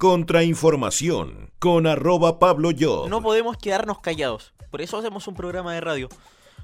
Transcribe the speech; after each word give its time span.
Contrainformación 0.00 1.50
con 1.58 1.86
arroba 1.86 2.38
Pablo 2.38 2.70
Yo. 2.70 3.04
No 3.10 3.20
podemos 3.20 3.58
quedarnos 3.58 3.98
callados. 3.98 4.54
Por 4.70 4.80
eso 4.80 4.96
hacemos 4.96 5.28
un 5.28 5.34
programa 5.34 5.74
de 5.74 5.82
radio. 5.82 6.08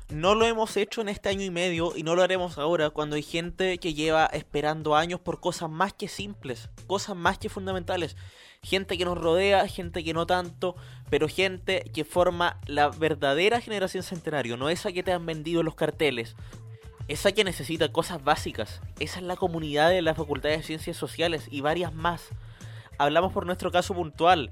No 0.09 0.35
lo 0.35 0.47
hemos 0.47 0.75
hecho 0.79 1.03
en 1.03 1.11
este 1.11 1.29
año 1.29 1.43
y 1.43 1.51
medio 1.51 1.93
y 1.95 2.03
no 2.03 2.15
lo 2.15 2.23
haremos 2.23 2.57
ahora 2.57 2.89
cuando 2.89 3.15
hay 3.15 3.23
gente 3.23 3.77
que 3.77 3.93
lleva 3.93 4.25
esperando 4.25 4.97
años 4.97 5.21
por 5.21 5.39
cosas 5.39 5.69
más 5.69 5.93
que 5.93 6.09
simples, 6.09 6.71
cosas 6.87 7.15
más 7.15 7.37
que 7.37 7.51
fundamentales. 7.51 8.17
Gente 8.63 8.97
que 8.97 9.05
nos 9.05 9.19
rodea, 9.19 9.69
gente 9.69 10.03
que 10.03 10.15
no 10.15 10.27
tanto, 10.27 10.75
pero 11.11 11.29
gente 11.29 11.85
que 11.93 12.07
forma 12.07 12.59
la 12.65 12.89
verdadera 12.89 13.61
generación 13.61 14.03
centenario, 14.03 14.57
no 14.57 14.71
esa 14.71 14.93
que 14.93 15.03
te 15.03 15.13
han 15.13 15.27
vendido 15.27 15.63
los 15.63 15.75
carteles, 15.75 16.37
esa 17.07 17.33
que 17.33 17.45
necesita 17.45 17.93
cosas 17.93 18.25
básicas. 18.25 18.81
Esa 18.99 19.19
es 19.19 19.27
la 19.27 19.37
comunidad 19.37 19.91
de 19.91 20.01
la 20.01 20.15
Facultad 20.15 20.49
de 20.49 20.63
Ciencias 20.63 20.97
Sociales 20.97 21.49
y 21.51 21.61
varias 21.61 21.93
más. 21.93 22.31
Hablamos 22.99 23.33
por 23.33 23.47
nuestro 23.47 23.71
caso 23.71 23.95
puntual. 23.95 24.51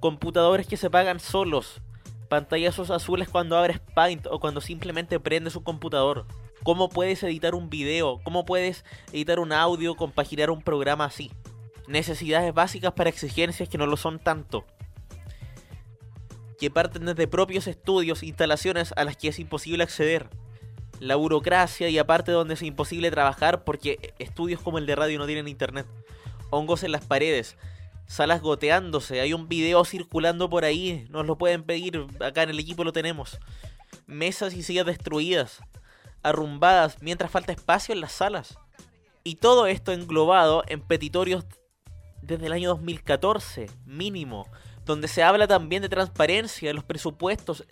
Computadores 0.00 0.66
que 0.66 0.76
se 0.76 0.90
pagan 0.90 1.20
solos. 1.20 1.80
Pantallazos 2.28 2.90
azules 2.90 3.28
cuando 3.28 3.56
abres 3.56 3.80
Paint 3.94 4.26
o 4.26 4.40
cuando 4.40 4.60
simplemente 4.60 5.18
prendes 5.20 5.56
un 5.56 5.62
computador. 5.62 6.26
¿Cómo 6.62 6.88
puedes 6.88 7.22
editar 7.22 7.54
un 7.54 7.70
video? 7.70 8.20
¿Cómo 8.24 8.44
puedes 8.44 8.84
editar 9.12 9.38
un 9.38 9.52
audio, 9.52 9.96
compaginar 9.96 10.50
un 10.50 10.62
programa 10.62 11.04
así? 11.04 11.30
Necesidades 11.86 12.52
básicas 12.52 12.92
para 12.92 13.10
exigencias 13.10 13.68
que 13.68 13.78
no 13.78 13.86
lo 13.86 13.96
son 13.96 14.18
tanto. 14.18 14.66
Que 16.58 16.70
parten 16.70 17.06
desde 17.06 17.28
propios 17.28 17.66
estudios, 17.66 18.22
instalaciones 18.22 18.92
a 18.96 19.04
las 19.04 19.16
que 19.16 19.28
es 19.28 19.38
imposible 19.38 19.84
acceder 19.84 20.28
la 21.00 21.16
burocracia 21.16 21.88
y 21.88 21.98
aparte 21.98 22.32
donde 22.32 22.54
es 22.54 22.62
imposible 22.62 23.10
trabajar 23.10 23.64
porque 23.64 24.14
estudios 24.18 24.60
como 24.60 24.78
el 24.78 24.86
de 24.86 24.96
radio 24.96 25.18
no 25.18 25.26
tienen 25.26 25.48
internet. 25.48 25.86
Hongos 26.50 26.82
en 26.82 26.92
las 26.92 27.04
paredes, 27.04 27.56
salas 28.06 28.40
goteándose, 28.40 29.20
hay 29.20 29.32
un 29.32 29.48
video 29.48 29.84
circulando 29.84 30.48
por 30.48 30.64
ahí, 30.64 31.06
nos 31.10 31.26
lo 31.26 31.36
pueden 31.36 31.62
pedir, 31.62 32.06
acá 32.20 32.42
en 32.42 32.50
el 32.50 32.58
equipo 32.58 32.84
lo 32.84 32.92
tenemos. 32.92 33.38
Mesas 34.06 34.54
y 34.54 34.62
sillas 34.62 34.86
destruidas, 34.86 35.60
arrumbadas, 36.22 37.02
mientras 37.02 37.30
falta 37.30 37.52
espacio 37.52 37.92
en 37.92 38.00
las 38.00 38.12
salas. 38.12 38.58
Y 39.24 39.36
todo 39.36 39.66
esto 39.66 39.92
englobado 39.92 40.64
en 40.68 40.80
petitorios 40.80 41.44
desde 42.22 42.46
el 42.46 42.52
año 42.52 42.70
2014, 42.70 43.70
mínimo, 43.84 44.46
donde 44.84 45.08
se 45.08 45.22
habla 45.22 45.46
también 45.46 45.82
de 45.82 45.88
transparencia, 45.88 46.70
de 46.70 46.74
los 46.74 46.84
presupuestos 46.84 47.64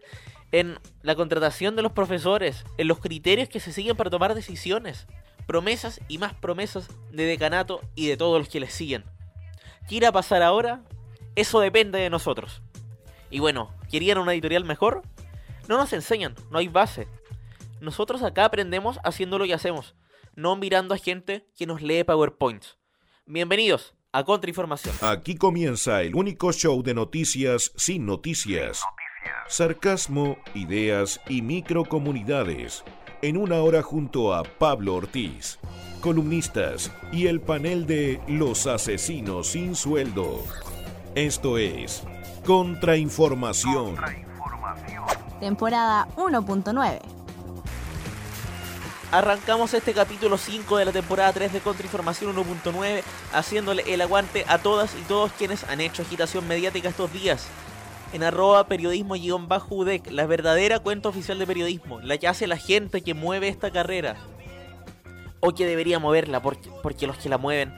en 0.52 0.78
la 1.02 1.14
contratación 1.14 1.76
de 1.76 1.82
los 1.82 1.92
profesores, 1.92 2.64
en 2.78 2.88
los 2.88 3.00
criterios 3.00 3.48
que 3.48 3.60
se 3.60 3.72
siguen 3.72 3.96
para 3.96 4.10
tomar 4.10 4.34
decisiones, 4.34 5.06
promesas 5.46 6.00
y 6.08 6.18
más 6.18 6.34
promesas 6.34 6.88
de 7.10 7.24
decanato 7.24 7.80
y 7.94 8.08
de 8.08 8.16
todos 8.16 8.38
los 8.38 8.48
que 8.48 8.60
les 8.60 8.72
siguen. 8.72 9.04
¿Qué 9.88 9.96
irá 9.96 10.08
a 10.08 10.12
pasar 10.12 10.42
ahora? 10.42 10.82
Eso 11.34 11.60
depende 11.60 11.98
de 11.98 12.10
nosotros. 12.10 12.62
Y 13.30 13.38
bueno, 13.38 13.74
¿querían 13.90 14.18
una 14.18 14.32
editorial 14.32 14.64
mejor? 14.64 15.02
No 15.68 15.76
nos 15.76 15.92
enseñan, 15.92 16.34
no 16.50 16.58
hay 16.58 16.68
base. 16.68 17.08
Nosotros 17.80 18.22
acá 18.22 18.44
aprendemos 18.46 18.98
haciendo 19.04 19.38
lo 19.38 19.44
que 19.44 19.54
hacemos, 19.54 19.94
no 20.34 20.56
mirando 20.56 20.94
a 20.94 20.98
gente 20.98 21.46
que 21.56 21.66
nos 21.66 21.82
lee 21.82 22.04
PowerPoints. 22.04 22.78
Bienvenidos 23.26 23.94
a 24.12 24.24
Contrainformación. 24.24 24.94
Aquí 25.02 25.36
comienza 25.36 26.02
el 26.02 26.14
único 26.14 26.52
show 26.52 26.82
de 26.82 26.94
noticias 26.94 27.72
sin 27.76 28.06
noticias 28.06 28.82
sarcasmo, 29.48 30.38
ideas 30.54 31.20
y 31.28 31.42
microcomunidades. 31.42 32.84
En 33.22 33.38
una 33.38 33.62
hora 33.62 33.82
junto 33.82 34.34
a 34.34 34.42
Pablo 34.42 34.94
Ortiz, 34.96 35.58
columnistas 36.02 36.92
y 37.12 37.28
el 37.28 37.40
panel 37.40 37.86
de 37.86 38.20
Los 38.28 38.66
Asesinos 38.66 39.48
sin 39.48 39.74
Sueldo. 39.74 40.44
Esto 41.14 41.56
es 41.56 42.02
Contrainformación. 42.44 43.96
Temporada 45.40 46.06
1.9. 46.16 47.00
Arrancamos 49.12 49.72
este 49.72 49.94
capítulo 49.94 50.36
5 50.36 50.76
de 50.76 50.84
la 50.84 50.92
temporada 50.92 51.32
3 51.32 51.54
de 51.54 51.60
Contrainformación 51.60 52.36
1.9 52.36 53.02
haciéndole 53.32 53.82
el 53.94 54.02
aguante 54.02 54.44
a 54.46 54.58
todas 54.58 54.94
y 54.94 55.02
todos 55.04 55.32
quienes 55.32 55.64
han 55.64 55.80
hecho 55.80 56.02
agitación 56.02 56.46
mediática 56.46 56.90
estos 56.90 57.10
días 57.14 57.48
en 58.12 58.22
arroba 58.22 58.66
periodismo-udec, 58.68 60.10
la 60.10 60.26
verdadera 60.26 60.78
cuenta 60.78 61.08
oficial 61.08 61.38
de 61.38 61.46
periodismo, 61.46 62.00
la 62.00 62.18
que 62.18 62.28
hace 62.28 62.46
la 62.46 62.56
gente 62.56 63.02
que 63.02 63.14
mueve 63.14 63.48
esta 63.48 63.70
carrera. 63.70 64.16
O 65.40 65.52
que 65.52 65.66
debería 65.66 65.98
moverla, 65.98 66.40
porque, 66.40 66.70
porque 66.82 67.06
los 67.06 67.18
que 67.18 67.28
la 67.28 67.38
mueven 67.38 67.72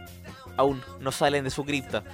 aún 0.56 0.82
no 1.00 1.12
salen 1.12 1.44
de 1.44 1.50
su 1.50 1.64
cripta. 1.64 2.04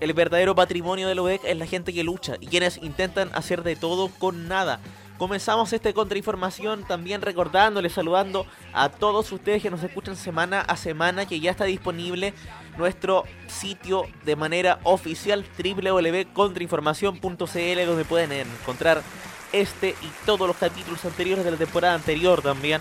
El 0.00 0.12
verdadero 0.12 0.54
patrimonio 0.54 1.08
de 1.08 1.14
la 1.14 1.22
UDEC 1.22 1.44
es 1.44 1.56
la 1.56 1.66
gente 1.66 1.92
que 1.92 2.04
lucha 2.04 2.36
y 2.40 2.46
quienes 2.46 2.76
intentan 2.78 3.30
hacer 3.34 3.62
de 3.62 3.76
todo 3.76 4.08
con 4.18 4.46
nada. 4.46 4.80
Comenzamos 5.16 5.72
este 5.72 5.94
contrainformación 5.94 6.84
también 6.86 7.22
recordándoles, 7.22 7.94
saludando 7.94 8.46
a 8.74 8.90
todos 8.90 9.32
ustedes 9.32 9.62
que 9.62 9.70
nos 9.70 9.82
escuchan 9.82 10.14
semana 10.14 10.60
a 10.60 10.76
semana, 10.76 11.24
que 11.24 11.40
ya 11.40 11.50
está 11.50 11.64
disponible 11.64 12.34
nuestro 12.78 13.24
sitio 13.46 14.04
de 14.24 14.36
manera 14.36 14.78
oficial 14.84 15.44
www.contrainformación.cl 15.58 17.86
donde 17.86 18.04
pueden 18.04 18.32
encontrar 18.32 19.02
este 19.52 19.90
y 19.90 20.10
todos 20.24 20.46
los 20.46 20.56
capítulos 20.56 21.04
anteriores 21.04 21.44
de 21.44 21.50
la 21.50 21.56
temporada 21.56 21.94
anterior 21.94 22.42
también. 22.42 22.80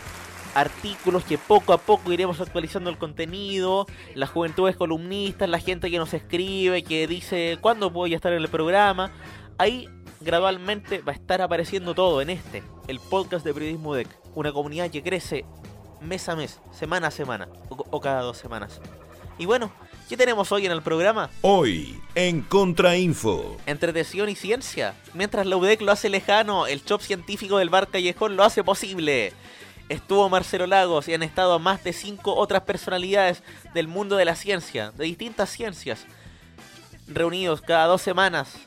Artículos 0.53 1.25
que 1.25 1.37
poco 1.37 1.73
a 1.73 1.77
poco 1.77 2.13
iremos 2.13 2.39
actualizando 2.39 2.89
el 2.89 2.97
contenido, 2.97 3.87
las 4.13 4.29
juventudes 4.29 4.77
columnistas, 4.77 5.49
la 5.49 5.59
gente 5.59 5.91
que 5.91 5.97
nos 5.97 6.13
escribe, 6.13 6.83
que 6.83 7.07
dice 7.07 7.57
cuándo 7.59 7.89
voy 7.89 8.13
a 8.13 8.15
estar 8.15 8.31
en 8.31 8.41
el 8.41 8.47
programa. 8.47 9.11
Ahí 9.57 9.89
gradualmente 10.21 10.99
va 10.99 11.11
a 11.11 11.15
estar 11.15 11.41
apareciendo 11.41 11.93
todo 11.93 12.21
en 12.21 12.29
este, 12.29 12.63
el 12.87 12.99
podcast 12.99 13.45
de 13.45 13.53
Periodismo 13.53 13.95
DEC. 13.95 14.07
Una 14.33 14.53
comunidad 14.53 14.89
que 14.89 15.03
crece 15.03 15.45
mes 16.01 16.27
a 16.29 16.35
mes, 16.35 16.61
semana 16.71 17.07
a 17.07 17.11
semana 17.11 17.47
o, 17.69 17.99
cada 17.99 18.21
dos 18.21 18.37
semanas. 18.37 18.81
Y 19.37 19.45
bueno, 19.45 19.71
¿qué 20.07 20.17
tenemos 20.17 20.51
hoy 20.51 20.65
en 20.65 20.71
el 20.71 20.81
programa? 20.81 21.29
Hoy, 21.41 21.99
en 22.15 22.41
Contrainfo. 22.41 23.57
Entretención 23.65 24.29
y 24.29 24.35
ciencia. 24.35 24.93
Mientras 25.13 25.45
la 25.45 25.57
UDEC 25.57 25.81
lo 25.81 25.91
hace 25.91 26.09
lejano, 26.09 26.67
el 26.67 26.83
chop 26.83 27.01
científico 27.01 27.57
del 27.57 27.69
bar 27.69 27.87
Callejón 27.87 28.35
lo 28.35 28.43
hace 28.43 28.63
posible. 28.63 29.33
Estuvo 29.89 30.29
Marcelo 30.29 30.67
Lagos 30.67 31.07
y 31.07 31.13
han 31.13 31.23
estado 31.23 31.59
más 31.59 31.83
de 31.83 31.93
cinco 31.93 32.35
otras 32.35 32.63
personalidades 32.63 33.43
del 33.73 33.87
mundo 33.87 34.15
de 34.15 34.25
la 34.25 34.35
ciencia, 34.35 34.91
de 34.91 35.05
distintas 35.05 35.49
ciencias, 35.49 36.05
reunidos 37.07 37.61
cada 37.61 37.85
dos 37.85 38.01
semanas 38.01 38.57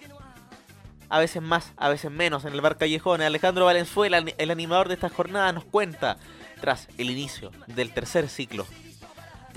a 1.10 1.19
veces 1.19 1.43
más, 1.43 1.72
a 1.77 1.88
veces 1.88 2.10
menos, 2.10 2.44
en 2.44 2.53
el 2.53 2.60
bar 2.60 2.77
Callejón. 2.77 3.22
Alejandro 3.22 3.65
Valenzuela, 3.65 4.19
el 4.37 4.50
animador 4.50 4.88
de 4.88 4.94
esta 4.94 5.09
jornada, 5.09 5.53
nos 5.53 5.65
cuenta 5.65 6.19
tras 6.60 6.88
el 6.98 7.10
inicio 7.10 7.50
del 7.66 7.93
tercer 7.93 8.28
ciclo. 8.28 8.66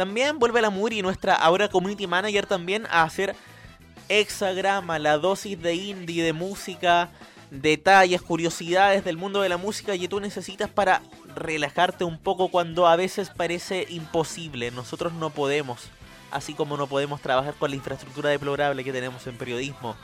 También 0.02 0.40
vuelve 0.40 0.64
la 0.64 0.72
Muri, 0.72 1.04
nuestra 1.04 1.36
ahora 1.36 1.68
community 1.68 2.08
manager, 2.08 2.48
también 2.48 2.88
a 2.90 3.04
hacer 3.04 3.36
hexagrama, 4.10 4.98
la 4.98 5.20
dosis 5.20 5.62
de 5.62 5.76
indie, 5.76 6.24
de 6.24 6.34
música, 6.34 7.10
detalles, 7.52 8.24
curiosidades 8.24 9.04
del 9.04 9.18
mundo 9.18 9.42
de 9.42 9.50
la 9.50 9.58
música 9.58 9.96
que 9.96 10.08
tú 10.08 10.20
necesitas 10.20 10.72
para 10.72 11.04
relajarte 11.36 12.04
un 12.04 12.18
poco 12.18 12.48
cuando 12.48 12.88
a 12.88 12.96
veces 12.96 13.30
parece 13.30 13.86
imposible. 13.90 14.72
Nosotros 14.72 15.14
no 15.14 15.30
podemos 15.30 15.92
así 16.32 16.56
como 16.56 16.78
no 16.78 16.88
podemos 16.88 17.22
trabajar 17.22 17.54
con 17.54 17.70
la 17.70 17.76
infraestructura 17.76 18.32
deplorable 18.32 18.84
que 18.84 18.92
tenemos 18.92 19.28
en 19.28 19.38
periodismo. 19.38 19.96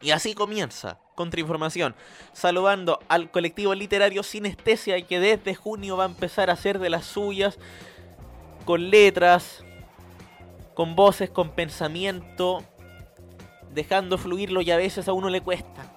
Y 0.00 0.12
así 0.12 0.34
comienza 0.34 0.98
Contrainformación, 1.14 1.94
saludando 2.32 3.00
al 3.08 3.30
colectivo 3.30 3.74
literario 3.74 4.22
Sinestesia 4.22 5.06
que 5.06 5.20
desde 5.20 5.54
junio 5.54 5.98
va 5.98 6.04
a 6.04 6.08
empezar 6.08 6.48
a 6.48 6.54
hacer 6.54 6.78
de 6.78 6.88
las 6.88 7.04
suyas 7.04 7.58
con 8.64 8.90
letras, 8.90 9.64
con 10.74 10.96
voces, 10.96 11.30
con 11.30 11.50
pensamiento, 11.50 12.62
dejando 13.72 14.18
fluir 14.18 14.50
lo 14.50 14.64
que 14.64 14.72
a 14.72 14.76
veces 14.76 15.08
a 15.08 15.12
uno 15.12 15.28
le 15.28 15.40
cuesta. 15.40 15.92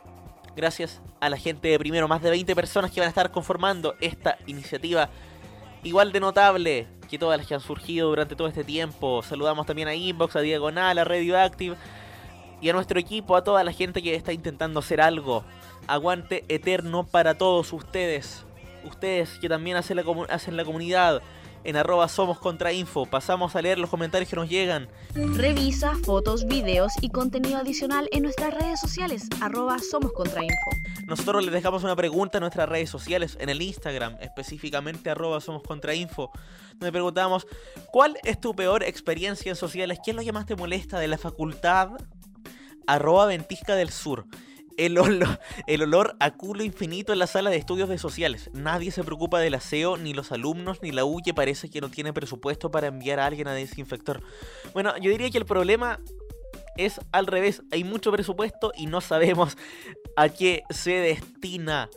Gracias 0.55 1.01
a 1.19 1.29
la 1.29 1.37
gente 1.37 1.67
de 1.67 1.79
primero, 1.79 2.07
más 2.07 2.21
de 2.21 2.29
20 2.29 2.55
personas 2.55 2.91
que 2.91 2.99
van 2.99 3.07
a 3.07 3.09
estar 3.09 3.31
conformando 3.31 3.95
esta 4.01 4.37
iniciativa 4.47 5.09
igual 5.83 6.11
de 6.11 6.19
notable 6.19 6.87
que 7.09 7.17
todas 7.17 7.37
las 7.37 7.47
que 7.47 7.53
han 7.53 7.61
surgido 7.61 8.09
durante 8.09 8.35
todo 8.35 8.47
este 8.47 8.63
tiempo. 8.63 9.21
Saludamos 9.23 9.65
también 9.65 9.87
a 9.87 9.95
Inbox, 9.95 10.35
a 10.35 10.41
Diagonal, 10.41 10.97
a 10.97 11.03
Radioactive 11.03 11.75
y 12.59 12.69
a 12.69 12.73
nuestro 12.73 12.99
equipo, 12.99 13.35
a 13.35 13.43
toda 13.43 13.63
la 13.63 13.71
gente 13.71 14.01
que 14.01 14.15
está 14.15 14.33
intentando 14.33 14.79
hacer 14.79 14.99
algo. 14.99 15.43
Aguante 15.87 16.43
eterno 16.49 17.05
para 17.05 17.37
todos 17.37 17.71
ustedes. 17.71 18.43
Ustedes 18.83 19.37
que 19.39 19.47
también 19.47 19.77
hacen 19.77 19.97
la 20.57 20.63
comunidad 20.65 21.21
en 21.63 21.75
arroba 21.75 22.07
somos 22.07 22.39
contra 22.39 22.71
info. 22.73 23.05
Pasamos 23.05 23.55
a 23.55 23.61
leer 23.61 23.77
los 23.79 23.89
comentarios 23.89 24.29
que 24.29 24.35
nos 24.35 24.49
llegan. 24.49 24.87
Revisa 25.13 25.93
fotos, 26.03 26.45
videos 26.45 26.93
y 27.01 27.09
contenido 27.09 27.57
adicional 27.57 28.09
en 28.11 28.23
nuestras 28.23 28.53
redes 28.53 28.79
sociales, 28.79 29.27
arroba 29.41 29.77
somos 29.79 30.13
contra 30.13 30.43
info. 30.43 30.71
Nosotros 31.07 31.43
les 31.43 31.53
dejamos 31.53 31.83
una 31.83 31.95
pregunta 31.95 32.37
en 32.37 32.41
nuestras 32.41 32.67
redes 32.67 32.89
sociales, 32.89 33.37
en 33.39 33.49
el 33.49 33.61
Instagram, 33.61 34.17
específicamente 34.21 35.09
arroba 35.09 35.39
somos 35.41 35.63
contra 35.63 35.93
info, 35.93 36.31
donde 36.71 36.91
preguntamos, 36.91 37.47
¿cuál 37.91 38.17
es 38.23 38.39
tu 38.39 38.55
peor 38.55 38.83
experiencia 38.83 39.49
en 39.49 39.55
sociales? 39.55 39.99
¿Qué 40.03 40.11
es 40.11 40.17
lo 40.17 40.23
que 40.23 40.31
más 40.31 40.45
te 40.45 40.55
molesta 40.55 40.99
de 40.99 41.07
la 41.07 41.17
facultad? 41.17 41.91
Arroba 42.85 43.25
Ventisca 43.25 43.75
del 43.75 43.89
Sur. 43.89 44.25
El 44.77 44.97
olor, 44.99 45.39
el 45.65 45.81
olor 45.81 46.15
a 46.19 46.31
culo 46.31 46.63
infinito 46.63 47.11
en 47.11 47.19
la 47.19 47.27
sala 47.27 47.49
de 47.49 47.57
estudios 47.57 47.89
de 47.89 47.97
sociales. 47.97 48.51
Nadie 48.53 48.91
se 48.91 49.03
preocupa 49.03 49.39
del 49.39 49.55
aseo, 49.55 49.97
ni 49.97 50.13
los 50.13 50.31
alumnos, 50.31 50.83
ni 50.83 50.91
la 50.91 51.03
U 51.03 51.19
que 51.23 51.33
parece 51.33 51.69
que 51.69 51.81
no 51.81 51.89
tiene 51.89 52.13
presupuesto 52.13 52.69
para 52.69 52.87
enviar 52.87 53.19
a 53.19 53.25
alguien 53.25 53.47
a 53.47 53.53
desinfectar. 53.53 54.21
Bueno, 54.73 54.95
yo 54.97 55.09
diría 55.09 55.31
que 55.31 55.39
el 55.39 55.45
problema 55.45 55.99
es 56.77 57.01
al 57.11 57.25
revés. 57.25 57.63
Hay 57.71 57.83
mucho 57.83 58.11
presupuesto 58.11 58.71
y 58.75 58.85
no 58.85 59.01
sabemos 59.01 59.57
a 60.15 60.29
qué 60.29 60.63
se 60.69 60.91
destina. 60.91 61.89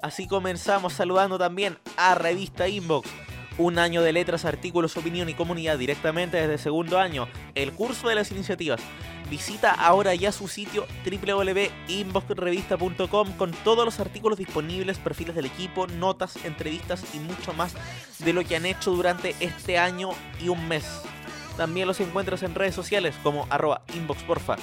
Así 0.00 0.28
comenzamos 0.28 0.92
saludando 0.92 1.38
también 1.38 1.76
a 1.96 2.14
Revista 2.14 2.68
Inbox. 2.68 3.10
Un 3.58 3.78
año 3.80 4.02
de 4.02 4.12
letras, 4.12 4.44
artículos, 4.44 4.96
opinión 4.96 5.28
y 5.28 5.34
comunidad 5.34 5.76
directamente 5.76 6.36
desde 6.36 6.52
el 6.52 6.60
segundo 6.60 7.00
año. 7.00 7.26
El 7.56 7.72
curso 7.72 8.08
de 8.08 8.14
las 8.14 8.30
iniciativas. 8.30 8.80
Visita 9.28 9.72
ahora 9.72 10.14
ya 10.14 10.30
su 10.30 10.46
sitio 10.46 10.86
www.inboxrevista.com 11.04 13.32
con 13.32 13.50
todos 13.50 13.84
los 13.84 13.98
artículos 13.98 14.38
disponibles, 14.38 14.98
perfiles 14.98 15.34
del 15.34 15.46
equipo, 15.46 15.88
notas, 15.88 16.36
entrevistas 16.44 17.02
y 17.14 17.18
mucho 17.18 17.52
más 17.52 17.74
de 18.20 18.32
lo 18.32 18.44
que 18.44 18.54
han 18.54 18.64
hecho 18.64 18.92
durante 18.92 19.34
este 19.40 19.76
año 19.76 20.10
y 20.40 20.50
un 20.50 20.68
mes. 20.68 20.84
También 21.56 21.88
los 21.88 21.98
encuentras 21.98 22.44
en 22.44 22.54
redes 22.54 22.76
sociales 22.76 23.16
como 23.24 23.48
arroba 23.50 23.82
inboxporfa. 23.92 24.54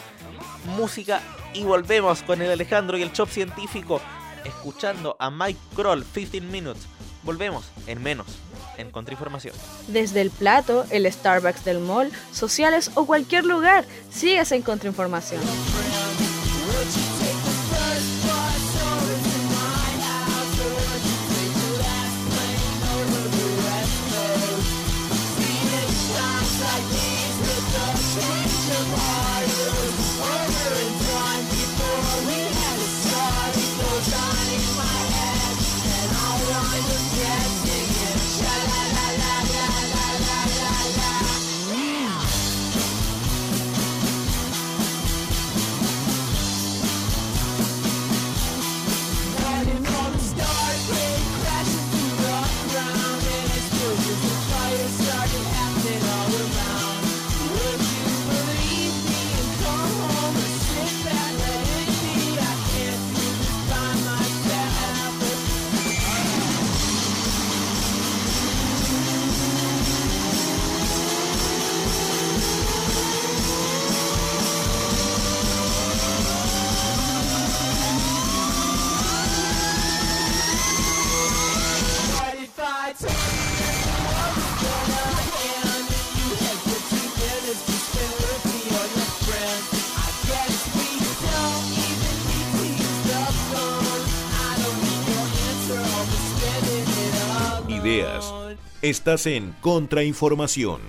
Música 0.77 1.21
y 1.53 1.63
volvemos 1.63 2.23
con 2.23 2.41
el 2.41 2.49
Alejandro 2.49 2.97
y 2.97 3.01
el 3.01 3.11
Chop 3.11 3.27
Científico 3.27 3.99
escuchando 4.45 5.17
a 5.19 5.29
Mike 5.29 5.59
Kroll 5.75 6.05
15 6.05 6.39
Minutes. 6.39 6.87
Volvemos 7.23 7.73
en 7.87 8.01
menos 8.01 8.44
en 8.77 8.91
Contrainformación. 8.91 9.53
Desde 9.87 10.21
el 10.21 10.31
plato, 10.31 10.85
el 10.89 11.11
Starbucks 11.11 11.63
del 11.65 11.79
mall, 11.79 12.11
sociales 12.31 12.91
o 12.95 13.05
cualquier 13.05 13.45
lugar, 13.45 13.85
sigues 14.09 14.51
en 14.51 14.61
Contrainformación. 14.61 15.41
Estás 98.85 99.25
en 99.25 99.51
Contrainformación. 99.61 100.79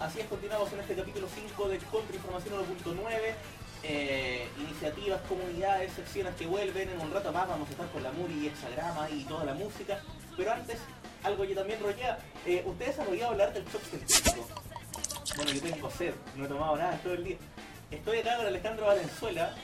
Así 0.00 0.18
es, 0.18 0.26
continuamos 0.28 0.72
en 0.72 0.80
este 0.80 0.94
capítulo 0.94 1.28
5 1.28 1.68
de 1.68 1.76
Contrainformación 1.76 2.54
1.9. 2.54 3.34
Eh, 3.82 4.48
iniciativas, 4.58 5.20
comunidades, 5.28 5.92
secciones 5.92 6.34
que 6.36 6.46
vuelven. 6.46 6.88
En 6.88 6.98
un 6.98 7.10
rato 7.10 7.30
más 7.30 7.46
vamos 7.46 7.68
a 7.68 7.72
estar 7.72 7.86
con 7.90 8.02
la 8.02 8.12
Muri 8.12 8.32
y 8.32 8.46
Hexagrama 8.46 9.10
y 9.10 9.24
toda 9.24 9.44
la 9.44 9.52
música. 9.52 10.00
Pero 10.38 10.52
antes, 10.52 10.78
algo 11.22 11.46
que 11.46 11.54
también 11.54 11.80
rollea. 11.82 12.18
Eh, 12.46 12.62
Ustedes 12.64 12.98
han 12.98 13.08
oído 13.08 13.28
hablar 13.28 13.52
del 13.52 13.64
shock 13.66 13.82
científico. 13.82 14.46
Bueno, 15.36 15.52
yo 15.52 15.60
tengo 15.60 15.90
sed, 15.90 16.14
no 16.34 16.46
he 16.46 16.48
tomado 16.48 16.76
nada 16.78 16.98
todo 17.02 17.12
el 17.12 17.24
día. 17.24 17.36
Estoy 17.90 18.20
acá 18.20 18.38
con 18.38 18.46
Alejandro 18.46 18.86
Valenzuela, 18.86 19.54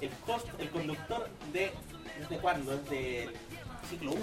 el 0.00 0.10
host, 0.24 0.46
el 0.60 0.70
conductor 0.70 1.28
de. 1.52 1.72
¿Desde 2.20 2.38
cuándo? 2.38 2.76
Desde 2.76 3.24
el 3.24 3.30
ciclo 3.90 4.12
1. 4.12 4.22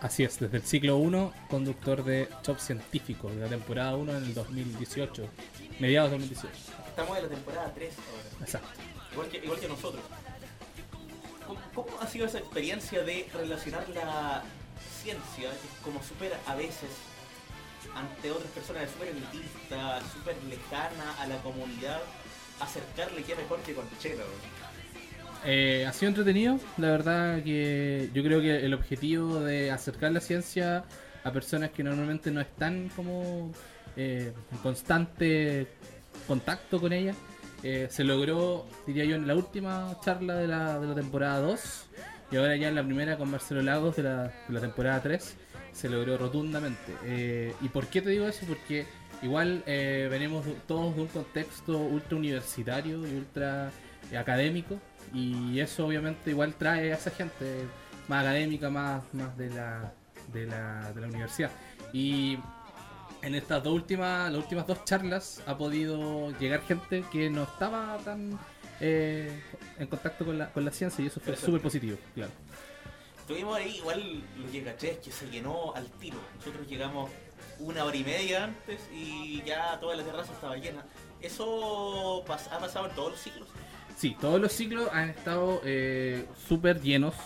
Así 0.00 0.22
es, 0.22 0.38
desde 0.38 0.58
el 0.58 0.62
ciclo 0.62 0.96
1, 0.96 1.32
conductor 1.50 2.04
de 2.04 2.28
Chop 2.42 2.58
Científico, 2.60 3.30
de 3.30 3.40
la 3.40 3.48
temporada 3.48 3.96
1 3.96 4.18
en 4.18 4.24
el 4.24 4.34
2018, 4.34 5.28
mediados 5.80 6.12
de 6.12 6.18
2018. 6.18 6.54
Estamos 6.86 7.16
en 7.16 7.22
la 7.24 7.28
temporada 7.28 7.72
3 7.74 7.94
ahora. 7.98 8.44
Exacto. 8.44 8.68
Igual 9.12 9.28
que, 9.28 9.38
igual 9.38 9.58
que 9.58 9.68
nosotros. 9.68 10.02
¿Cómo, 11.44 11.60
cómo 11.74 12.00
ha 12.00 12.06
sido 12.06 12.26
esa 12.26 12.38
experiencia 12.38 13.02
de 13.02 13.28
relacionar 13.34 13.88
la 13.88 14.44
ciencia, 15.02 15.50
como 15.82 16.00
súper 16.04 16.32
a 16.46 16.54
veces, 16.54 16.90
ante 17.92 18.30
otras 18.30 18.52
personas, 18.52 18.84
es 18.84 18.90
súper 18.92 19.08
elitista, 19.08 20.00
súper 20.12 20.36
lejana 20.44 21.16
a 21.18 21.26
la 21.26 21.38
comunidad, 21.42 22.00
acercarle 22.60 23.24
que 23.24 23.34
mejor 23.34 23.58
que 23.62 23.74
con 23.74 23.84
Chelo? 23.98 24.24
Eh, 25.44 25.86
ha 25.86 25.92
sido 25.92 26.08
entretenido, 26.08 26.58
la 26.78 26.90
verdad 26.90 27.42
que 27.42 28.10
yo 28.12 28.22
creo 28.22 28.40
que 28.40 28.64
el 28.64 28.74
objetivo 28.74 29.40
de 29.40 29.70
acercar 29.70 30.12
la 30.12 30.20
ciencia 30.20 30.84
a 31.22 31.32
personas 31.32 31.70
que 31.70 31.84
normalmente 31.84 32.30
no 32.30 32.40
están 32.40 32.90
como 32.94 33.52
eh, 33.96 34.32
en 34.52 34.58
constante 34.58 35.68
contacto 36.26 36.80
con 36.80 36.92
ella, 36.92 37.14
eh, 37.62 37.86
se 37.90 38.04
logró, 38.04 38.66
diría 38.86 39.04
yo, 39.04 39.16
en 39.16 39.26
la 39.26 39.34
última 39.34 39.96
charla 40.00 40.34
de 40.34 40.48
la, 40.48 40.78
de 40.78 40.86
la 40.86 40.94
temporada 40.94 41.40
2 41.40 41.86
y 42.30 42.36
ahora 42.36 42.56
ya 42.56 42.68
en 42.68 42.74
la 42.74 42.84
primera 42.84 43.16
con 43.16 43.30
Marcelo 43.30 43.62
Lagos 43.62 43.96
de 43.96 44.02
la, 44.02 44.24
de 44.24 44.54
la 44.54 44.60
temporada 44.60 45.02
3 45.02 45.36
se 45.72 45.88
logró 45.88 46.18
rotundamente. 46.18 46.92
Eh, 47.04 47.54
¿Y 47.60 47.68
por 47.68 47.86
qué 47.86 48.02
te 48.02 48.10
digo 48.10 48.26
eso? 48.26 48.44
Porque 48.46 48.86
igual 49.22 49.62
venimos 49.66 50.44
todos 50.66 50.96
de 50.96 51.02
un 51.02 51.08
contexto 51.08 51.78
ultra 51.78 52.16
universitario 52.16 53.06
y 53.06 53.14
ultra 53.14 53.70
académico 54.16 54.80
y 55.14 55.60
eso 55.60 55.86
obviamente 55.86 56.30
igual 56.30 56.54
trae 56.54 56.92
a 56.92 56.96
esa 56.96 57.10
gente 57.10 57.64
más 58.08 58.22
académica, 58.22 58.70
más, 58.70 59.02
más 59.14 59.36
de, 59.36 59.50
la, 59.50 59.92
de, 60.32 60.46
la, 60.46 60.92
de 60.92 61.00
la 61.00 61.06
universidad. 61.08 61.50
Y 61.92 62.38
en 63.22 63.34
estas 63.34 63.62
dos 63.62 63.74
últimas, 63.74 64.30
las 64.32 64.40
últimas 64.42 64.66
dos 64.66 64.84
charlas 64.84 65.42
ha 65.46 65.56
podido 65.58 66.30
llegar 66.38 66.62
gente 66.62 67.04
que 67.10 67.28
no 67.30 67.42
estaba 67.44 67.98
tan 68.04 68.38
eh, 68.80 69.42
en 69.78 69.86
contacto 69.88 70.24
con 70.24 70.38
la, 70.38 70.52
con 70.52 70.64
la 70.64 70.70
ciencia 70.70 71.02
y 71.02 71.08
eso 71.08 71.20
fue 71.20 71.36
súper 71.36 71.60
positivo, 71.60 71.98
claro. 72.14 72.30
Estuvimos 73.20 73.56
ahí, 73.58 73.76
igual 73.76 74.22
lo 74.38 74.50
que 74.50 74.62
caché 74.62 74.92
es 74.92 74.98
que 74.98 75.10
se 75.12 75.28
llenó 75.28 75.74
al 75.74 75.86
tiro. 76.00 76.16
Nosotros 76.36 76.66
llegamos 76.66 77.10
una 77.58 77.84
hora 77.84 77.96
y 77.96 78.04
media 78.04 78.44
antes 78.44 78.80
y 78.90 79.42
ya 79.44 79.78
toda 79.80 79.96
la 79.96 80.02
terraza 80.02 80.32
estaba 80.32 80.56
llena. 80.56 80.82
¿Eso 81.20 82.24
pas- 82.26 82.48
ha 82.50 82.58
pasado 82.58 82.86
en 82.88 82.94
todos 82.94 83.10
los 83.12 83.20
ciclos? 83.20 83.48
Sí, 83.98 84.16
todos 84.20 84.40
los 84.40 84.52
ciclos 84.52 84.88
han 84.92 85.10
estado 85.10 85.60
eh, 85.64 86.24
súper 86.46 86.80
llenos, 86.80 87.16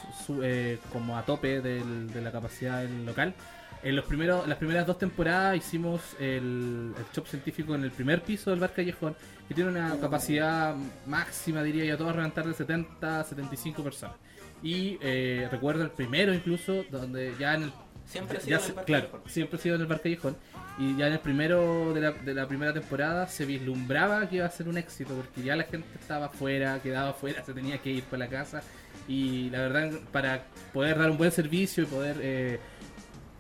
eh, 0.43 0.79
como 0.91 1.19
a 1.19 1.23
tope 1.23 1.61
de 1.61 2.23
la 2.23 2.33
capacidad 2.33 2.81
del 2.81 3.05
local. 3.05 3.35
En 3.83 3.95
los 3.95 4.07
primeros, 4.07 4.49
las 4.49 4.57
primeras 4.57 4.87
dos 4.87 4.97
temporadas 4.97 5.55
hicimos 5.55 6.01
el, 6.19 6.95
el 6.97 7.05
shop 7.13 7.27
científico 7.27 7.75
en 7.75 7.85
el 7.85 7.91
primer 7.91 8.23
piso 8.23 8.49
del 8.49 8.61
bar 8.61 8.73
Callejón, 8.73 9.15
que 9.47 9.53
tiene 9.55 9.69
una 9.69 9.99
capacidad 10.01 10.75
máxima, 11.05 11.63
diría 11.63 11.85
yo, 11.85 11.95
a 11.95 11.99
todo 11.99 12.11
reventar 12.11 12.47
de 12.47 12.55
70 12.55 13.23
75 13.25 13.83
personas. 13.85 14.17
Y 14.63 14.97
eh, 15.03 15.49
recuerdo 15.51 15.83
el 15.83 15.91
primero 15.91 16.33
incluso, 16.33 16.87
donde 16.91 17.35
ya 17.39 17.53
en 17.53 17.65
el 17.65 17.73
Siempre 18.13 18.39
ha 18.39 18.41
sido 18.41 18.59
se- 18.61 18.67
del 18.67 18.75
Bar 18.77 18.85
claro, 18.85 19.07
Callejón. 19.11 19.31
siempre 19.31 19.59
ha 19.59 19.63
sido 19.63 19.75
en 19.77 19.81
el 19.81 19.87
Bar 19.87 20.01
Callejón. 20.01 20.37
Y 20.79 20.97
ya 20.97 21.07
en 21.07 21.13
el 21.15 21.19
primero 21.21 21.93
de 21.93 22.01
la, 22.01 22.13
de 22.13 22.35
la 22.35 22.47
primera 22.49 22.73
temporada 22.73 23.27
se 23.29 23.45
vislumbraba 23.45 24.29
que 24.29 24.37
iba 24.37 24.47
a 24.47 24.51
ser 24.51 24.69
un 24.69 24.79
éxito, 24.79 25.15
porque 25.15 25.43
ya 25.43 25.55
la 25.57 25.65
gente 25.65 25.87
estaba 26.01 26.27
afuera, 26.27 26.79
quedaba 26.83 27.11
afuera, 27.11 27.45
se 27.45 27.53
tenía 27.53 27.79
que 27.79 27.91
ir 27.91 28.03
para 28.05 28.25
la 28.25 28.29
casa. 28.31 28.63
Y 29.09 29.51
la 29.51 29.59
verdad, 29.61 29.91
para 30.13 30.45
poder 30.73 30.99
dar 30.99 31.11
un 31.11 31.19
buen 31.19 31.31
servicio 31.33 31.83
y 31.83 31.87
poder 31.87 32.17
eh, 32.23 32.59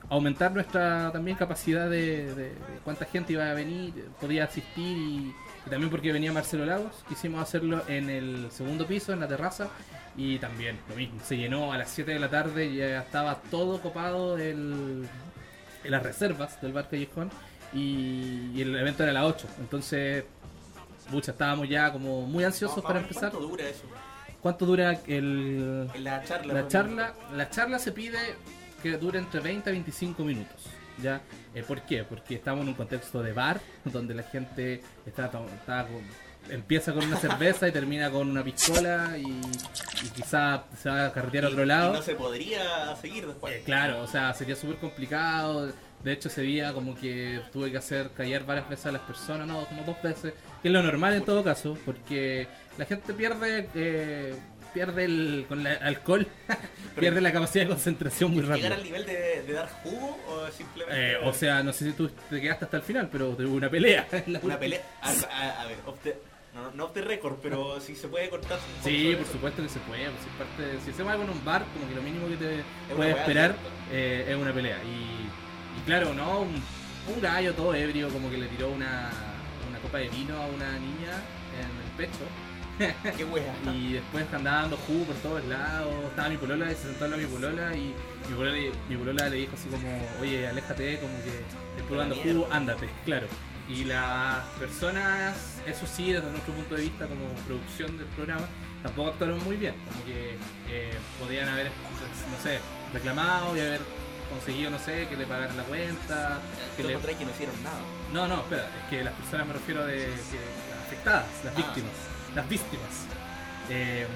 aumentar 0.09 0.53
nuestra 0.53 1.11
también 1.13 1.37
capacidad 1.37 1.89
de, 1.89 2.35
de- 2.35 2.49
de 2.51 2.79
cuánta 2.85 3.05
gente 3.07 3.33
iba 3.33 3.51
a 3.51 3.55
venir, 3.55 3.95
podía 4.21 4.45
asistir 4.45 4.97
y, 4.99 5.33
y 5.67 5.71
también 5.71 5.91
porque 5.91 6.13
venía 6.13 6.33
Marcelo 6.33 6.65
Lagos, 6.65 7.05
quisimos 7.09 7.43
hacerlo 7.43 7.83
en 7.89 8.11
el 8.11 8.51
segundo 8.51 8.87
piso, 8.87 9.13
en 9.13 9.21
la 9.21 9.29
terraza. 9.29 9.69
Y 10.17 10.39
también 10.39 10.79
lo 10.91 10.97
mismo, 10.97 11.21
se 11.25 11.39
llenó 11.39 11.73
a 11.73 11.79
las 11.79 11.91
7 11.91 12.13
de 12.13 12.19
la 12.19 12.29
tarde 12.29 12.75
ya 12.75 13.01
estaba 13.01 13.37
todo 13.51 13.81
copado 13.81 14.37
el, 14.37 15.09
en 15.85 15.91
las 15.91 16.03
reservas 16.03 16.61
del 16.61 16.75
bar 16.75 16.89
Callejón 16.91 17.31
y, 17.73 18.51
y 18.55 18.61
el 18.61 18.77
evento 18.77 19.05
era 19.05 19.13
a 19.13 19.15
las 19.15 19.25
8. 19.25 19.47
Entonces, 19.61 20.25
mucha, 21.11 21.33
estábamos 21.33 21.69
ya 21.69 21.91
como 21.93 22.23
muy 22.23 22.45
ansiosos 22.45 22.85
para 22.85 23.01
empezar. 23.01 23.31
¿Cuánto 23.31 23.49
dura 23.49 23.69
eso? 23.69 23.85
¿Cuánto 24.43 24.67
dura 24.67 25.01
el, 25.07 25.87
la 26.03 26.23
charla. 26.25 26.55
la 26.55 26.69
charla? 26.69 27.15
La 27.35 27.49
charla 27.49 27.79
se 27.79 27.93
pide 27.93 28.19
que 28.83 28.99
dure 28.99 29.19
entre 29.19 29.41
20 29.41 29.71
a 29.71 29.73
25 29.73 30.25
minutos. 30.25 30.67
¿Ya? 31.03 31.21
Eh, 31.55 31.63
¿Por 31.63 31.83
qué? 31.83 32.05
Porque 32.05 32.37
estamos 32.37 32.63
en 32.63 32.69
un 32.69 32.75
contexto 32.75 33.23
de 33.23 33.33
bar, 33.33 33.61
donde 33.85 34.15
la 34.15 34.23
gente 34.23 34.81
está, 35.07 35.27
está 35.27 35.87
empieza 36.51 36.93
con 36.93 37.05
una 37.05 37.17
cerveza 37.17 37.69
y 37.69 37.73
termina 37.73 38.11
con 38.11 38.29
una 38.29 38.43
pistola 38.43 39.17
y, 39.17 39.23
y 40.05 40.09
quizá 40.15 40.65
se 40.81 40.89
va 40.89 41.07
a 41.07 41.13
carretear 41.13 41.45
a 41.45 41.49
Y- 41.49 41.53
otro 41.53 41.63
y 41.65 41.67
lado. 41.67 41.93
no 41.93 42.03
se 42.03 42.15
podría 42.15 42.95
seguir 43.01 43.27
después. 43.27 43.55
Eh, 43.55 43.63
claro, 43.65 44.03
o 44.03 44.07
sea, 44.07 44.33
sería 44.35 44.57
súper 44.57 44.77
complicado. 44.77 45.71
De 46.03 46.13
hecho, 46.13 46.29
ese 46.29 46.43
día 46.43 46.73
como 46.73 46.97
que 46.97 47.41
tuve 47.53 47.71
que 47.71 47.79
hacer 47.79 48.11
callar 48.11 48.45
varias 48.45 48.69
veces 48.69 48.87
a 48.87 48.93
las 48.93 49.03
personas, 49.03 49.47
no, 49.47 49.65
como 49.67 49.85
dos 49.85 50.03
veces, 50.03 50.35
que 50.61 50.69
es 50.69 50.73
lo 50.75 50.83
normal 50.83 51.15
en 51.15 51.25
todo 51.25 51.45
caso, 51.45 51.79
porque 51.85 52.49
la 52.77 52.87
gente 52.87 53.15
pierde 53.15 53.69
eh, 53.77 54.35
pierde 54.73 55.05
el, 55.05 55.45
con 55.49 55.67
el 55.67 55.67
alcohol, 55.83 56.27
pierde 56.99 57.21
la 57.21 57.33
capacidad 57.33 57.65
de 57.65 57.71
concentración 57.71 58.31
muy 58.33 58.43
¿Llegar 58.43 58.59
rápido. 58.59 58.75
al 58.75 58.83
nivel 58.85 59.07
de, 59.07 59.43
de 59.43 59.53
dar 59.53 59.69
jugo 59.83 60.19
o 60.29 60.51
simplemente.? 60.51 61.13
Eh, 61.13 61.17
o 61.23 61.33
sea, 61.33 61.63
no 61.63 61.73
sé 61.73 61.87
si 61.87 61.93
tú 61.93 62.09
te 62.31 62.41
quedaste 62.41 62.65
hasta 62.65 62.77
el 62.79 62.83
final, 62.83 63.09
pero 63.11 63.31
tuve 63.37 63.47
una 63.47 63.69
pelea. 63.71 64.07
Una 64.43 64.59
pelea. 64.59 64.83
A, 65.03 65.11
a- 65.11 65.63
a 65.63 65.67
ver, 65.67 65.77
no, 66.55 66.71
no 66.73 66.85
off 66.85 66.93
the 66.93 67.01
record, 67.01 67.37
pero 67.43 67.81
si 67.81 67.95
se 67.97 68.09
puede 68.09 68.29
cortar. 68.29 68.59
Sí, 68.85 69.15
por 69.17 69.27
supuesto 69.27 69.63
que 69.63 69.71
se 69.71 69.79
puede. 69.81 70.05
pues, 70.11 70.23
si, 70.23 70.29
parte 70.37 70.85
si 70.85 70.91
hacemos 70.91 71.13
algo 71.13 71.25
en 71.25 71.31
un 71.31 71.45
bar, 71.47 71.65
como 71.73 71.89
que 71.89 71.95
lo 71.95 72.03
mínimo 72.03 72.29
que 72.29 72.37
te 72.37 72.63
puedes 72.95 73.15
weá 73.15 73.23
esperar 73.23 73.55
eh, 73.91 74.27
es 74.29 74.37
una 74.37 74.53
pelea. 74.53 74.77
Y, 74.85 75.79
y 75.81 75.83
claro, 75.87 76.13
¿no? 76.13 76.41
Un, 76.43 76.63
un 77.15 77.21
gallo 77.23 77.55
todo 77.55 77.75
ebrio, 77.75 78.11
como 78.11 78.31
que 78.31 78.37
le 78.37 78.49
tiró 78.49 78.69
una, 78.69 79.11
una 79.71 79.79
copa 79.79 79.97
de 79.99 80.11
vino 80.11 80.37
a 80.37 80.47
una 80.47 80.73
niña 80.79 81.13
en 81.59 81.71
el 81.71 81.97
pecho. 81.97 82.21
Qué 83.17 83.25
wea. 83.25 83.55
Y 83.75 83.95
después 83.95 84.27
andaba 84.33 84.63
dando 84.63 84.77
jugo 84.79 85.05
por 85.05 85.17
todos 85.17 85.45
lados. 85.45 85.93
Estaba 86.09 86.29
mi 86.29 86.37
polola 86.37 86.71
y 86.71 86.75
se 86.75 86.83
sentó 86.83 87.09
de 87.09 87.17
mi 87.17 87.27
polola. 87.27 87.77
Y 87.77 87.95
mi 88.29 88.35
polola, 88.37 88.57
mi 88.89 88.97
polola 88.97 89.29
le 89.29 89.37
dijo 89.37 89.53
así 89.55 89.69
como: 89.69 89.89
Oye, 90.21 90.49
aléjate, 90.49 90.99
como 91.01 91.15
que 91.23 91.81
estoy 91.81 91.99
dando 91.99 92.17
jugo, 92.17 92.49
ándate, 92.51 92.89
claro. 93.05 93.27
Y 93.69 93.85
las 93.85 94.45
personas, 94.59 95.37
eso 95.67 95.87
sí, 95.87 96.13
desde 96.13 96.29
nuestro 96.31 96.53
punto 96.55 96.75
de 96.75 96.83
vista 96.83 97.07
como 97.07 97.27
producción 97.47 97.97
del 97.97 98.07
programa, 98.09 98.47
tampoco 98.83 99.11
actuaron 99.11 99.43
muy 99.45 99.57
bien. 99.57 99.75
Como 99.91 100.05
que 100.05 100.37
eh, 100.69 100.93
podían 101.21 101.49
haber, 101.49 101.67
no 101.69 102.43
sé, 102.43 102.59
reclamado 102.93 103.57
y 103.57 103.61
haber 103.61 103.81
conseguido, 104.31 104.71
no 104.71 104.79
sé, 104.79 105.07
que 105.09 105.17
le 105.17 105.27
pagaran 105.27 105.57
la 105.57 105.63
cuenta. 105.65 106.39
Que 106.77 106.83
le... 106.83 106.99
que 106.99 107.25
no 107.25 107.31
hicieron 107.31 107.63
nada. 107.63 107.79
No, 108.13 108.27
no, 108.27 108.41
espera, 108.43 108.69
es 108.83 108.91
que 108.91 109.05
las 109.05 109.15
personas 109.15 109.47
me 109.47 109.53
refiero 109.53 109.87
de 109.87 110.07
afectadas, 110.87 111.27
las 111.45 111.55
Ah. 111.55 111.57
víctimas, 111.57 111.93
las 112.35 112.49
víctimas. 112.49 113.07
Eh, 113.71 114.07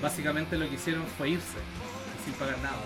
básicamente 0.00 0.56
lo 0.56 0.68
que 0.68 0.74
hicieron 0.74 1.04
fue 1.18 1.30
irse 1.30 1.58
sin 2.24 2.34
pagar 2.34 2.58
nada. 2.58 2.78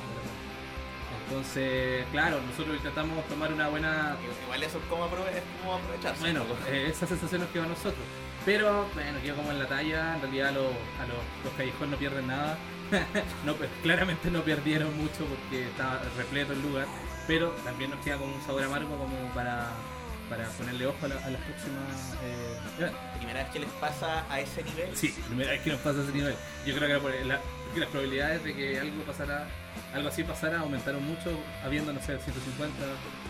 Entonces, 1.28 2.04
claro, 2.12 2.40
nosotros 2.40 2.76
intentamos 2.76 3.26
tomar 3.26 3.52
una 3.52 3.68
buena 3.68 4.16
Igual 4.44 4.62
eso 4.62 4.78
es 4.78 4.84
como, 4.84 5.04
aprovecharse. 5.04 6.20
bueno, 6.20 6.44
eh, 6.68 6.88
esa 6.90 7.06
sensación 7.06 7.40
nos 7.40 7.50
quedó 7.50 7.64
a 7.64 7.68
nosotros. 7.68 8.04
Pero, 8.44 8.86
bueno, 8.94 9.18
quedó 9.22 9.34
como 9.34 9.50
en 9.50 9.58
la 9.58 9.66
talla. 9.66 10.14
En 10.14 10.20
realidad, 10.20 10.52
los, 10.52 10.66
a 10.66 11.06
los, 11.06 11.18
los 11.44 11.52
callejones 11.56 11.90
no 11.90 11.96
pierden 11.96 12.28
nada. 12.28 12.56
no, 13.44 13.54
pues, 13.54 13.68
claramente 13.82 14.30
no 14.30 14.42
perdieron 14.42 14.96
mucho 14.96 15.24
porque 15.24 15.64
estaba 15.66 16.00
repleto 16.16 16.52
el 16.52 16.62
lugar. 16.62 16.86
Pero 17.26 17.50
también 17.64 17.90
nos 17.90 17.98
queda 18.04 18.18
como 18.18 18.32
un 18.32 18.42
sabor 18.42 18.62
amargo 18.62 18.96
como 18.96 19.16
para, 19.34 19.70
para 20.28 20.48
ponerle 20.50 20.86
ojo 20.86 20.98
a, 21.04 21.08
la- 21.08 21.24
a 21.24 21.30
las 21.30 21.40
próximas. 21.42 22.14
eh. 22.22 22.90
Primera 23.18 23.42
vez 23.42 23.52
que 23.52 23.58
les 23.60 23.70
pasa 23.80 24.24
a 24.30 24.40
ese 24.40 24.62
nivel. 24.64 24.94
Sí, 24.96 25.14
primera 25.28 25.50
vez 25.52 25.60
que 25.62 25.70
nos 25.70 25.80
pasa 25.80 26.02
ese 26.02 26.12
nivel. 26.12 26.34
Yo 26.66 26.74
creo 26.76 27.00
que, 27.00 27.24
la 27.24 27.40
las 27.76 27.88
probabilidades 27.90 28.42
de 28.42 28.54
que 28.54 28.80
algo 28.80 29.02
pasara, 29.02 29.46
algo 29.92 30.08
así 30.08 30.24
pasara 30.24 30.60
aumentaron 30.60 31.04
mucho, 31.04 31.38
habiendo, 31.62 31.92
no 31.92 32.00
sé, 32.00 32.18
150 32.18 32.74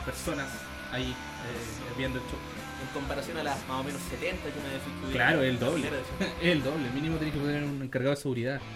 personas 0.04 0.46
ahí 0.92 1.10
eh, 1.10 1.94
viendo 1.98 2.18
el 2.18 2.24
show. 2.26 2.38
En 2.80 2.88
comparación 2.92 3.38
a 3.38 3.42
las 3.42 3.58
más 3.66 3.80
o 3.80 3.84
menos 3.84 4.00
70 4.02 4.42
que 4.44 4.60
me 4.60 4.68
decís 4.68 5.12
Claro, 5.12 5.42
el 5.42 5.58
doble. 5.58 5.88
el 6.42 6.62
doble, 6.62 6.90
mínimo 6.90 7.16
tenés 7.16 7.34
que 7.34 7.40
poner 7.40 7.64
un 7.64 7.82
encargado 7.82 8.14
de 8.14 8.20
seguridad. 8.22 8.60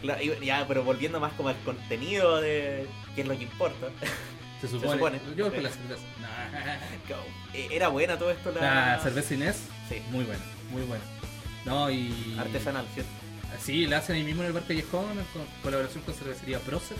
Claro, 0.00 0.22
y- 0.22 0.46
ya, 0.46 0.64
pero 0.66 0.82
volviendo 0.82 1.20
más 1.20 1.32
como 1.34 1.50
al 1.50 1.58
contenido 1.62 2.40
de 2.40 2.86
qué 3.14 3.20
es 3.20 3.28
lo 3.28 3.36
que 3.36 3.42
importa. 3.44 3.88
Se 4.60 4.68
supone. 4.68 4.92
supone. 4.92 5.20
Yo 5.36 5.50
la 5.50 5.70
cerveza. 5.70 6.02
Eh, 7.52 7.68
Era 7.72 7.88
buena 7.88 8.16
todo 8.16 8.30
esto 8.30 8.52
la, 8.52 8.60
La 8.96 9.00
cerveza 9.02 9.34
Inés, 9.34 9.62
Sí, 9.88 10.00
muy 10.12 10.24
buena, 10.24 10.42
muy 10.70 10.82
buena. 10.82 11.02
No, 11.64 11.90
y. 11.90 12.36
artesanal, 12.38 12.86
¿cierto? 12.94 13.10
Sí, 13.60 13.86
la 13.86 13.98
hacen 13.98 14.16
ahí 14.16 14.22
mismo 14.22 14.42
en 14.42 14.48
el 14.48 14.52
Bar 14.52 14.62
Callejón, 14.64 15.06
con 15.32 15.42
colaboración 15.62 16.02
con 16.04 16.14
cervecería 16.14 16.60
Procer. 16.60 16.96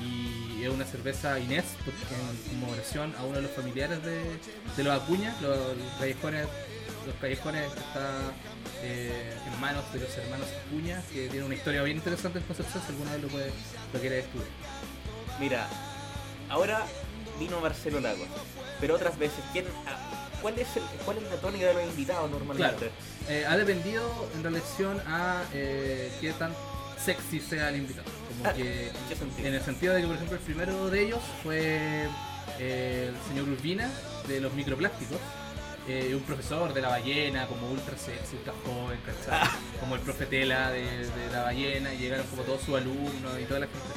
Y 0.00 0.64
es 0.64 0.70
una 0.70 0.84
cerveza 0.84 1.38
Inés, 1.38 1.64
en 1.86 2.48
conmemoración 2.48 3.14
a 3.18 3.24
uno 3.24 3.36
de 3.36 3.42
los 3.42 3.50
familiares 3.52 4.02
de, 4.02 4.22
de 4.76 4.84
los 4.84 5.00
Acuña, 5.00 5.36
los, 5.42 5.58
los 5.76 5.92
callejones, 5.98 6.46
los 7.06 7.14
callejones 7.20 7.70
que 7.72 7.80
está 7.80 8.32
eh, 8.82 9.32
en 9.46 9.60
manos 9.60 9.84
de 9.92 10.00
los 10.00 10.16
hermanos 10.16 10.48
Acuña, 10.66 11.02
que 11.12 11.28
tiene 11.28 11.44
una 11.44 11.54
historia 11.54 11.82
bien 11.82 11.98
interesante 11.98 12.38
en 12.38 12.44
Concepción, 12.46 12.82
si 12.82 12.92
alguno 12.92 13.10
de 13.12 13.18
lo, 13.18 13.28
puede, 13.28 13.50
lo 13.92 14.00
quiere 14.00 14.20
estudiar. 14.20 14.48
Mira, 15.38 15.68
ahora 16.52 16.86
vino 17.38 17.60
Marcelo 17.60 18.00
Lagos, 18.00 18.28
pero 18.80 18.94
otras 18.94 19.18
veces, 19.18 19.38
¿quién, 19.52 19.64
ah, 19.86 19.96
cuál, 20.40 20.58
es 20.58 20.76
el, 20.76 20.82
¿cuál 21.04 21.16
es 21.18 21.22
la 21.24 21.36
tónica 21.36 21.66
de 21.66 21.74
los 21.74 21.84
invitados 21.84 22.30
normalmente? 22.30 22.90
Eh, 23.28 23.44
ha 23.48 23.56
dependido 23.56 24.02
en 24.34 24.42
relación 24.42 25.00
a 25.06 25.42
eh, 25.54 26.12
qué 26.20 26.32
tan 26.32 26.52
sexy 27.04 27.40
sea 27.40 27.68
el 27.70 27.76
invitado. 27.76 28.06
Como 28.28 28.50
Ah, 28.50 28.52
que. 28.54 28.90
En 29.46 29.54
el 29.54 29.62
sentido 29.62 29.94
de 29.94 30.00
que, 30.02 30.06
por 30.06 30.16
ejemplo, 30.16 30.36
el 30.36 30.42
primero 30.42 30.90
de 30.90 31.02
ellos 31.04 31.20
fue 31.42 32.06
eh, 32.58 33.10
el 33.10 33.28
señor 33.28 33.48
Urbina 33.48 33.88
de 34.28 34.40
los 34.40 34.52
microplásticos. 34.54 35.18
eh, 35.88 36.14
un 36.14 36.22
profesor 36.22 36.72
de 36.72 36.80
la 36.80 36.88
ballena, 36.90 37.46
como 37.48 37.68
ultra 37.70 37.96
sexy, 37.98 38.36
ultra 38.36 38.52
joven, 38.64 38.98
¿cachai? 39.04 39.48
Como 39.80 39.96
el 39.96 40.00
profe 40.00 40.26
Tela 40.26 40.70
de, 40.70 40.82
de 41.08 41.30
la 41.32 41.42
ballena, 41.42 41.92
y 41.92 41.98
llegaron 41.98 42.24
como 42.28 42.42
todos 42.42 42.60
sus 42.62 42.76
alumnos 42.76 43.32
y 43.40 43.44
toda 43.46 43.60
la 43.60 43.66
gente. 43.66 43.88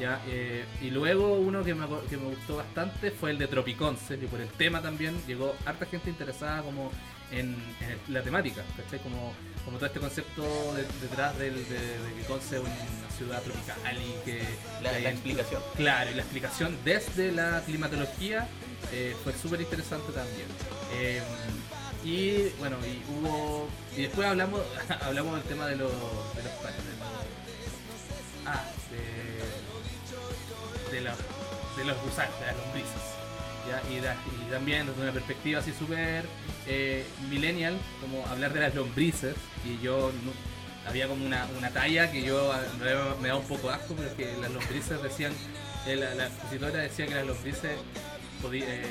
Ya, 0.00 0.22
eh, 0.28 0.64
y 0.80 0.90
luego 0.90 1.34
uno 1.34 1.62
que 1.62 1.74
me, 1.74 1.86
que 2.08 2.16
me 2.16 2.24
gustó 2.30 2.56
bastante 2.56 3.10
fue 3.10 3.32
el 3.32 3.38
de 3.38 3.46
Tropiconce, 3.48 4.18
que 4.18 4.26
por 4.26 4.40
el 4.40 4.48
tema 4.48 4.80
también 4.80 5.20
llegó 5.26 5.54
harta 5.66 5.84
gente 5.84 6.08
interesada 6.08 6.62
como 6.62 6.90
en, 7.30 7.54
la 8.08 8.22
temática, 8.22 8.62
¿cachai? 8.78 8.98
Como, 9.00 9.34
como 9.64 9.76
todo 9.76 9.86
este 9.86 10.00
concepto 10.00 10.42
de- 10.74 10.86
detrás 11.06 11.38
del, 11.38 11.54
de, 11.68 11.78
de 11.78 12.14
que 12.16 12.22
Conce 12.26 12.56
es 12.56 12.62
una 12.62 13.10
ciudad 13.16 13.42
tropical 13.42 13.76
y 13.98 14.24
que 14.24 14.42
La, 14.82 14.98
explicación. 15.10 15.62
Claro, 15.76 16.10
y 16.10 16.14
la 16.14 16.22
explicación 16.22 16.76
desde 16.84 17.30
la 17.32 17.62
climatología 17.66 18.48
eh, 18.92 19.14
fue 19.22 19.34
súper 19.34 19.60
interesante 19.60 20.12
también. 20.12 20.46
Eh, 20.94 21.20
y 22.04 22.48
bueno, 22.58 22.78
y 22.86 23.02
hubo. 23.12 23.68
Y 23.94 24.02
después 24.02 24.26
hablamos 24.26 24.62
hablamos 25.02 25.34
del 25.34 25.42
tema 25.44 25.66
de 25.66 25.76
los. 25.76 25.90
de 25.92 26.42
los- 26.42 26.52
ah, 28.46 28.64
de. 28.90 29.29
De, 30.90 31.00
la- 31.02 31.14
de 31.76 31.84
los 31.84 31.96
gusanos, 32.02 32.38
de 32.40 32.46
las 32.46 32.56
lombrices. 32.56 33.02
¿ya? 33.68 33.82
Y, 33.90 34.50
también 34.50 34.86
desde 34.86 35.00
una 35.02 35.12
perspectiva 35.12 35.60
así 35.60 35.72
súper 35.72 36.24
eh, 36.66 37.04
millennial, 37.30 37.78
como 38.00 38.26
hablar 38.26 38.52
de 38.52 38.60
las 38.60 38.74
lombrices. 38.74 39.34
Y 39.64 39.82
yo 39.82 40.10
había 40.86 41.06
como 41.08 41.24
una, 41.24 41.46
una 41.58 41.70
talla 41.70 42.10
que 42.10 42.22
yo 42.22 42.52
a- 42.52 42.64
en 42.64 42.80
realidad 42.80 43.16
me 43.20 43.28
da 43.28 43.36
un 43.36 43.46
poco 43.46 43.70
asco, 43.70 43.94
pero 43.96 44.16
que 44.16 44.36
las 44.40 44.50
lombrices 44.50 45.02
decían, 45.02 45.32
eh, 45.86 45.96
la, 45.96 46.14
la 46.14 46.26
expositora 46.26 46.78
decía 46.78 47.06
que 47.06 47.14
las 47.14 47.26
lombrices 47.26 47.72
eh, 48.52 48.82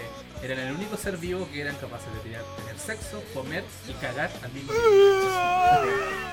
eran 0.43 0.59
el 0.59 0.75
único 0.75 0.95
ser 0.97 1.17
vivo 1.17 1.47
que 1.51 1.61
eran 1.61 1.75
capaces 1.77 2.13
de 2.13 2.19
tener, 2.21 2.41
tener 2.57 2.77
sexo, 2.79 3.21
comer 3.33 3.63
y 3.87 3.93
cagar 3.93 4.31
al 4.43 4.51
mismo 4.53 4.71
tiempo. 4.71 4.89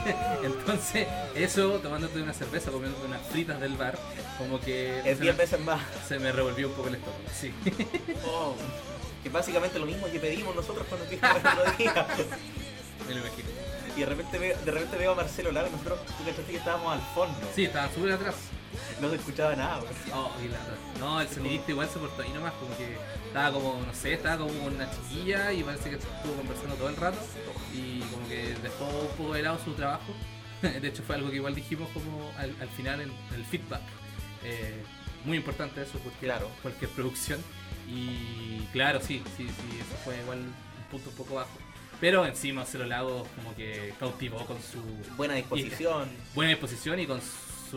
Entonces, 0.45 1.09
eso, 1.35 1.81
tomándote 1.81 2.21
una 2.23 2.33
cerveza, 2.33 2.71
comiéndote 2.71 3.07
unas 3.07 3.23
fritas 3.29 3.61
del 3.61 3.75
bar, 3.77 3.99
como 4.39 4.61
que 4.61 4.99
Es 5.01 5.19
se 5.19 5.23
10 5.25 5.35
me- 5.37 5.43
veces 5.43 5.61
más. 5.61 5.81
se 6.07 6.19
me 6.19 6.31
revolvió 6.33 6.69
un 6.69 6.75
poco 6.75 6.89
el 6.89 6.97
estómago, 6.97 7.23
sí. 7.39 7.53
Oh, 8.27 8.55
que 9.23 9.29
básicamente 9.29 9.79
lo 9.79 9.87
mismo 9.87 10.07
que 10.07 10.21
pedimos 10.21 10.55
nosotros 10.55 10.87
cuando 10.89 11.07
fuimos 11.07 11.31
el 11.31 11.47
otro 11.47 11.73
día. 11.79 12.07
Me 13.09 13.15
lo 13.15 13.21
imagino. 13.21 13.49
Y 13.97 14.01
de 14.01 14.07
repente, 14.07 14.39
veo, 14.39 14.59
de 14.65 14.71
repente 14.71 14.97
veo 14.99 15.13
a 15.13 15.15
Marcelo 15.15 15.53
Lago, 15.53 15.69
nosotros, 15.71 15.99
tú 16.07 16.25
que 16.47 16.57
estábamos 16.57 16.93
al 16.93 17.01
fondo. 17.15 17.35
Sí, 17.55 17.65
estaba 17.65 17.91
súper 17.93 18.13
atrás. 18.13 18.35
No 19.01 19.11
se 19.11 19.17
escuchaba 19.17 19.55
nada. 19.57 19.81
Oh, 20.13 20.31
la- 20.51 21.01
no, 21.01 21.21
el 21.21 21.29
sonidista 21.29 21.71
igual 21.71 21.89
se 21.89 21.99
portó 21.99 22.23
ahí 22.23 22.31
nomás, 22.31 22.53
como 22.55 22.77
que 22.77 22.97
estaba 23.27 23.53
como, 23.53 23.81
no 23.87 23.95
sé, 23.95 24.15
estaba 24.15 24.39
como 24.47 24.53
con 24.61 24.75
una 24.75 24.91
chiquilla 24.91 25.53
y 25.53 25.63
parece 25.63 25.91
que 25.91 25.97
estuvo 25.97 26.35
conversando 26.37 26.75
todo 26.77 26.89
el 26.89 26.97
rato 26.97 27.19
y 27.75 28.01
como 28.01 28.27
que 28.29 28.55
dejó 28.63 28.85
un 28.87 29.17
poco 29.17 29.35
de 29.35 29.43
lado 29.43 29.59
su 29.65 29.73
trabajo. 29.75 30.13
De 30.63 30.89
hecho 30.89 31.03
fue 31.03 31.17
algo 31.17 31.29
que 31.31 31.37
igual 31.37 31.55
dijimos 31.55 31.89
como 31.93 32.31
al, 32.39 32.55
al 32.61 32.69
final 32.71 33.01
en, 33.03 33.13
el 33.35 33.45
feedback. 33.45 33.83
Eh, 34.45 34.83
muy 35.25 35.37
importante 35.37 35.83
eso 35.83 35.99
porque 35.99 36.27
Claro. 36.27 36.49
cualquier 36.63 36.91
producción 36.93 37.43
y 37.89 38.61
claro, 38.73 39.01
sí, 39.01 39.23
sí, 39.37 39.47
sí, 39.47 39.79
eso 39.79 39.97
fue 40.05 40.19
igual 40.21 40.39
un 40.39 40.55
punto 40.91 41.11
un 41.11 41.17
poco 41.17 41.35
bajo. 41.35 41.51
Pero 42.01 42.27
encima 42.27 42.61
Marcelo 42.61 42.85
Lago 42.85 43.27
como 43.37 43.55
que 43.57 43.95
cautivó 43.99 44.45
con 44.47 44.59
su 44.63 44.81
Buena 45.17 45.35
disposición. 45.35 46.09
buena 46.35 46.51
disposición 46.51 47.01
y 47.01 47.07
con 47.07 47.21
su 47.21 47.27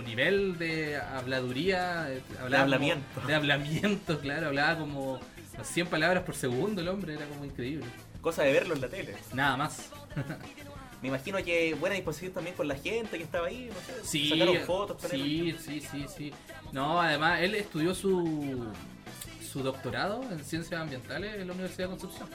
nivel 0.01 0.57
de 0.57 0.97
habladuría, 0.97 2.07
eh, 2.11 2.21
hablaba 2.39 2.63
como- 2.65 2.75
hablamiento. 2.75 3.21
de 3.27 3.35
hablamiento, 3.35 4.19
claro, 4.19 4.47
hablaba 4.47 4.77
como 4.79 5.19
100 5.63 5.87
palabras 5.87 6.23
por 6.23 6.35
segundo 6.35 6.81
el 6.81 6.87
hombre, 6.87 7.13
era 7.15 7.25
como 7.25 7.45
increíble. 7.45 7.85
Cosa 8.21 8.43
de 8.43 8.51
verlo 8.53 8.75
en 8.75 8.81
la 8.81 8.87
tele. 8.89 9.15
Nada 9.33 9.57
más. 9.57 9.89
Me 11.01 11.07
imagino 11.07 11.37
que 11.43 11.73
buena 11.75 11.95
disposición 11.95 12.33
también 12.33 12.55
con 12.57 12.67
la 12.67 12.75
gente 12.75 13.17
que 13.17 13.23
estaba 13.23 13.47
ahí, 13.47 13.69
no 13.73 13.79
sé. 13.79 14.05
Sí, 14.07 14.29
sacaron 14.29 14.57
fotos 14.65 14.97
con 15.01 15.11
él. 15.13 15.17
sí, 15.21 15.55
sí, 15.65 15.81
sí, 15.89 16.05
sí. 16.15 16.33
No, 16.73 16.99
además 17.01 17.39
él 17.41 17.55
estudió 17.55 17.95
su 17.95 18.67
su 19.49 19.63
doctorado 19.63 20.21
en 20.29 20.43
ciencias 20.43 20.79
ambientales 20.79 21.35
en 21.39 21.47
la 21.47 21.53
Universidad 21.53 21.89
de 21.89 21.97
Concepción. 21.97 22.29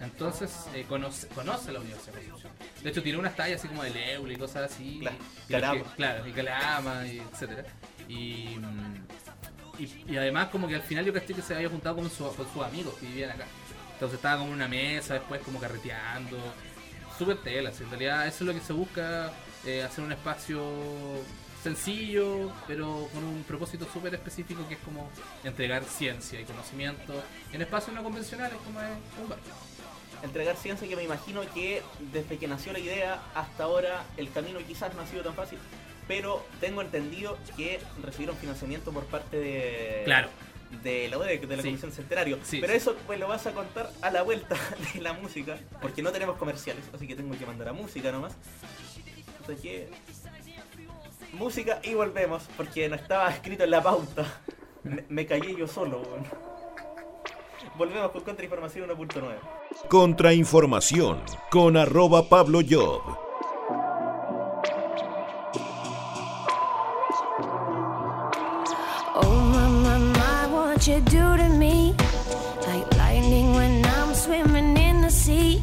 Entonces 0.00 0.50
eh, 0.74 0.84
conoce, 0.88 1.26
conoce 1.28 1.72
la 1.72 1.80
Universidad 1.80 2.14
de 2.14 2.28
Concepción. 2.28 2.52
De 2.82 2.90
hecho 2.90 3.02
tiene 3.02 3.18
unas 3.18 3.36
tallas 3.36 3.58
así 3.60 3.68
como 3.68 3.82
de 3.82 3.90
Leule 3.90 4.34
y 4.34 4.36
cosas 4.36 4.72
así. 4.72 4.98
Claro, 5.00 5.16
y 5.48 5.52
Calama. 5.52 5.74
que- 5.82 5.90
claro, 5.96 6.26
y 6.26 6.32
Calama, 6.32 7.06
y 7.06 7.18
etcétera. 7.18 7.64
Y, 8.08 8.56
mm, 8.58 9.80
y, 9.82 10.12
y 10.12 10.16
además 10.16 10.48
como 10.48 10.66
que 10.68 10.74
al 10.76 10.82
final 10.82 11.04
yo 11.04 11.12
caché 11.12 11.34
que 11.34 11.42
se 11.42 11.54
había 11.54 11.68
juntado 11.68 11.96
con, 11.96 12.10
su- 12.10 12.34
con 12.34 12.50
sus 12.52 12.62
amigos 12.64 12.94
que 12.94 13.06
vivían 13.06 13.30
acá. 13.30 13.44
Entonces 13.92 14.16
estaba 14.16 14.38
como 14.38 14.48
en 14.50 14.54
una 14.56 14.68
mesa, 14.68 15.14
después 15.14 15.42
como 15.42 15.60
carreteando. 15.60 16.38
Súper 17.18 17.36
telas, 17.42 17.78
en 17.82 17.90
realidad 17.90 18.26
eso 18.26 18.44
es 18.44 18.48
lo 18.48 18.54
que 18.54 18.60
se 18.60 18.72
busca, 18.72 19.30
eh, 19.66 19.82
hacer 19.82 20.02
un 20.02 20.12
espacio 20.12 20.62
sencillo, 21.62 22.50
pero 22.66 23.08
con 23.12 23.22
un 23.22 23.42
propósito 23.44 23.86
súper 23.92 24.14
específico 24.14 24.66
que 24.66 24.74
es 24.74 24.80
como 24.80 25.10
entregar 25.44 25.84
ciencia 25.84 26.40
y 26.40 26.44
conocimiento 26.44 27.22
en 27.52 27.60
espacios 27.60 27.94
no 27.94 28.02
convencionales 28.02 28.56
como 28.64 28.80
es 28.80 28.88
un 29.22 29.28
bar. 29.28 29.38
Entregar 30.22 30.56
ciencia 30.56 30.86
que 30.86 30.96
me 30.96 31.02
imagino 31.04 31.40
que 31.54 31.82
desde 32.12 32.36
que 32.38 32.46
nació 32.46 32.72
la 32.72 32.78
idea 32.78 33.22
hasta 33.34 33.64
ahora 33.64 34.04
el 34.16 34.30
camino 34.30 34.58
quizás 34.66 34.94
no 34.94 35.02
ha 35.02 35.06
sido 35.06 35.22
tan 35.22 35.34
fácil. 35.34 35.58
Pero 36.06 36.44
tengo 36.60 36.82
entendido 36.82 37.38
que 37.56 37.80
recibieron 38.02 38.36
financiamiento 38.36 38.90
por 38.92 39.04
parte 39.06 39.38
de... 39.38 40.02
Claro. 40.04 40.28
de 40.82 41.08
la 41.08 41.18
UDEC, 41.18 41.46
de 41.46 41.56
la 41.56 41.62
Sí. 41.62 41.68
Comisión 41.68 41.92
Centenario. 41.92 42.38
Sí, 42.42 42.58
Pero 42.60 42.72
sí. 42.72 42.76
eso 42.78 42.96
pues 43.06 43.18
lo 43.18 43.28
vas 43.28 43.46
a 43.46 43.52
contar 43.52 43.90
a 44.02 44.10
la 44.10 44.22
vuelta 44.22 44.56
de 44.94 45.00
la 45.00 45.12
música, 45.14 45.56
porque 45.80 46.02
no 46.02 46.10
tenemos 46.12 46.36
comerciales, 46.36 46.84
así 46.92 47.06
que 47.06 47.14
tengo 47.16 47.36
que 47.38 47.46
mandar 47.46 47.68
a 47.68 47.72
música 47.72 48.10
nomás. 48.12 48.34
Así 49.44 49.54
que 49.62 49.88
música 51.32 51.80
y 51.82 51.94
volvemos, 51.94 52.42
porque 52.56 52.88
no 52.88 52.96
estaba 52.96 53.30
escrito 53.34 53.64
en 53.64 53.70
la 53.70 53.82
pauta. 53.82 54.26
Me, 54.82 55.04
me 55.08 55.26
callé 55.26 55.54
yo 55.56 55.66
solo. 55.68 56.00
weón. 56.02 56.24
Volvemos 57.76 58.10
con 58.10 58.22
Contrainformación 58.22 58.90
1.9. 58.90 59.38
Contrainformación 59.88 61.20
con 61.50 61.76
arroba 61.76 62.28
Pablo 62.28 62.60
Job. 62.68 63.00
Oh 69.14 69.34
my, 69.52 69.68
my, 69.68 69.98
my, 69.98 70.46
what 70.52 70.86
you 70.86 71.00
do 71.00 71.36
to 71.36 71.48
me 71.48 71.94
Like 72.66 72.96
lightning 72.96 73.54
when 73.54 73.84
I'm 73.84 74.14
swimming 74.14 74.76
in 74.76 75.02
the 75.02 75.10
sea 75.10 75.62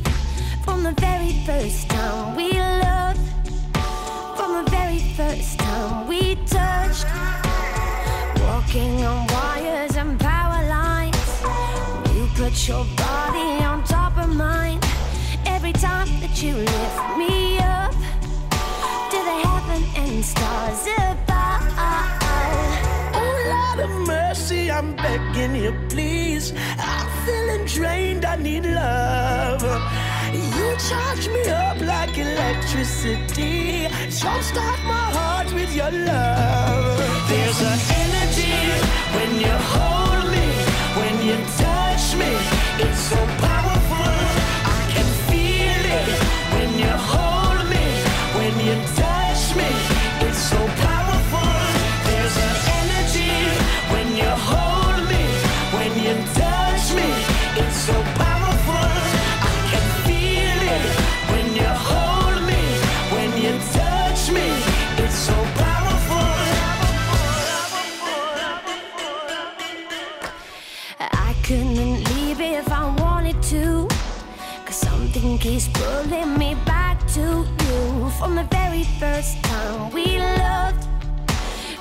From 0.63 0.83
the 0.83 0.93
very 0.99 1.33
first 1.45 1.89
time 1.89 2.35
we 2.35 2.51
your 12.67 12.85
body 12.97 13.63
on 13.63 13.81
top 13.85 14.17
of 14.17 14.27
mine 14.35 14.79
Every 15.45 15.71
time 15.71 16.07
that 16.19 16.43
you 16.43 16.53
lift 16.53 17.17
me 17.17 17.59
up 17.59 17.93
To 19.11 19.17
the 19.29 19.37
heaven 19.47 19.83
and 19.95 20.25
stars 20.25 20.83
above 20.97 21.63
Oh, 23.19 23.35
Lord 23.53 23.79
of 23.89 24.07
mercy, 24.07 24.69
I'm 24.69 24.95
begging 24.97 25.55
you, 25.55 25.73
please. 25.89 26.53
I'm 26.77 27.07
feeling 27.25 27.65
drained, 27.65 28.25
I 28.25 28.35
need 28.35 28.65
love. 28.65 29.63
You 30.33 30.67
charge 30.89 31.27
me 31.29 31.47
up 31.49 31.79
like 31.79 32.17
electricity. 32.17 33.87
Jumpstart 34.19 34.79
my 34.83 35.07
heart 35.17 35.53
with 35.53 35.73
your 35.73 35.91
love. 35.91 36.97
There's 37.29 37.61
an 37.61 37.79
energy 38.03 38.59
when 39.15 39.39
you 39.39 39.55
hold 39.73 40.25
me, 40.31 40.47
when 40.99 41.15
you 41.25 41.37
touch 41.57 41.86
me. 42.17 42.31
It's 42.79 42.99
so 42.99 43.15
powerful, 43.15 43.66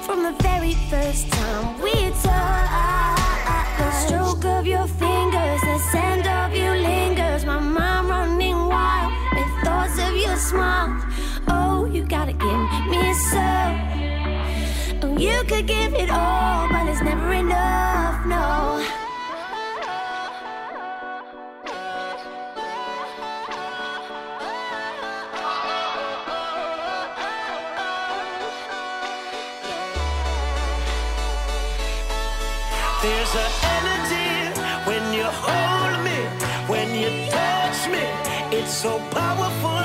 From 0.07 0.23
the 0.23 0.35
very 0.41 0.75
first 0.89 1.29
time 1.33 1.81
we 1.83 1.93
talked, 2.23 3.79
The 3.79 3.91
stroke 4.07 4.45
of 4.45 4.65
your 4.65 4.87
fingers, 4.87 5.61
the 5.63 5.79
scent 5.91 6.27
of 6.29 6.55
you 6.55 6.71
lingers. 6.71 7.45
My 7.45 7.59
mind 7.59 8.09
running 8.09 8.55
wild 8.69 9.13
with 9.35 9.65
thoughts 9.65 9.99
of 9.99 10.15
your 10.17 10.37
smile. 10.37 10.95
Oh, 11.49 11.87
you 11.93 12.05
gotta 12.05 12.35
give 12.35 12.71
me 12.93 13.15
some. 13.15 13.75
Oh, 15.03 15.17
you 15.19 15.43
could 15.49 15.67
give 15.67 15.93
it 15.95 16.11
all, 16.11 16.69
but 16.69 16.87
it's 16.87 17.03
never 17.03 17.33
enough, 17.33 17.96
It's 38.67 38.75
so 38.79 38.99
powerful. 39.13 39.76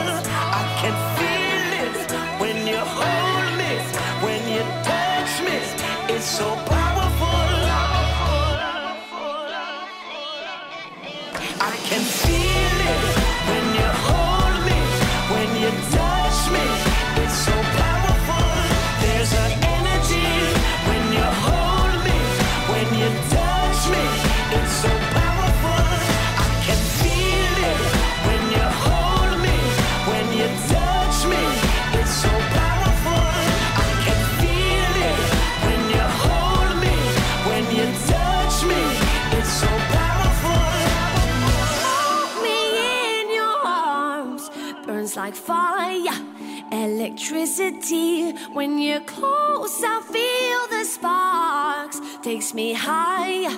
Like 45.32 45.36
fire, 45.36 46.26
electricity. 46.72 48.32
When 48.54 48.78
you're 48.78 49.02
close, 49.02 49.82
I 49.84 50.02
feel 50.02 50.80
the 50.80 50.86
sparks. 50.86 52.02
Takes 52.22 52.54
me 52.54 52.74
higher 52.74 53.58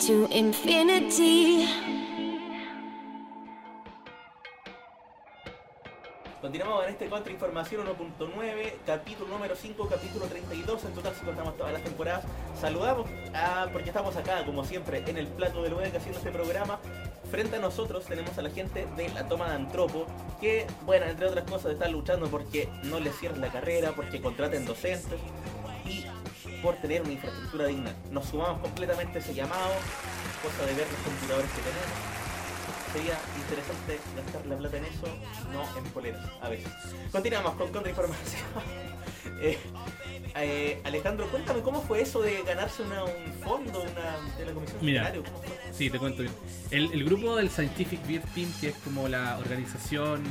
to 0.00 0.26
infinity. 0.30 1.66
Continuamos 6.44 6.84
en 6.84 6.90
este 6.90 7.08
Contrainformación 7.08 7.86
1.9, 7.86 8.72
capítulo 8.84 9.30
número 9.30 9.56
5, 9.56 9.88
capítulo 9.88 10.26
32. 10.26 10.84
En 10.84 10.92
total, 10.92 11.14
si 11.14 11.24
contamos 11.24 11.56
todas 11.56 11.72
las 11.72 11.82
temporadas. 11.82 12.22
Saludamos 12.60 13.08
porque 13.72 13.88
estamos 13.88 14.14
acá, 14.14 14.44
como 14.44 14.62
siempre, 14.62 15.02
en 15.06 15.16
el 15.16 15.26
plato 15.26 15.62
del 15.62 15.72
UEC 15.72 15.96
haciendo 15.96 16.18
este 16.18 16.30
programa. 16.30 16.80
Frente 17.30 17.56
a 17.56 17.60
nosotros 17.60 18.04
tenemos 18.04 18.36
a 18.36 18.42
la 18.42 18.50
gente 18.50 18.86
de 18.94 19.08
la 19.08 19.26
toma 19.26 19.48
de 19.48 19.54
Antropo, 19.54 20.06
que, 20.38 20.66
bueno, 20.84 21.06
entre 21.06 21.28
otras 21.28 21.50
cosas, 21.50 21.72
están 21.72 21.92
luchando 21.92 22.28
porque 22.28 22.68
no 22.82 23.00
les 23.00 23.18
cierren 23.18 23.40
la 23.40 23.48
carrera, 23.48 23.92
porque 23.96 24.20
contraten 24.20 24.66
docentes 24.66 25.18
y 25.86 26.04
por 26.60 26.74
tener 26.74 27.00
una 27.00 27.12
infraestructura 27.12 27.68
digna. 27.68 27.94
Nos 28.10 28.26
sumamos 28.26 28.60
completamente 28.60 29.16
a 29.16 29.22
ese 29.22 29.32
llamado, 29.32 29.72
cosa 30.42 30.66
de 30.66 30.74
ver 30.74 30.86
los 30.92 31.00
computadores 31.00 31.50
que 31.52 31.62
tenemos 31.62 32.23
sería 32.94 33.18
interesante 33.36 33.98
gastar 34.16 34.46
la 34.46 34.56
plata 34.56 34.76
en 34.76 34.84
eso, 34.84 35.06
no 35.52 35.78
en 35.78 35.84
poleras, 35.92 36.24
a 36.40 36.48
veces. 36.48 36.72
Continuamos 37.10 37.54
con 37.54 37.72
contrainformación. 37.72 38.42
eh, 39.40 39.58
eh, 40.36 40.80
Alejandro, 40.84 41.26
cuéntame 41.28 41.60
cómo 41.62 41.82
fue 41.82 42.02
eso 42.02 42.22
de 42.22 42.42
ganarse 42.42 42.82
una, 42.82 43.04
un 43.04 43.32
fondo 43.42 43.82
una, 43.82 44.36
de 44.38 44.46
la 44.46 44.52
Comisión 44.52 44.78
Mira. 44.80 45.04
Centenario. 45.04 45.24
¿Cómo 45.24 45.42
fue? 45.42 45.72
Sí, 45.72 45.90
te 45.90 45.98
cuento 45.98 46.22
bien. 46.22 46.34
El, 46.70 46.92
el 46.92 47.04
grupo 47.04 47.34
del 47.36 47.50
Scientific 47.50 48.06
Beer 48.06 48.22
Team, 48.32 48.52
que 48.60 48.68
es 48.68 48.76
como 48.76 49.08
la 49.08 49.38
organización 49.38 50.22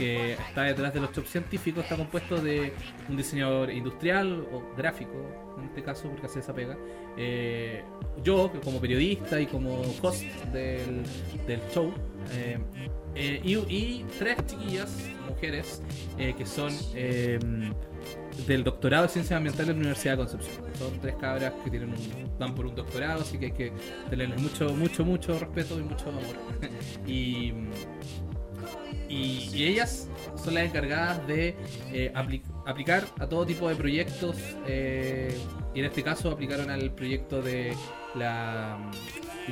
que 0.00 0.32
está 0.32 0.62
detrás 0.62 0.94
de 0.94 1.00
los 1.00 1.10
jobs 1.10 1.28
científicos, 1.28 1.84
está 1.84 1.94
compuesto 1.94 2.40
de 2.40 2.72
un 3.08 3.16
diseñador 3.18 3.70
industrial 3.70 4.46
o 4.50 4.74
gráfico, 4.74 5.12
en 5.58 5.64
este 5.66 5.82
caso, 5.82 6.08
porque 6.08 6.26
hace 6.26 6.40
esa 6.40 6.54
pega. 6.54 6.78
eh, 7.18 7.84
yo, 8.24 8.50
como 8.64 8.80
periodista 8.80 9.38
y 9.40 9.46
como 9.46 9.82
host 10.00 10.24
del, 10.52 11.02
del 11.46 11.60
show. 11.72 11.92
eh, 12.32 12.58
eh, 13.14 13.40
y, 13.44 14.04
tres 14.18 14.38
chiquillas, 14.46 14.96
mujeres, 15.28 15.82
eh, 16.16 16.34
que 16.36 16.46
son 16.46 16.72
del 18.46 18.64
doctorado 18.64 19.02
de 19.02 19.08
Ciencias 19.10 19.36
Ambientales 19.36 19.68
de 19.68 19.74
la 19.74 19.78
Universidad 19.80 20.12
de 20.14 20.18
Concepción. 20.18 20.64
Son 20.78 20.98
tres 21.00 21.14
cabras 21.16 21.52
que 21.62 21.70
tienen 21.70 21.90
un, 21.90 22.38
van 22.38 22.54
por 22.54 22.64
un 22.66 22.74
doctorado, 22.74 23.20
así 23.20 23.36
que 23.38 23.46
hay 23.46 23.52
que 23.52 23.72
tenerles 24.08 24.40
mucho, 24.40 24.72
mucho, 24.74 25.04
mucho 25.04 25.38
respeto 25.38 25.78
y 25.78 25.82
mucho 25.82 26.08
amor. 26.08 26.22
y, 29.10 29.64
ellas 29.64 30.08
son 30.42 30.54
las 30.54 30.64
encargadas 30.64 31.26
de 31.26 31.56
eh, 31.92 32.12
apli- 32.14 32.42
aplicar 32.66 33.04
a 33.18 33.26
todo 33.26 33.44
tipo 33.44 33.68
de 33.68 33.74
proyectos. 33.76 34.36
eh, 34.66 35.36
y 35.74 35.78
en 35.80 35.84
este 35.84 36.02
caso 36.02 36.30
aplicaron 36.30 36.68
al 36.70 36.90
proyecto 36.92 37.40
de 37.42 37.74
la, 38.16 38.78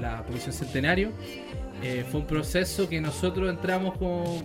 la 0.00 0.22
Comisión 0.24 0.52
Centenario. 0.52 1.10
Eh, 1.82 2.04
fue 2.10 2.20
un 2.20 2.26
proceso 2.26 2.88
que 2.88 3.00
nosotros 3.00 3.48
entramos 3.48 3.96
como, 3.98 4.42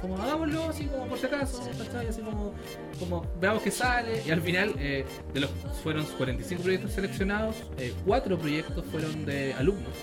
como 0.00 0.20
hagámoslo, 0.20 0.64
así 0.64 0.86
como 0.86 1.06
por 1.06 1.18
si 1.18 1.26
acaso. 1.26 1.62
Así 2.08 2.22
como, 2.22 2.52
como 2.98 3.24
veamos 3.40 3.62
qué 3.62 3.70
sale. 3.70 4.20
Y 4.26 4.30
al 4.32 4.40
final, 4.40 4.74
de 4.74 5.04
los 5.34 5.50
fueron 5.84 6.04
45 6.18 6.60
proyectos 6.62 6.90
seleccionados, 6.92 7.54
eh, 7.78 7.92
cuatro 8.04 8.36
proyectos 8.36 8.84
fueron 8.90 9.24
de 9.24 9.54
alumnos. 9.54 9.94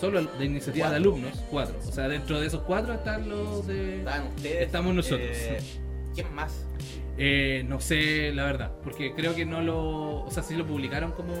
Solo 0.00 0.22
de 0.24 0.44
iniciativa 0.44 0.90
de 0.90 0.96
alumnos, 0.96 1.32
cuatro. 1.50 1.76
O 1.86 1.92
sea, 1.92 2.08
dentro 2.08 2.40
de 2.40 2.46
esos 2.46 2.62
cuatro 2.62 2.94
están 2.94 3.28
los 3.28 3.66
de. 3.66 3.98
Estaban 3.98 4.26
ustedes. 4.28 4.62
Estamos 4.62 4.94
nosotros. 4.94 5.28
eh, 5.32 5.58
¿Quién 6.14 6.34
más? 6.34 6.66
Eh, 7.16 7.64
no 7.68 7.78
sé, 7.80 8.32
la 8.32 8.44
verdad, 8.44 8.72
porque 8.82 9.14
creo 9.14 9.34
que 9.36 9.46
no 9.46 9.60
lo. 9.60 10.24
O 10.24 10.30
sea, 10.32 10.42
sí 10.42 10.56
lo 10.56 10.66
publicaron 10.66 11.12
como 11.12 11.32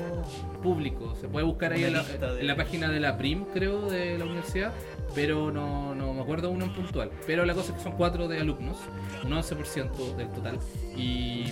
público. 0.62 1.16
Se 1.20 1.26
puede 1.26 1.44
buscar 1.44 1.72
ahí 1.72 1.82
en 1.84 1.94
la, 1.94 2.02
de- 2.04 2.40
en 2.40 2.46
la 2.46 2.54
página 2.56 2.88
de 2.90 3.00
la 3.00 3.18
PRIM, 3.18 3.44
creo, 3.52 3.90
de 3.90 4.16
la 4.16 4.24
universidad, 4.24 4.72
pero 5.16 5.50
no, 5.50 5.94
no 5.96 6.14
me 6.14 6.22
acuerdo 6.22 6.50
uno 6.50 6.66
en 6.66 6.72
puntual. 6.74 7.10
Pero 7.26 7.44
la 7.44 7.54
cosa 7.54 7.72
es 7.72 7.78
que 7.78 7.82
son 7.82 7.92
cuatro 7.96 8.28
de 8.28 8.38
alumnos, 8.38 8.76
un 9.24 9.32
11% 9.32 10.14
del 10.16 10.28
total, 10.28 10.58
y, 10.96 11.46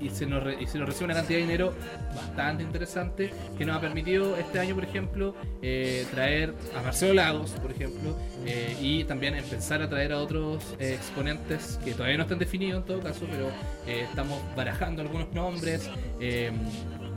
y, 0.00 0.10
se 0.10 0.26
nos 0.26 0.42
re- 0.42 0.56
y 0.60 0.66
se 0.66 0.78
nos 0.78 0.88
recibe 0.88 1.06
una 1.06 1.14
cantidad 1.14 1.38
de 1.38 1.44
dinero 1.46 1.74
bastante 2.14 2.62
interesante 2.62 3.30
que 3.56 3.64
nos 3.64 3.76
ha 3.76 3.80
permitido 3.80 4.36
este 4.36 4.58
año, 4.58 4.74
por 4.74 4.84
ejemplo, 4.84 5.34
eh, 5.62 6.06
traer 6.10 6.54
a 6.76 6.82
Marcelo 6.82 7.14
Lagos, 7.14 7.50
por 7.52 7.70
ejemplo, 7.70 8.16
eh, 8.44 8.76
y 8.80 9.04
también 9.04 9.34
empezar 9.34 9.82
a 9.82 9.88
traer 9.88 10.12
a 10.12 10.18
otros 10.18 10.62
eh, 10.78 10.94
exponentes 10.94 11.78
que 11.84 11.92
todavía 11.92 12.16
no 12.16 12.22
están 12.24 12.38
definidos 12.38 12.80
en 12.80 12.86
todo 12.86 13.00
caso, 13.00 13.26
pero 13.30 13.50
estamos 13.86 14.40
barajando 14.56 15.02
algunos 15.02 15.32
nombres. 15.32 15.88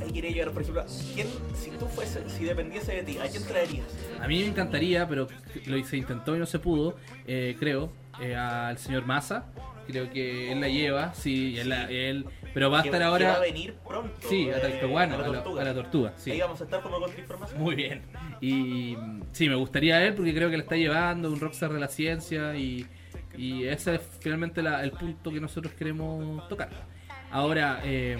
Ahí 0.01 0.11
quería 0.13 0.31
llegar, 0.31 0.51
por 0.51 0.61
ejemplo, 0.61 0.85
¿quién, 1.13 1.27
si 1.61 1.71
tú 1.71 1.85
fuese, 1.87 2.21
si 2.29 2.45
dependiese 2.45 2.93
de 2.93 3.03
ti, 3.03 3.17
¿a 3.17 3.27
quién 3.29 3.43
traerías? 3.43 3.85
a 4.21 4.27
mí 4.27 4.39
me 4.39 4.45
encantaría, 4.47 5.07
pero 5.09 5.27
lo 5.65 5.83
se 5.85 5.97
intentó 5.97 6.35
y 6.35 6.39
no 6.39 6.45
se 6.45 6.57
pudo, 6.59 6.95
creo, 7.25 7.91
al 8.37 8.77
señor 8.77 9.05
Massa. 9.05 9.45
Creo 9.87 10.11
que 10.11 10.51
él 10.51 10.61
la 10.61 10.67
lleva, 10.69 11.13
sí, 11.15 11.57
él, 11.57 11.69
la- 11.69 11.89
él- 11.89 12.25
pero 12.53 12.69
va 12.71 12.81
a 12.81 12.83
estar 12.83 13.01
ahora... 13.03 13.29
va 13.31 13.35
a 13.37 13.39
venir 13.41 13.73
pronto. 13.87 14.13
Sí, 14.27 14.49
a 14.49 14.57
eh, 14.57 14.61
Talcahuano, 14.61 15.15
a 15.15 15.17
la 15.17 15.25
a 15.25 15.27
la, 15.29 15.33
tortuga. 15.43 15.61
a 15.61 15.65
la 15.65 15.73
tortuga, 15.73 16.13
sí. 16.17 16.31
Ahí 16.31 16.39
vamos 16.41 16.59
a 16.61 16.63
estar 16.63 16.81
como 16.81 16.99
contrainformación. 16.99 17.61
Muy 17.61 17.75
bien. 17.75 18.01
Y 18.41 18.97
sí, 19.31 19.49
me 19.49 19.55
gustaría 19.55 20.05
él 20.05 20.13
porque 20.15 20.33
creo 20.33 20.49
que 20.49 20.57
le 20.57 20.63
está 20.63 20.75
llevando 20.75 21.29
un 21.31 21.39
rockstar 21.39 21.71
de 21.73 21.79
la 21.79 21.87
ciencia 21.87 22.55
y, 22.55 22.85
y 23.37 23.65
ese 23.65 23.95
es 23.95 24.01
finalmente 24.19 24.61
la- 24.61 24.83
el 24.83 24.91
punto 24.91 25.31
que 25.31 25.39
nosotros 25.39 25.73
queremos 25.73 26.47
tocar. 26.47 26.69
Ahora, 27.31 27.81
eh, 27.83 28.17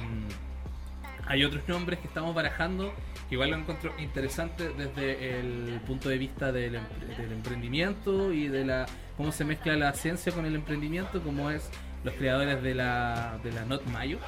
hay 1.25 1.43
otros 1.43 1.67
nombres 1.67 1.99
que 1.99 2.07
estamos 2.07 2.33
barajando 2.33 2.93
que 3.27 3.35
igual 3.35 3.51
lo 3.51 3.57
encuentro 3.57 3.93
interesante 3.99 4.69
desde 4.69 5.39
el 5.39 5.79
punto 5.85 6.09
de 6.09 6.17
vista 6.17 6.51
del, 6.51 6.73
del 6.73 7.31
emprendimiento 7.31 8.33
y 8.33 8.47
de 8.47 8.65
la 8.65 8.85
cómo 9.17 9.31
se 9.31 9.45
mezcla 9.45 9.75
la 9.75 9.93
ciencia 9.93 10.31
con 10.31 10.45
el 10.45 10.55
emprendimiento, 10.55 11.21
como 11.21 11.51
es 11.51 11.69
los 12.03 12.13
creadores 12.15 12.62
de 12.63 12.75
la, 12.75 13.38
de 13.43 13.51
la 13.51 13.65
Not 13.65 13.85
Mayo. 13.88 14.19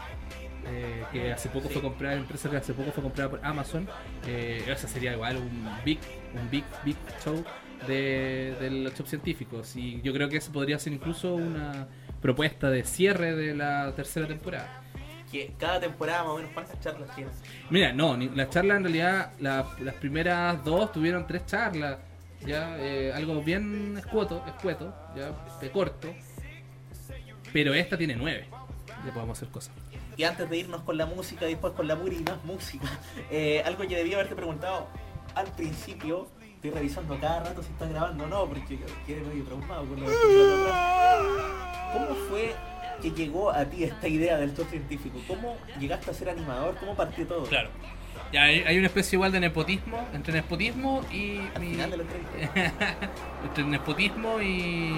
eh, 0.67 1.03
que 1.11 1.31
hace 1.31 1.49
poco 1.49 1.69
fue 1.69 1.81
comprada, 1.81 2.15
empresa 2.15 2.49
que 2.49 2.57
hace 2.57 2.73
poco 2.73 2.91
fue 2.91 3.01
comprada 3.03 3.29
por 3.31 3.43
Amazon. 3.45 3.87
Eh, 4.27 4.63
esa 4.67 4.87
sería 4.87 5.13
igual 5.13 5.37
un 5.37 5.67
big, 5.83 5.97
un 6.39 6.49
big, 6.51 6.63
big 6.85 6.95
show 7.23 7.43
de, 7.87 8.55
de 8.59 8.69
los 8.69 8.93
shows 8.93 9.09
científicos. 9.09 9.75
Y 9.75 10.01
yo 10.03 10.13
creo 10.13 10.29
que 10.29 10.37
eso 10.37 10.51
podría 10.51 10.77
ser 10.77 10.93
incluso 10.93 11.33
una 11.33 11.87
propuesta 12.21 12.69
de 12.69 12.83
cierre 12.83 13.35
de 13.35 13.55
la 13.55 13.91
tercera 13.95 14.27
temporada. 14.27 14.83
Que 15.31 15.53
cada 15.57 15.79
temporada 15.79 16.23
más 16.25 16.31
o 16.33 16.35
menos 16.37 16.51
cuántas 16.53 16.79
charlas 16.79 17.15
tienes. 17.15 17.41
Mira, 17.71 17.91
no, 17.93 18.15
ni- 18.17 18.29
la 18.29 18.47
charla 18.49 18.75
en 18.75 18.83
realidad, 18.83 19.31
la- 19.39 19.65
las 19.79 19.95
primeras 19.95 20.63
dos 20.63 20.91
tuvieron 20.91 21.25
tres 21.25 21.45
charlas, 21.47 21.97
ya, 22.45 22.77
eh, 22.77 23.11
algo 23.15 23.41
bien 23.41 23.95
escueto, 23.97 24.43
escueto, 24.45 24.93
ya, 25.15 25.31
de 25.59 25.71
corto, 25.71 26.09
pero 27.53 27.73
esta 27.73 27.97
tiene 27.97 28.15
nueve, 28.15 28.45
ya 29.05 29.13
podemos 29.13 29.37
hacer 29.37 29.49
cosas. 29.49 29.73
Y 30.17 30.23
antes 30.23 30.49
de 30.49 30.57
irnos 30.57 30.81
con 30.81 30.97
la 30.97 31.05
música, 31.05 31.45
después 31.45 31.73
con 31.73 31.87
la 31.87 31.95
pura 31.95 32.13
y 32.13 32.23
más 32.23 32.43
música, 32.43 32.87
eh, 33.31 33.61
algo 33.65 33.87
que 33.87 33.95
debía 33.95 34.15
haberte 34.15 34.35
preguntado 34.35 34.87
al 35.35 35.47
principio, 35.53 36.27
estoy 36.55 36.71
revisando 36.71 37.19
cada 37.19 37.43
rato 37.43 37.63
si 37.63 37.71
estás 37.71 37.89
grabando 37.89 38.25
o 38.25 38.27
no, 38.27 38.45
porque 38.47 38.79
quedé 39.07 39.21
medio 39.21 39.43
traumado 39.45 39.85
con 39.85 39.99
lo 40.01 40.09
de 40.09 40.15
¿Cómo 41.93 42.15
fue 42.29 42.53
que 43.01 43.11
llegó 43.11 43.51
a 43.51 43.65
ti 43.65 43.83
esta 43.83 44.07
idea 44.07 44.37
del 44.37 44.55
show 44.55 44.65
científico? 44.65 45.19
¿Cómo 45.27 45.57
llegaste 45.79 46.11
a 46.11 46.13
ser 46.13 46.29
animador? 46.29 46.77
¿Cómo 46.79 46.95
partió 46.95 47.25
todo? 47.25 47.43
Claro. 47.43 47.69
Ya 48.31 48.43
hay, 48.43 48.77
una 48.77 48.87
especie 48.87 49.17
igual 49.17 49.33
de 49.33 49.41
nepotismo, 49.41 50.07
entre 50.13 50.33
nepotismo 50.33 51.01
y... 51.11 51.39
Al 51.53 51.61
mi- 51.61 51.71
final 51.71 51.91
de 51.91 51.97
la 51.97 52.03
entrevista. 52.03 52.93
entre 53.45 53.63
nepotismo 53.65 54.41
y 54.41 54.93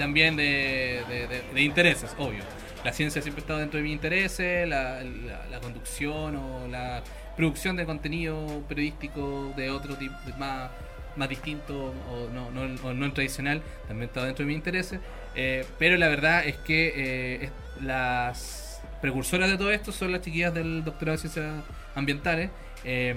también 0.00 0.34
de, 0.36 1.02
de- 1.54 1.62
intereses, 1.62 2.10
obvio. 2.18 2.42
La 2.84 2.92
ciencia 2.92 3.20
siempre 3.22 3.40
ha 3.42 3.44
estado 3.44 3.60
dentro 3.60 3.76
de 3.76 3.84
mis 3.84 3.92
intereses, 3.92 4.66
la, 4.68 5.02
la- 5.02 5.46
la 5.50 5.60
conducción 5.60 6.36
o 6.36 6.66
la 6.68 7.02
producción 7.36 7.76
de 7.76 7.84
contenido 7.84 8.62
periodístico 8.68 9.52
de 9.56 9.70
otro 9.70 9.94
tipo, 9.96 10.14
más, 10.38 10.70
más 11.16 11.28
distinto 11.28 11.94
o 12.10 12.28
no, 12.32 12.50
no, 12.50 12.62
o 12.82 12.92
no 12.94 13.12
tradicional, 13.12 13.62
también 13.86 14.08
estado 14.08 14.26
dentro 14.26 14.44
de 14.44 14.48
mis 14.48 14.56
intereses. 14.56 14.98
Eh, 15.36 15.64
pero 15.78 15.96
la 15.96 16.08
verdad 16.08 16.44
es 16.46 16.56
que 16.56 16.92
eh, 17.44 17.50
las 17.82 18.80
precursoras 19.00 19.48
de 19.50 19.56
todo 19.58 19.70
esto 19.70 19.92
son 19.92 20.12
las 20.12 20.22
chiquillas 20.22 20.52
del 20.54 20.82
doctorado 20.84 21.16
de 21.16 21.20
ciencias 21.28 21.62
ambientales. 21.94 22.50
Eh, 22.84 23.14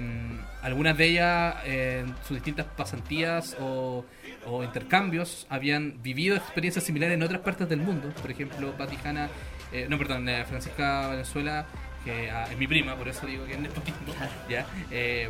algunas 0.64 0.98
de 0.98 1.06
ellas 1.08 1.56
eh, 1.66 2.04
en 2.06 2.16
sus 2.24 2.36
distintas 2.38 2.68
pasantías 2.68 3.56
o, 3.60 4.06
o 4.46 4.64
intercambios 4.64 5.46
habían 5.50 6.02
vivido 6.02 6.36
experiencias 6.38 6.86
similares 6.86 7.16
en 7.16 7.24
otras 7.24 7.42
partes 7.42 7.70
del 7.70 7.82
mundo. 7.82 8.16
Por 8.22 8.32
ejemplo, 8.32 8.76
Vaticana, 8.78 9.32
eh, 9.72 9.88
no, 9.90 9.98
perdón, 9.98 10.28
eh, 10.30 10.46
Francisca 10.46 11.10
Venezuela, 11.10 11.72
que 12.04 12.32
ah, 12.32 12.48
es 12.52 12.58
mi 12.58 12.68
prima, 12.68 12.98
por 12.98 13.08
eso 13.10 13.28
digo 13.28 13.46
que 13.46 13.54
es 13.54 13.60
nepotismo, 13.60 14.16
¿ya? 14.50 14.72
Eh, 14.90 15.30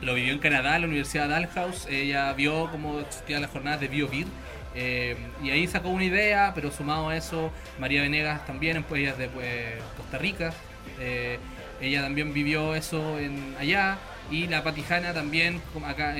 lo 0.00 0.14
vivió 0.14 0.32
en 0.32 0.38
Canadá, 0.40 0.76
en 0.76 0.82
la 0.82 0.88
Universidad 0.88 1.24
de 1.24 1.30
Dalhouse. 1.34 1.86
Ella 1.88 2.32
vio 2.34 2.70
cómo 2.70 3.00
existían 3.00 3.42
las 3.42 3.50
jornadas 3.50 3.80
de 3.80 3.88
BioBir 3.88 4.32
Eh, 4.72 5.16
y 5.42 5.50
ahí 5.50 5.66
sacó 5.66 5.88
una 5.90 6.04
idea, 6.04 6.52
pero 6.54 6.70
sumado 6.70 7.08
a 7.08 7.16
eso, 7.16 7.52
María 7.78 8.02
Venegas 8.02 8.46
también, 8.46 8.84
pues 8.84 9.00
ella 9.02 9.10
es 9.12 9.18
de 9.18 9.28
pues, 9.28 9.84
Costa 9.96 10.18
Rica. 10.18 10.54
eh, 10.96 11.40
ella 11.80 12.02
también 12.02 12.32
vivió 12.34 12.74
eso 12.74 13.18
en 13.18 13.56
allá. 13.58 13.98
Y 14.30 14.46
la 14.46 14.62
Patijana 14.62 15.12
también 15.12 15.60
acá 15.84 16.14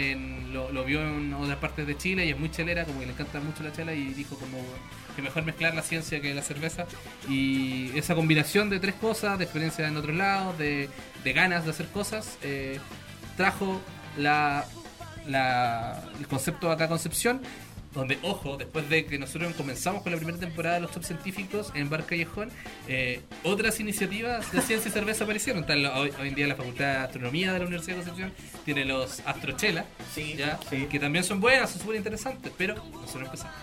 lo, 0.53 0.85
vio 0.85 1.01
en 1.01 1.33
otras 1.33 1.59
partes 1.59 1.87
de 1.87 1.96
Chile 1.96 2.27
y 2.27 2.31
es 2.31 2.38
muy 2.38 2.51
chelera, 2.51 2.85
como 2.85 2.99
que 3.01 3.07
le 3.07 3.12
encanta 3.12 3.38
mucho 3.40 3.62
la 3.62 3.73
chela 3.73 3.92
y 3.94 4.12
dijo 4.14 4.37
como 4.37 4.59
que 5.14 5.23
mejor 5.23 5.44
mezclar 5.44 5.75
la 5.75 5.83
ciencia 5.83 6.20
que 6.20 6.35
la 6.35 6.42
cerveza. 6.42 6.87
Y 7.29 7.96
esa 7.96 8.14
combinación 8.16 8.68
de 8.68 8.81
tres 8.81 8.96
cosas, 8.96 9.38
de 9.38 9.44
experiencia 9.44 9.87
en 9.87 9.96
otros 9.96 10.16
lados, 10.16 10.59
de, 10.59 10.88
de 11.23 11.33
ganas 11.33 11.64
de 11.64 11.70
hacer 11.70 11.87
cosas, 11.88 12.37
eh, 12.42 12.81
trajo 13.37 13.81
la, 14.16 14.64
la- 15.27 16.03
el 16.18 16.27
concepto 16.27 16.70
acá 16.73 16.88
Concepción. 16.88 17.40
Donde, 17.92 18.18
ojo, 18.22 18.57
después 18.57 18.88
de 18.88 19.05
que 19.05 19.18
nosotros 19.18 19.53
comenzamos 19.57 20.03
con 20.05 20.12
la 20.12 20.18
primera 20.18 20.38
temporada 20.38 20.76
de 20.76 20.83
los 20.83 20.92
top 20.92 21.03
científicos 21.03 21.72
en 21.74 21.90
Bar 21.90 22.07
Callejón, 22.07 22.48
eh, 22.87 23.20
otras 23.42 23.81
iniciativas 23.81 24.53
de 24.53 24.61
ciencia 24.62 24.88
y 24.88 24.92
cerveza 24.92 25.24
aparecieron. 25.24 25.62
Está 25.62 25.74
la- 25.74 25.98
hoy, 25.98 26.12
hoy 26.20 26.29
en 26.29 26.35
día 26.37 26.46
la 26.46 26.55
Facultad 26.55 26.85
de 26.85 26.96
Astronomía 26.98 27.53
de 27.53 27.59
la 27.59 27.64
Universidad 27.64 27.96
de 27.96 28.03
Concepción 28.05 28.33
tiene 28.64 28.85
los 28.85 29.18
Astrochela, 29.26 29.87
Sí, 30.14 30.35
¿ya? 30.38 30.61
sí. 30.70 30.87
que 30.88 31.00
también 31.00 31.24
son 31.24 31.40
buenas, 31.40 31.70
son 31.70 31.81
súper 31.81 31.96
interesantes, 31.96 32.53
pero 32.57 32.76
nosotros 32.92 33.24
empezamos. 33.24 33.57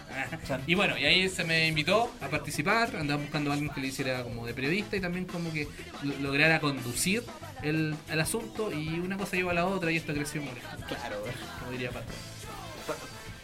y 0.68 0.76
bueno, 0.76 0.98
y 0.98 1.06
ahí 1.06 1.30
se 1.30 1.46
me 1.46 1.66
invitó 1.70 2.12
a 2.20 2.28
participar, 2.28 2.98
andaba 2.98 3.22
buscando 3.22 3.52
a 3.52 3.54
alguien 3.54 3.72
que 3.74 3.80
le 3.80 3.88
hiciera 3.88 4.24
como 4.24 4.46
de 4.46 4.54
periodista 4.54 4.98
y 4.98 5.00
también 5.00 5.24
como 5.24 5.54
que 5.54 5.70
lo- 6.04 6.18
lograra 6.20 6.60
conducir 6.60 7.24
el, 7.64 7.96
el 8.12 8.20
asunto 8.20 8.74
y 8.74 9.00
una 9.00 9.16
cosa 9.16 9.38
lleva 9.38 9.52
a 9.52 9.56
la 9.56 9.66
otra 9.68 9.90
y 9.90 9.96
esto 9.96 10.14
creció 10.14 10.42
mucho, 10.42 10.56
Claro, 10.86 11.24
como 11.60 11.72
diría 11.72 11.92
Pato. 11.92 12.12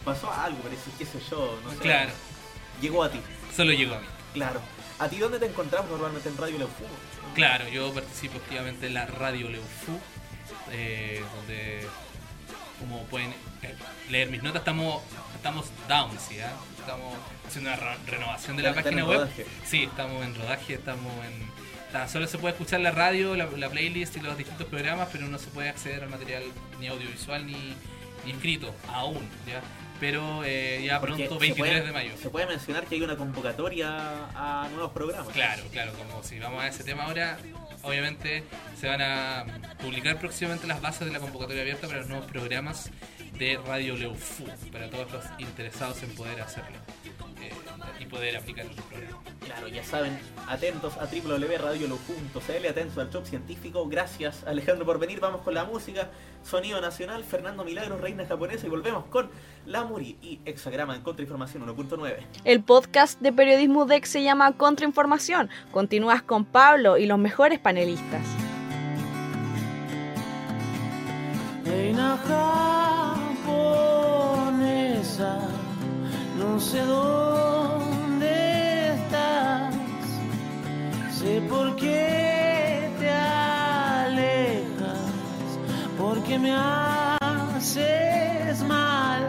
Pa- 0.04 0.12
pasó 0.12 0.32
algo, 0.32 0.58
parece, 0.60 0.90
qué 0.98 1.04
sé 1.06 1.18
yo, 1.30 1.58
no 1.64 1.70
sé. 1.72 1.78
Claro, 1.78 2.10
Llegó 2.80 3.04
a 3.04 3.10
ti, 3.10 3.20
solo 3.56 3.72
llegó 3.72 3.94
a 3.94 4.00
mí. 4.00 4.06
claro. 4.34 4.60
¿A 4.98 5.08
ti 5.08 5.18
dónde 5.18 5.38
te 5.40 5.46
encontramos 5.46 5.90
normalmente 5.90 6.28
en 6.28 6.36
Radio 6.36 6.58
Leufu? 6.58 6.84
Claro, 7.34 7.66
yo 7.68 7.92
participo 7.92 8.38
activamente 8.38 8.86
en 8.86 8.94
la 8.94 9.06
Radio 9.06 9.48
Leufu, 9.50 9.98
eh, 10.70 11.22
donde 11.36 11.86
como 12.78 13.02
pueden 13.06 13.30
eh, 13.62 13.74
leer 14.10 14.30
mis 14.30 14.42
notas, 14.42 14.60
estamos 14.60 15.02
estamos 15.34 15.66
down, 15.88 16.10
¿sí? 16.18 16.38
ah? 16.40 16.52
Estamos 16.78 17.14
haciendo 17.46 17.70
una 17.70 17.76
re- 17.80 17.96
renovación 18.06 18.56
de 18.56 18.62
la 18.62 18.74
página 18.74 19.00
en 19.00 19.06
web. 19.08 19.18
rodaje. 19.20 19.46
Sí, 19.66 19.82
estamos 19.84 20.24
en 20.24 20.34
rodaje, 20.34 20.74
estamos 20.74 21.12
en... 21.26 22.08
Solo 22.08 22.26
se 22.26 22.38
puede 22.38 22.54
escuchar 22.54 22.80
la 22.80 22.90
radio, 22.90 23.36
la, 23.36 23.46
la 23.56 23.68
playlist 23.70 24.16
y 24.16 24.20
los 24.20 24.36
distintos 24.36 24.66
programas, 24.66 25.08
pero 25.12 25.26
no 25.28 25.38
se 25.38 25.46
puede 25.48 25.68
acceder 25.68 26.02
al 26.02 26.10
material 26.10 26.42
ni 26.80 26.88
audiovisual 26.88 27.46
ni, 27.46 27.74
ni 28.24 28.32
escrito, 28.32 28.74
aún, 28.92 29.28
¿ya? 29.46 29.60
Pero 30.00 30.42
eh, 30.44 30.82
ya 30.84 31.00
Porque 31.00 31.14
pronto, 31.26 31.34
se 31.34 31.40
23 31.40 31.56
puede- 31.72 31.86
de 31.86 31.92
mayo. 31.92 32.12
Se 32.20 32.28
puede 32.30 32.46
mencionar 32.46 32.84
que 32.84 32.96
hay 32.96 33.02
una 33.02 33.16
convocatoria 33.16 33.88
a 34.34 34.68
nuevos 34.72 34.92
programas. 34.92 35.28
Claro, 35.32 35.62
claro, 35.72 35.92
como 35.94 36.22
si 36.22 36.38
vamos 36.38 36.62
a 36.62 36.68
ese 36.68 36.82
tema 36.84 37.04
ahora, 37.04 37.38
obviamente 37.82 38.42
se 38.78 38.88
van 38.88 39.00
a 39.02 39.44
publicar 39.80 40.18
próximamente 40.18 40.66
las 40.66 40.80
bases 40.80 41.06
de 41.06 41.12
la 41.12 41.20
convocatoria 41.20 41.62
abierta 41.62 41.86
para 41.86 42.00
los 42.00 42.08
nuevos 42.08 42.26
programas 42.30 42.90
de 43.38 43.58
Radio 43.66 43.96
Leufu, 43.96 44.44
para 44.72 44.88
todos 44.88 45.10
los 45.12 45.24
interesados 45.38 46.02
en 46.02 46.14
poder 46.14 46.40
hacerlo 46.40 46.76
eh, 47.42 47.52
y 48.00 48.06
poder 48.06 48.36
aplicar 48.36 48.66
el 48.66 48.72
programa. 48.72 49.22
Claro, 49.44 49.68
ya 49.68 49.84
saben, 49.84 50.18
atentos 50.48 50.96
a 50.96 51.06
www.radioleu.cl, 51.06 52.66
atentos 52.68 52.98
al 52.98 53.10
shop 53.10 53.26
científico. 53.26 53.86
Gracias 53.88 54.44
Alejandro 54.44 54.86
por 54.86 54.98
venir. 54.98 55.20
Vamos 55.20 55.42
con 55.42 55.54
la 55.54 55.64
música. 55.64 56.08
Sonido 56.44 56.80
Nacional, 56.80 57.24
Fernando 57.24 57.64
Milagros, 57.64 58.00
Reina 58.00 58.26
Japonesa 58.26 58.66
y 58.66 58.70
volvemos 58.70 59.06
con 59.06 59.30
La 59.66 59.84
Muri 59.84 60.18
y 60.20 60.40
Hexagrama 60.44 60.94
en 60.94 61.02
Contrainformación 61.02 61.66
1.9. 61.66 62.16
El 62.44 62.62
podcast 62.62 63.20
de 63.20 63.32
periodismo 63.32 63.86
DEX 63.86 64.10
se 64.10 64.22
llama 64.22 64.52
Contrainformación. 64.52 65.48
Continúas 65.72 66.22
con 66.22 66.44
Pablo 66.44 66.98
y 66.98 67.06
los 67.06 67.18
mejores 67.18 67.58
panelistas. 67.58 68.22
Reina 71.64 72.18
japonesa, 72.18 72.73
sé 76.64 76.80
dónde 76.86 78.94
estás, 78.94 79.74
sé 81.12 81.42
por 81.42 81.76
qué 81.76 82.90
te 82.98 83.10
alejas, 83.10 85.10
porque 85.98 86.38
me 86.38 86.54
haces 86.56 88.62
mal, 88.62 89.28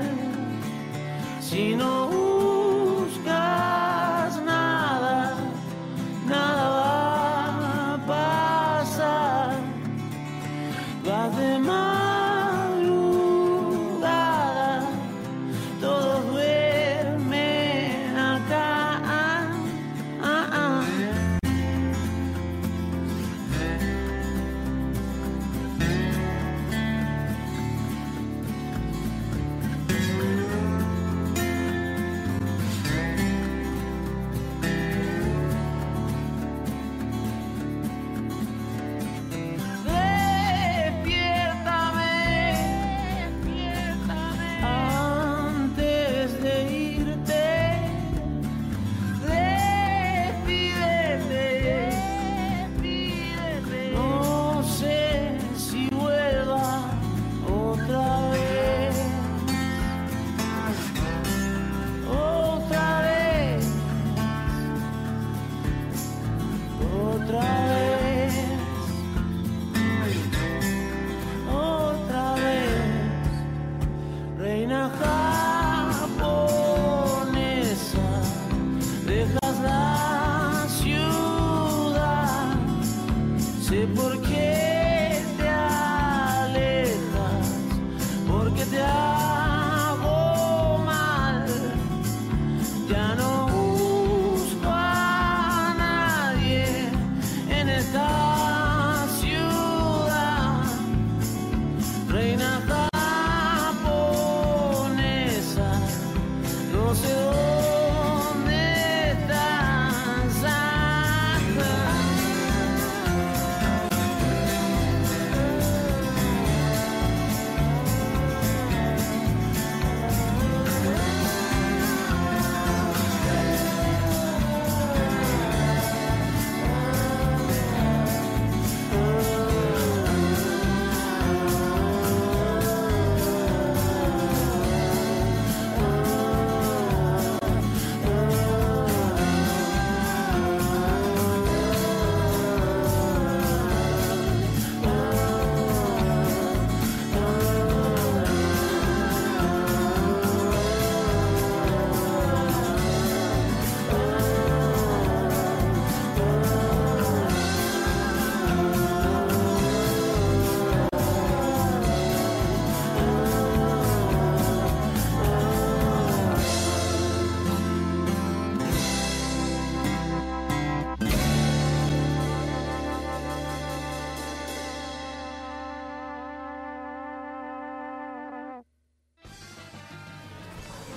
si 1.41 1.75
no 1.75 2.04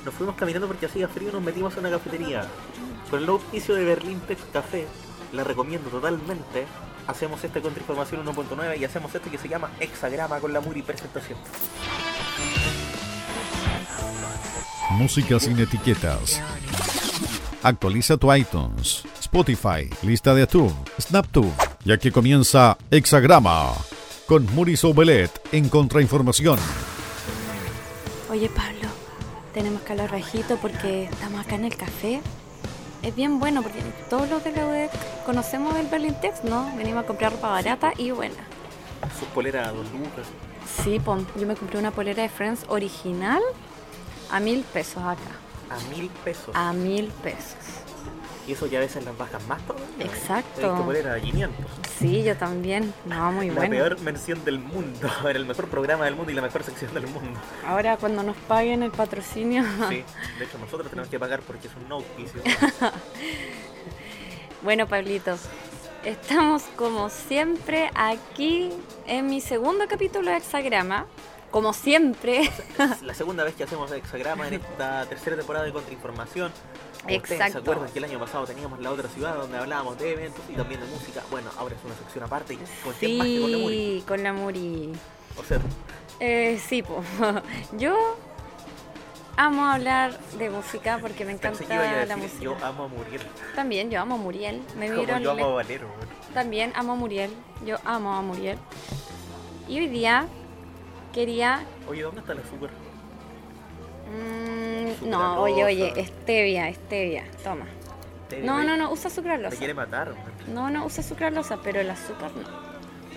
nos 0.09 0.15
fuimos 0.15 0.37
caminando 0.37 0.67
porque 0.67 0.87
hacía 0.87 1.07
frío 1.07 1.29
y 1.29 1.33
nos 1.33 1.43
metimos 1.43 1.75
en 1.75 1.81
una 1.81 1.91
cafetería. 1.91 2.47
Con 3.11 3.23
el 3.23 3.29
auspicio 3.29 3.75
de 3.75 3.85
Berlín 3.85 4.19
Tex 4.21 4.41
Café, 4.51 4.87
la 5.35 5.45
recomiendo 5.45 5.91
totalmente. 5.91 6.65
Hacemos 7.07 7.45
esta 7.45 7.61
contrainformación 7.61 8.25
1.9 8.25 8.79
y 8.79 8.85
hacemos 8.87 9.15
esto 9.15 9.31
que 9.31 9.37
se 9.37 9.51
llama 9.51 9.71
Hexagrama 9.79 10.41
con 10.41 10.55
la 10.55 10.63
Muri 10.63 10.81
presentación. 10.81 11.39
Música 14.93 15.39
sin 15.39 15.59
etiquetas. 15.59 16.41
Actualiza 17.63 18.17
tu 18.17 18.33
iTunes, 18.33 19.05
Spotify, 19.21 19.91
lista 20.03 20.35
de 20.35 20.41
YouTube, 20.41 20.75
SnapTube, 20.99 21.53
ya 21.85 21.99
que 21.99 22.11
comienza 22.11 22.79
Hexagrama 22.91 23.75
con 24.27 24.47
Muri 24.55 24.75
Soubelet 24.79 25.31
en 25.53 25.69
Contrainformación. 25.69 26.59
Oye 28.31 28.49
Pablo, 28.51 28.78
hablar 29.93 30.11
bajito 30.11 30.57
porque 30.57 31.05
estamos 31.05 31.45
acá 31.45 31.55
en 31.55 31.65
el 31.65 31.77
café. 31.77 32.21
Es 33.03 33.15
bien 33.15 33.39
bueno 33.39 33.63
porque 33.63 33.81
todos 34.11 34.29
los 34.29 34.43
de 34.43 34.53
la 34.53 34.67
UDEC 34.67 34.91
conocemos 35.25 35.77
el 35.77 35.87
Berlintex, 35.87 36.45
¿no? 36.45 36.75
Venimos 36.77 37.05
a 37.05 37.07
comprar 37.07 37.33
ropa 37.33 37.49
barata 37.49 37.93
y 37.97 38.11
buena. 38.11 38.45
Sus 39.19 39.29
poleras 39.29 39.69
a 39.69 39.73
dos 39.73 39.87
lucas. 39.93 40.27
Sí, 40.83 40.99
pon, 40.99 41.27
yo 41.37 41.47
me 41.47 41.55
compré 41.55 41.79
una 41.79 41.91
polera 41.91 42.23
de 42.23 42.29
Friends 42.29 42.65
original 42.69 43.41
a 44.31 44.41
mil 44.41 44.63
pesos 44.65 45.03
acá. 45.03 45.21
A 45.71 45.95
mil 45.95 46.11
pesos. 46.25 46.55
A 46.55 46.73
mil 46.73 47.07
pesos. 47.23 47.55
Y 48.49 48.53
eso 48.53 48.67
ya 48.67 48.79
a 48.79 48.81
veces 48.81 49.05
las 49.05 49.17
bajas 49.17 49.47
más 49.47 49.61
todavía. 49.67 49.87
Exacto. 50.01 50.61
He 50.63 50.65
visto 50.71 50.85
polera 50.87 51.15
a 51.15 51.21
500. 51.21 51.67
Sí, 51.99 52.23
yo 52.25 52.35
también. 52.35 52.95
No, 53.05 53.31
muy 53.31 53.49
La 53.49 53.57
bueno. 53.57 53.71
peor 53.71 54.01
mención 54.01 54.43
del 54.45 54.59
mundo. 54.59 55.07
Era 55.29 55.39
el 55.39 55.45
mejor 55.45 55.69
programa 55.69 56.07
del 56.07 56.15
mundo 56.17 56.33
y 56.33 56.35
la 56.35 56.41
mejor 56.41 56.63
sección 56.65 56.95
del 56.95 57.07
mundo. 57.09 57.39
Ahora 57.67 57.99
cuando 57.99 58.23
nos 58.23 58.37
paguen 58.39 58.83
el 58.83 58.91
patrocinio. 58.91 59.63
Sí. 59.91 60.03
De 60.39 60.45
hecho, 60.47 60.59
nosotros 60.59 60.89
tenemos 60.89 61.11
que 61.11 61.21
pagar 61.21 61.41
porque 61.43 61.69
es 61.69 61.75
un 61.77 61.89
no 61.89 61.97
auspicio. 61.97 62.41
Bueno, 64.61 64.89
Pablito, 64.89 65.39
estamos 66.05 66.65
como 66.75 67.11
siempre 67.11 67.91
aquí 67.95 68.71
en 69.07 69.27
mi 69.27 69.41
segundo 69.41 69.87
capítulo 69.89 70.31
de 70.31 70.39
Hexagrama. 70.39 71.07
Como 71.53 71.73
siempre. 71.73 72.41
Es 72.79 73.03
la 73.03 73.15
segunda 73.15 73.45
vez 73.45 73.55
que 73.55 73.65
hacemos 73.65 73.91
Hexagrama 73.93 74.49
en 74.49 74.55
esta 74.55 75.07
tercera 75.07 75.37
temporada 75.37 75.65
de 75.65 75.73
Contrainformación. 75.73 76.53
Ustedes 77.05 77.29
se 77.29 77.35
Exacto. 77.37 77.59
acuerdan 77.59 77.91
que 77.93 77.99
el 77.99 78.05
año 78.05 78.19
pasado 78.19 78.45
teníamos 78.47 78.81
la 78.81 78.91
otra 78.91 79.09
ciudad 79.09 79.35
donde 79.37 79.57
hablábamos 79.59 79.99
de 79.99 80.13
eventos 80.13 80.43
y 80.49 80.53
también 80.55 80.81
de 80.81 80.87
música. 80.89 81.23
Bueno, 81.31 81.49
ahora 81.57 81.75
es 81.75 81.85
una 81.85 81.95
sección 81.95 82.25
aparte 82.25 82.55
y 82.55 82.57
con 82.85 82.93
quién 82.99 83.19
más 83.19 83.27
que 83.27 83.41
con 83.41 83.51
la 83.53 83.59
Muri. 83.59 83.77
Sí, 83.77 84.05
con 84.07 84.23
la 84.23 84.33
Muri. 84.33 84.93
O 85.39 85.45
sea, 85.45 85.59
Eh, 86.21 86.61
sí, 86.69 86.83
po. 86.83 87.03
yo 87.79 87.97
amo 89.37 89.65
hablar 89.67 90.19
de 90.37 90.51
música 90.51 90.99
porque 91.01 91.25
me 91.25 91.33
encanta 91.33 91.65
la 91.65 92.05
decir, 92.05 92.17
música. 92.17 92.43
yo 92.43 92.57
amo 92.63 92.85
a 92.85 92.89
Muriel. 92.89 93.23
También 93.55 93.91
yo 93.91 94.01
amo 94.01 94.17
a 94.17 94.19
Muriel. 94.19 94.61
Me 94.77 94.89
Como 94.91 95.03
yo 95.21 95.31
amo 95.33 95.45
a 95.45 95.55
Valero. 95.55 95.87
bueno. 95.97 96.13
También 96.35 96.73
amo 96.75 96.93
a 96.93 96.97
Muriel. 96.97 97.31
Yo 97.65 97.77
amo 97.85 98.13
a 98.15 98.21
Muriel. 98.23 98.59
Y 99.69 99.79
hoy 99.79 99.87
día 99.89 100.27
quería 101.13 101.61
Oye, 101.89 102.03
¿dónde 102.03 102.21
está 102.21 102.35
la 102.35 102.43
super? 102.45 102.71
Mm, 104.11 105.09
no, 105.09 105.41
oye, 105.43 105.65
oye, 105.65 106.05
stevia, 106.07 106.73
stevia, 106.75 107.25
toma. 107.45 107.67
No, 108.43 108.57
me- 108.59 108.65
no, 108.65 108.77
no, 108.77 108.91
usa 108.93 109.09
Me 109.09 109.15
sucralosa. 109.15 109.57
quiere 109.57 109.75
matar. 109.75 110.13
No, 110.53 110.71
no, 110.71 110.85
usa 110.87 111.03
sucralosa, 111.03 111.59
pero 111.63 111.81
el 111.81 111.91
azúcar 111.91 112.31
no. 112.33 112.43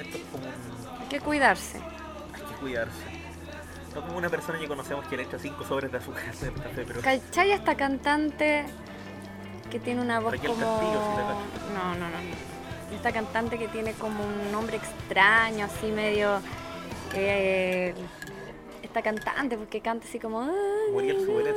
Esto 0.01 0.17
es 0.17 0.23
como 0.31 0.45
un... 0.45 1.01
Hay 1.01 1.07
que 1.07 1.19
cuidarse. 1.19 1.77
Hay 2.33 2.41
que 2.41 2.55
cuidarse. 2.59 3.03
No 3.93 4.01
como 4.05 4.17
una 4.17 4.29
persona 4.29 4.57
que 4.57 4.67
conocemos 4.69 5.05
que 5.07 5.17
le 5.17 5.23
echa 5.23 5.37
5 5.37 5.65
sobres 5.65 5.91
de 5.91 5.97
azúcar 5.97 6.23
el 6.41 6.53
café, 6.53 6.83
pero... 6.87 7.01
¿Cachai 7.01 7.51
a 7.51 7.55
esta 7.55 7.75
cantante 7.75 8.65
que 9.69 9.79
tiene 9.79 10.01
una 10.01 10.19
voz 10.21 10.33
Raquel 10.33 10.51
como... 10.51 10.65
Castillo, 10.77 11.01
no, 11.75 11.95
no. 11.95 12.09
no. 12.09 12.95
Esta 12.95 13.11
cantante 13.11 13.57
que 13.57 13.67
tiene 13.67 13.93
como 13.93 14.23
un 14.23 14.51
nombre 14.51 14.77
extraño, 14.77 15.65
así 15.65 15.87
medio... 15.91 16.39
eh, 17.13 17.93
esta 18.91 19.01
cantante, 19.01 19.57
porque 19.57 19.79
canta 19.79 20.05
así 20.05 20.19
como... 20.19 20.51
Muriel 20.91 21.25
llama. 21.25 21.53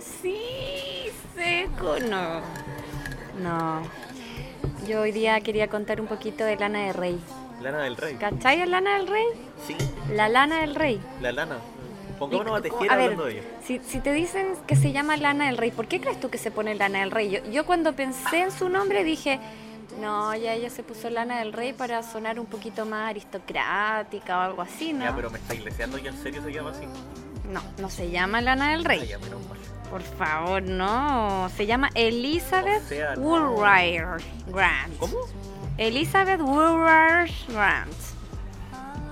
Sí, 0.00 1.10
seco, 1.34 1.96
no. 2.10 2.40
No. 3.42 3.82
Yo 4.86 5.00
hoy 5.00 5.12
día 5.12 5.40
quería 5.40 5.68
contar 5.68 5.98
un 5.98 6.06
poquito 6.06 6.44
de 6.44 6.56
Lana 6.56 6.84
del 6.86 6.94
Rey. 6.94 7.18
Lana 7.62 7.78
del 7.84 7.96
Rey. 7.96 8.16
¿Cachai 8.16 8.60
a 8.60 8.66
Lana 8.66 8.98
del 8.98 9.06
Rey? 9.06 9.24
Sí, 9.66 9.76
La 10.12 10.28
Lana 10.28 10.60
del 10.60 10.74
Rey. 10.74 11.00
la 11.22 11.32
lana. 11.32 11.56
Pongámonos 12.18 12.58
a 12.58 12.62
tejer 12.62 12.90
a 12.90 12.96
ver, 12.96 13.04
hablando 13.04 13.24
de 13.26 13.32
ella. 13.32 13.42
Si, 13.64 13.78
si 13.78 14.00
te 14.00 14.12
dicen 14.12 14.48
que 14.66 14.76
se 14.76 14.92
llama 14.92 15.16
Lana 15.16 15.46
del 15.46 15.56
Rey, 15.56 15.70
¿por 15.70 15.86
qué 15.86 16.00
crees 16.00 16.20
tú 16.20 16.28
que 16.28 16.38
se 16.38 16.50
pone 16.50 16.74
Lana 16.74 17.00
del 17.00 17.10
Rey? 17.10 17.30
Yo, 17.30 17.40
yo 17.50 17.64
cuando 17.64 17.94
pensé 17.94 18.42
en 18.42 18.52
su 18.52 18.68
nombre 18.68 19.04
dije, 19.04 19.40
no, 20.00 20.34
ya 20.36 20.52
ella 20.54 20.70
se 20.70 20.82
puso 20.82 21.08
Lana 21.10 21.38
del 21.38 21.52
Rey 21.52 21.72
para 21.72 22.02
sonar 22.02 22.38
un 22.38 22.46
poquito 22.46 22.84
más 22.86 23.10
aristocrática 23.10 24.38
o 24.38 24.40
algo 24.42 24.62
así, 24.62 24.92
¿no? 24.92 25.04
Ya, 25.04 25.14
pero 25.16 25.30
me 25.30 25.38
está 25.38 25.54
iglesiando 25.54 25.98
y 25.98 26.06
en 26.06 26.16
serio 26.22 26.42
se 26.42 26.52
llama 26.52 26.70
así. 26.70 26.86
No, 27.50 27.62
no 27.78 27.88
se 27.90 28.10
llama 28.10 28.40
Lana 28.40 28.72
del 28.72 28.80
Ah, 28.84 28.88
Rey. 28.88 29.06
ya. 29.06 29.18
Por 29.90 30.02
favor, 30.02 30.62
no. 30.62 31.48
Se 31.56 31.64
llama 31.66 31.90
Elizabeth 31.94 32.82
O 32.84 32.88
sea, 32.88 33.14
no. 33.14 33.22
Woolwire 33.22 34.06
Grant. 34.48 34.96
¿Cómo? 34.98 35.16
Elizabeth 35.78 36.40
Woolwire 36.40 37.30
Grant. 37.48 37.92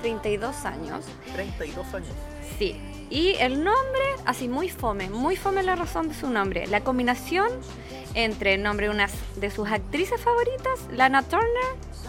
32 0.03 0.65
años. 0.67 1.05
32 1.35 1.95
años. 1.95 2.09
Sí. 2.59 2.81
Y 3.11 3.37
el 3.39 3.63
nombre, 3.63 4.01
así 4.27 4.49
muy 4.49 4.69
fome, 4.69 5.09
muy 5.11 5.37
fome 5.37 5.63
la 5.63 5.77
razón 5.77 6.09
de 6.09 6.15
su 6.15 6.29
nombre. 6.31 6.67
La 6.67 6.81
combinación 6.81 7.49
entre 8.15 8.55
el 8.55 8.63
nombre 8.63 8.87
de 8.89 8.95
una 8.95 9.09
de 9.37 9.51
sus 9.51 9.69
actrices 9.71 10.21
favoritas, 10.21 10.81
Lana 10.93 11.23
Turner, 11.23 11.49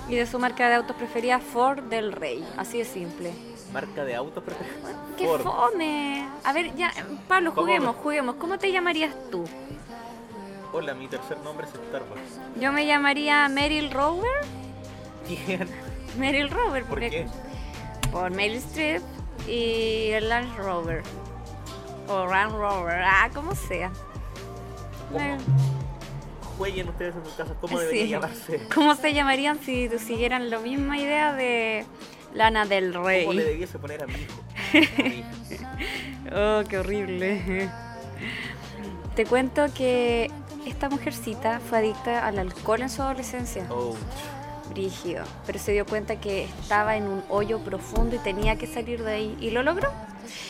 y 0.07 0.15
de 0.15 0.25
su 0.27 0.37
marca 0.39 0.69
de 0.69 0.75
autos 0.75 0.95
preferida, 0.95 1.39
Ford 1.39 1.83
del 1.83 2.11
Rey. 2.11 2.47
Así 2.57 2.77
de 2.77 2.85
simple. 2.85 3.33
Marca 3.73 4.05
de 4.05 4.15
autos 4.15 4.43
preferida. 4.43 4.75
¡Qué 5.17 5.25
Ford. 5.25 5.41
fome! 5.41 6.27
A 6.43 6.53
ver, 6.53 6.75
ya, 6.75 6.91
Pablo, 7.27 7.51
juguemos, 7.51 7.95
juguemos. 7.97 8.35
¿Cómo 8.35 8.57
te 8.59 8.71
llamarías 8.71 9.13
tú? 9.31 9.43
Hola, 10.71 10.93
mi 10.93 11.07
tercer 11.07 11.37
nombre 11.39 11.65
es 11.67 11.73
Starbucks. 11.73 12.59
Yo 12.61 12.71
me 12.71 12.85
llamaría 12.85 13.47
Meryl 13.49 13.91
Rover. 13.91 14.41
¿Quién? 15.27 15.67
Meryl 16.17 16.49
Rover, 16.49 16.83
¿Por 16.83 16.89
porque 16.91 17.09
qué? 17.09 17.27
por 18.11 18.29
Meryl 18.31 18.57
Streep 18.57 19.01
y 19.47 20.11
el 20.11 20.29
Land 20.29 20.55
Rover. 20.57 21.01
O 22.07 22.25
Land 22.27 22.51
Rover, 22.53 23.01
ah, 23.03 23.29
como 23.33 23.55
sea. 23.55 23.91
¿Cómo? 25.11 25.37
Jueguen 26.57 26.89
ustedes 26.89 27.15
en 27.15 27.25
sus 27.25 27.33
casas. 27.33 27.55
¿Cómo 27.61 27.79
debería 27.79 28.03
Sí. 28.03 28.09
llamarse? 28.09 28.61
¿Cómo 28.73 28.95
se 28.95 29.13
llamarían 29.13 29.59
si 29.59 29.89
siguieran 29.99 30.49
la 30.49 30.59
misma 30.59 30.97
idea 30.97 31.33
de 31.33 31.85
Lana 32.33 32.65
del 32.65 32.93
¿Cómo 32.93 33.09
le 33.09 33.25
Rey? 33.25 33.37
debiese 33.37 33.77
poner 33.79 34.03
a 34.03 34.07
mi 34.07 34.13
hijo? 34.13 34.41
Oh, 36.35 36.63
qué 36.67 36.79
horrible. 36.79 37.69
Te 39.15 39.25
cuento 39.25 39.65
que 39.75 40.31
esta 40.65 40.89
mujercita 40.89 41.59
fue 41.59 41.77
adicta 41.77 42.25
al 42.25 42.39
alcohol 42.39 42.81
en 42.81 42.89
su 42.89 43.01
adolescencia. 43.03 43.65
Oh, 43.69 43.95
Brígido. 44.71 45.23
Pero 45.45 45.59
se 45.59 45.71
dio 45.73 45.85
cuenta 45.85 46.19
que 46.19 46.45
estaba 46.45 46.97
en 46.97 47.03
un 47.07 47.23
hoyo 47.29 47.59
profundo 47.59 48.15
y 48.15 48.19
tenía 48.19 48.55
que 48.57 48.65
salir 48.65 49.03
de 49.03 49.13
ahí. 49.13 49.37
¿Y 49.39 49.51
lo 49.51 49.61
logró? 49.61 49.89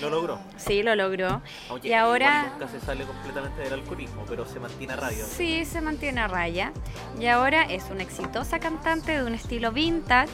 Lo 0.01 0.09
logró. 0.09 0.39
Sí, 0.57 0.83
lo 0.83 0.95
logró. 0.95 1.41
Aunque 1.69 1.87
Y 1.89 1.93
ahora- 1.93 2.49
nunca 2.53 2.67
se 2.67 2.79
sale 2.79 3.05
completamente 3.05 3.61
del 3.61 3.73
alcoholismo, 3.73 4.23
pero 4.27 4.45
se 4.45 4.59
mantiene 4.59 4.93
a 4.93 4.95
raya. 4.97 5.23
Sí, 5.25 5.65
se 5.65 5.81
mantiene 5.81 6.21
a 6.21 6.27
raya. 6.27 6.71
Y 7.19 7.27
ahora 7.27 7.63
es 7.63 7.85
una 7.91 8.03
exitosa 8.03 8.59
cantante 8.59 9.11
de 9.17 9.23
un 9.23 9.33
estilo 9.33 9.71
vintage 9.71 10.31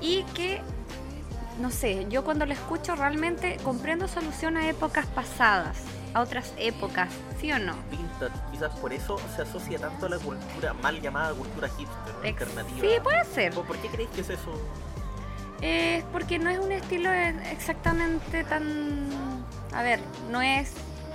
y 0.00 0.22
que, 0.34 0.60
no 1.60 1.70
sé, 1.70 2.06
yo 2.08 2.24
cuando 2.24 2.46
la 2.46 2.54
escucho 2.54 2.94
realmente 2.96 3.56
comprendo 3.64 4.08
su 4.08 4.18
alusión 4.18 4.56
a 4.56 4.68
épocas 4.68 5.06
pasadas, 5.06 5.78
a 6.14 6.20
otras 6.20 6.52
épocas, 6.58 7.08
¿sí 7.40 7.50
o 7.52 7.58
no? 7.58 7.74
Vintage, 7.90 8.32
quizás 8.50 8.70
por 8.80 8.92
eso 8.92 9.16
se 9.34 9.42
asocia 9.42 9.78
tanto 9.78 10.06
a 10.06 10.08
la 10.10 10.18
cultura 10.18 10.74
mal 10.74 11.00
llamada 11.00 11.32
cultura 11.32 11.68
hipster, 11.68 12.14
Ex- 12.22 12.42
alternativa. 12.42 12.80
Sí, 12.80 13.00
puede 13.02 13.24
ser. 13.24 13.54
¿Por 13.54 13.64
por 13.64 13.76
qué 13.78 13.88
creéis 13.88 14.10
que 14.10 14.20
es 14.20 14.30
eso? 14.30 14.52
Es 15.62 16.02
porque 16.12 16.38
no 16.38 16.50
es 16.50 16.58
un 16.58 16.72
estilo 16.72 17.10
exactamente 17.12 18.44
tan... 18.44 19.06
A 19.72 19.82
ver, 19.82 20.00
no 20.30 20.42
es 20.42 20.72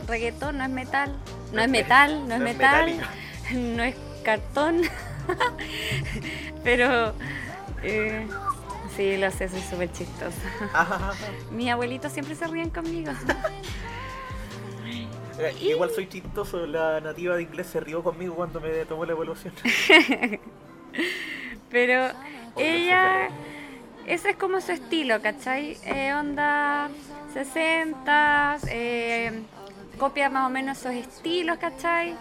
reggaetón, 0.08 0.58
no 0.58 0.64
es 0.64 0.70
metal, 0.70 1.16
no 1.52 1.62
es 1.62 1.70
metal, 1.70 2.28
no 2.28 2.34
es 2.36 2.40
No 2.40 2.46
metal, 2.46 3.00
no 3.54 3.84
es 3.84 3.96
cartón, 4.24 4.82
pero... 6.64 7.14
eh, 7.84 8.26
sí, 8.96 9.18
lo 9.18 9.30
sé, 9.32 9.50
soy 9.50 9.62
súper 9.62 9.92
chistosa. 9.92 10.42
Mi 11.52 11.70
abuelito 11.70 12.10
siempre 12.10 12.34
se 12.36 12.48
ríen 12.48 12.70
conmigo. 12.70 13.12
eh, 15.40 15.56
igual 15.62 15.92
soy 15.92 16.08
chistoso, 16.08 16.66
la 16.66 17.02
nativa 17.02 17.36
de 17.36 17.44
inglés 17.44 17.68
se 17.68 17.80
rió 17.82 18.02
conmigo 18.02 18.36
cuando 18.36 18.62
me 18.62 18.70
tomó 18.86 19.06
la 19.06 19.12
evaluación. 19.12 19.54
Pero 21.70 22.10
ella, 22.56 23.28
ese 24.08 24.32
es 24.32 24.38
como 24.38 24.62
su 24.62 24.72
estilo, 24.72 25.22
¿cachai? 25.22 25.78
Eh, 25.84 26.14
onda 26.14 26.90
60, 27.34 28.58
eh, 28.70 29.44
copia 30.00 30.30
más 30.30 30.48
o 30.48 30.50
menos 30.50 30.80
esos 30.80 30.94
estilos, 30.94 31.58
¿cachai? 31.58 32.16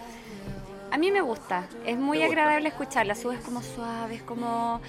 A 0.90 0.98
mí 0.98 1.10
me 1.10 1.20
gusta, 1.20 1.64
es 1.84 1.96
muy 1.96 2.22
agradable 2.22 2.68
escucharla, 2.68 3.14
su 3.14 3.30
es 3.32 3.40
como 3.40 3.62
suave, 3.62 4.16
es 4.16 4.22
como... 4.22 4.80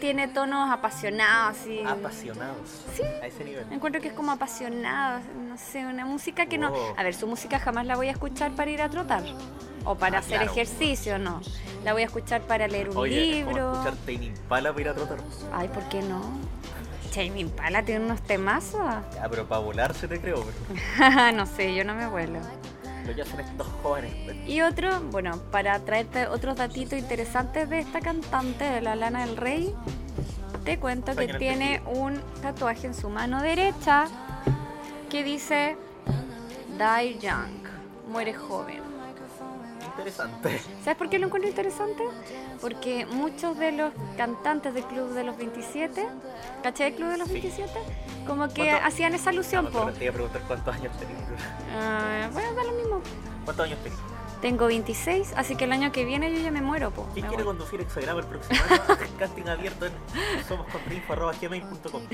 Tiene 0.00 0.28
tonos 0.28 0.70
apasionados, 0.70 1.58
así. 1.58 1.82
Apasionados. 1.86 2.86
Sí. 2.96 3.02
A 3.02 3.26
ese 3.26 3.44
nivel. 3.44 3.66
Encuentro 3.70 4.00
que 4.00 4.08
es 4.08 4.14
como 4.14 4.32
apasionado, 4.32 5.20
no 5.46 5.58
sé, 5.58 5.84
una 5.84 6.06
música 6.06 6.46
que 6.46 6.56
no... 6.56 6.72
Oh. 6.72 6.94
A 6.96 7.02
ver, 7.02 7.14
su 7.14 7.26
música 7.26 7.58
jamás 7.58 7.84
la 7.84 7.96
voy 7.96 8.08
a 8.08 8.12
escuchar 8.12 8.52
para 8.52 8.70
ir 8.70 8.80
a 8.80 8.88
trotar 8.88 9.22
o 9.84 9.94
para 9.94 10.18
Ah, 10.18 10.20
hacer 10.20 10.38
claro. 10.38 10.52
ejercicio, 10.52 11.18
no. 11.18 11.40
La 11.84 11.92
voy 11.92 12.02
a 12.02 12.06
escuchar 12.06 12.42
para 12.42 12.68
leer 12.68 12.90
un 12.90 12.96
Oye, 12.96 13.38
es 13.40 13.44
como 13.44 13.56
libro. 13.56 13.72
escuchar 13.72 13.94
Tame 13.96 14.24
Impala 14.26 14.70
para 14.70 14.80
ir 14.82 14.88
a 14.88 14.94
trotar. 14.94 15.18
Ay, 15.52 15.68
¿por 15.68 15.82
qué 15.88 16.02
no? 16.02 16.20
Jamie 17.14 17.40
Impala 17.40 17.82
tiene 17.84 18.04
unos 18.04 18.22
temazos. 18.22 18.80
Ya, 19.14 19.28
pero 19.28 19.46
para 19.46 19.60
volarse 19.62 20.06
te 20.06 20.20
creo, 20.20 20.44
pero 20.44 21.32
no 21.36 21.44
sé, 21.46 21.74
yo 21.74 21.84
no 21.84 21.94
me 21.94 22.06
vuelo. 22.06 22.38
lo 23.06 23.14
que 23.14 23.22
hacen 23.22 23.40
estos 23.40 23.66
jóvenes. 23.82 24.12
pues. 24.24 24.36
Y 24.48 24.62
otro, 24.62 25.00
bueno, 25.10 25.36
para 25.50 25.78
traerte 25.80 26.28
otros 26.28 26.56
datitos 26.56 26.98
interesantes 26.98 27.68
de 27.68 27.80
esta 27.80 28.00
cantante 28.00 28.64
de 28.64 28.80
la 28.80 28.94
Lana 28.94 29.26
del 29.26 29.36
Rey, 29.36 29.74
te 30.64 30.78
cuento 30.78 31.16
que 31.16 31.26
tiene 31.34 31.82
un 31.86 32.20
tatuaje 32.42 32.86
en 32.86 32.94
su 32.94 33.08
mano 33.08 33.42
derecha 33.42 34.04
que 35.08 35.24
dice 35.24 35.76
Die 36.78 37.18
Young, 37.18 37.66
muere 38.08 38.34
joven. 38.34 38.79
Interesante. 40.00 40.60
¿Sabes 40.84 40.96
por 40.98 41.08
qué 41.10 41.18
lo 41.18 41.26
encuentro 41.26 41.48
interesante? 41.48 42.02
Porque 42.60 43.06
muchos 43.06 43.58
de 43.58 43.72
los 43.72 43.92
cantantes 44.16 44.74
del 44.74 44.84
Club 44.84 45.10
de 45.14 45.24
los 45.24 45.36
27, 45.36 46.06
¿cachai 46.62 46.88
el 46.88 46.94
Club 46.94 47.08
de 47.10 47.18
los 47.18 47.28
Sí. 47.28 47.34
27? 47.34 47.72
Como 48.26 48.48
que 48.48 48.70
hacían 48.70 49.14
esa 49.14 49.30
alusión, 49.30 49.66
po. 49.70 49.86
te 49.92 50.04
iba 50.04 50.10
a 50.10 50.14
preguntar 50.14 50.42
cuántos 50.46 50.74
años 50.74 50.96
tenés. 50.98 51.16
Ah, 51.76 52.28
bueno, 52.32 52.52
da 52.54 52.64
lo 52.64 52.72
mismo. 52.72 53.00
¿Cuántos 53.44 53.66
años 53.66 53.78
tenés? 53.82 53.98
Tengo 54.40 54.66
26, 54.68 55.34
así 55.36 55.54
que 55.54 55.64
el 55.64 55.72
año 55.72 55.92
que 55.92 56.04
viene 56.06 56.32
yo 56.34 56.38
ya 56.40 56.50
me 56.50 56.62
muero, 56.62 56.90
po. 56.92 57.06
¿Quién 57.12 57.24
Me 57.26 57.28
quiere 57.28 57.44
voy. 57.44 57.52
conducir 57.56 57.80
Exagrama 57.82 58.20
el 58.20 58.26
próximo 58.26 58.58
año? 58.70 58.98
Casting 59.18 59.48
abierto 59.48 59.86
en 59.86 59.92
somoscontrinfo.gmail.com 60.48 62.02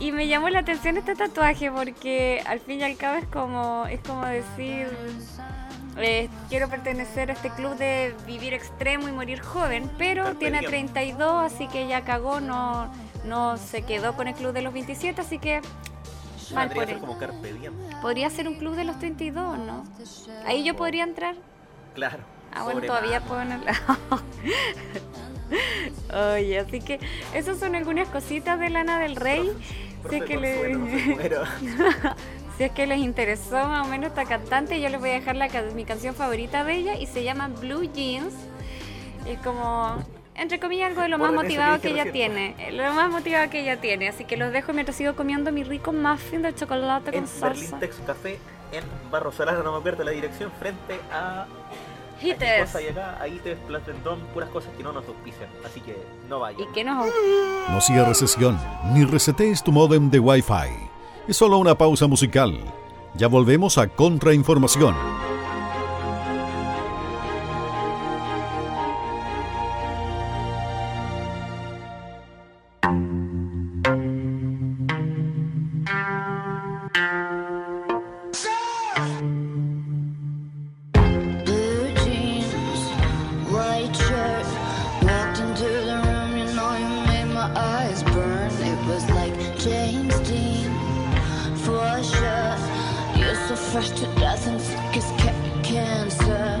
Y 0.00 0.12
me 0.12 0.26
llamó 0.28 0.48
la 0.48 0.60
atención 0.60 0.96
este 0.96 1.14
tatuaje 1.14 1.70
porque 1.70 2.42
al 2.46 2.58
fin 2.60 2.80
y 2.80 2.84
al 2.84 2.96
cabo 2.96 3.18
es 3.18 3.26
como, 3.26 3.84
es 3.86 4.00
como 4.00 4.24
decir, 4.24 4.88
eh, 5.96 6.28
quiero 6.48 6.68
pertenecer 6.68 7.30
a 7.30 7.34
este 7.34 7.50
club 7.50 7.76
de 7.76 8.14
vivir 8.26 8.54
extremo 8.54 9.08
y 9.08 9.12
morir 9.12 9.40
joven, 9.40 9.90
pero 9.98 10.24
Carpe 10.24 10.38
tiene 10.38 10.58
diem. 10.60 10.70
32, 10.70 11.52
así 11.52 11.68
que 11.68 11.86
ya 11.88 12.02
cagó, 12.02 12.40
no, 12.40 12.92
no 13.24 13.56
se 13.58 13.82
quedó 13.82 14.14
con 14.14 14.28
el 14.28 14.34
club 14.34 14.52
de 14.52 14.62
los 14.62 14.72
27, 14.72 15.20
así 15.20 15.38
que 15.38 15.60
mal 16.54 16.68
Podría 16.68 16.84
por 16.84 16.94
él. 16.94 17.00
como 17.00 17.18
Carpe 17.18 17.52
Diem. 17.52 17.74
Podría 18.02 18.30
ser 18.30 18.48
un 18.48 18.54
club 18.56 18.74
de 18.76 18.84
los 18.84 18.98
32, 18.98 19.58
¿no? 19.58 19.84
Ahí 20.46 20.64
yo 20.64 20.74
podría 20.76 21.04
entrar. 21.04 21.34
Claro. 21.94 22.18
Ah, 22.52 22.64
bueno, 22.64 22.80
todavía 22.80 23.20
puedo 23.20 23.42
en 23.42 23.52
el... 23.52 23.60
Oye, 26.36 26.58
así 26.58 26.80
que 26.80 26.98
esas 27.34 27.58
son 27.58 27.74
algunas 27.74 28.08
cositas 28.08 28.58
de 28.58 28.70
Lana 28.70 28.98
del 29.00 29.16
Rey. 29.16 29.52
Profe 30.02 30.20
que 30.24 30.36
le- 30.36 30.72
no. 30.74 30.86
si 32.60 32.64
es 32.64 32.72
que 32.72 32.86
les 32.86 32.98
interesó 32.98 33.56
más 33.68 33.86
o 33.86 33.90
menos 33.90 34.08
esta 34.08 34.26
cantante, 34.26 34.78
yo 34.82 34.90
les 34.90 35.00
voy 35.00 35.08
a 35.08 35.12
dejar 35.14 35.34
la, 35.34 35.48
mi 35.74 35.86
canción 35.86 36.14
favorita 36.14 36.62
de 36.62 36.74
ella 36.74 36.94
y 36.98 37.06
se 37.06 37.24
llama 37.24 37.48
Blue 37.48 37.90
Jeans. 37.90 38.34
Es 39.26 39.38
como, 39.38 39.96
entre 40.34 40.60
comillas, 40.60 40.90
algo 40.90 41.00
de 41.00 41.08
lo 41.08 41.16
más 41.16 41.30
que 41.30 41.36
motivado 41.36 41.76
dije 41.78 41.88
que 41.88 41.94
ella 41.94 42.04
recién. 42.04 42.34
tiene. 42.34 42.68
eh, 42.68 42.72
Lo 42.72 42.92
más 42.92 43.10
motivado 43.10 43.48
que 43.48 43.60
ella 43.62 43.80
tiene. 43.80 44.10
Así 44.10 44.26
que 44.26 44.36
los 44.36 44.52
dejo 44.52 44.74
mientras 44.74 44.94
sigo 44.94 45.16
comiendo 45.16 45.50
mi 45.52 45.64
rico 45.64 45.90
muffin 45.94 46.42
de 46.42 46.54
chocolate 46.54 47.16
En 47.16 47.24
con 47.24 47.40
Berlín 47.40 47.62
salsa. 47.66 47.78
Tex 47.78 47.96
Café, 48.06 48.38
en 48.72 48.84
Barro 49.10 49.32
Solano, 49.32 49.62
no 49.62 49.72
me 49.72 49.78
acuerdo 49.78 50.04
la 50.04 50.10
dirección, 50.10 50.52
frente 50.58 51.00
a... 51.10 51.46
¿Qué 52.20 52.26
Hites. 52.28 52.76
hay 52.76 52.88
acá? 52.88 53.16
Ahí 53.22 53.40
te 53.42 53.56
Platendón, 53.56 54.20
puras 54.34 54.50
cosas 54.50 54.70
que 54.76 54.82
no 54.82 54.92
nos 54.92 55.08
auspician. 55.08 55.48
Así 55.64 55.80
que 55.80 55.96
no 56.28 56.40
vayan. 56.40 56.60
¿Y 56.60 56.66
qué 56.74 56.84
nos 56.84 57.06
No 57.70 57.80
cierres 57.80 58.18
sesión 58.18 58.60
ni 58.92 59.06
resetees 59.06 59.64
tu 59.64 59.72
modem 59.72 60.10
de 60.10 60.18
Wi-Fi. 60.18 60.89
Es 61.28 61.36
solo 61.36 61.58
una 61.58 61.76
pausa 61.76 62.06
musical. 62.06 62.58
Ya 63.14 63.28
volvemos 63.28 63.78
a 63.78 63.88
Contrainformación. 63.88 64.94
So 93.50 93.56
fresh 93.56 93.90
to 93.90 94.06
death 94.14 94.46
and 94.46 94.60
sick 94.60 94.96
as 94.96 95.10
ca- 95.20 95.62
cancer. 95.64 96.59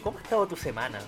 Oye, 0.00 0.02
¿cómo 0.02 0.18
ha 0.18 0.22
estado 0.22 0.46
tu 0.46 0.56
semana? 0.56 0.98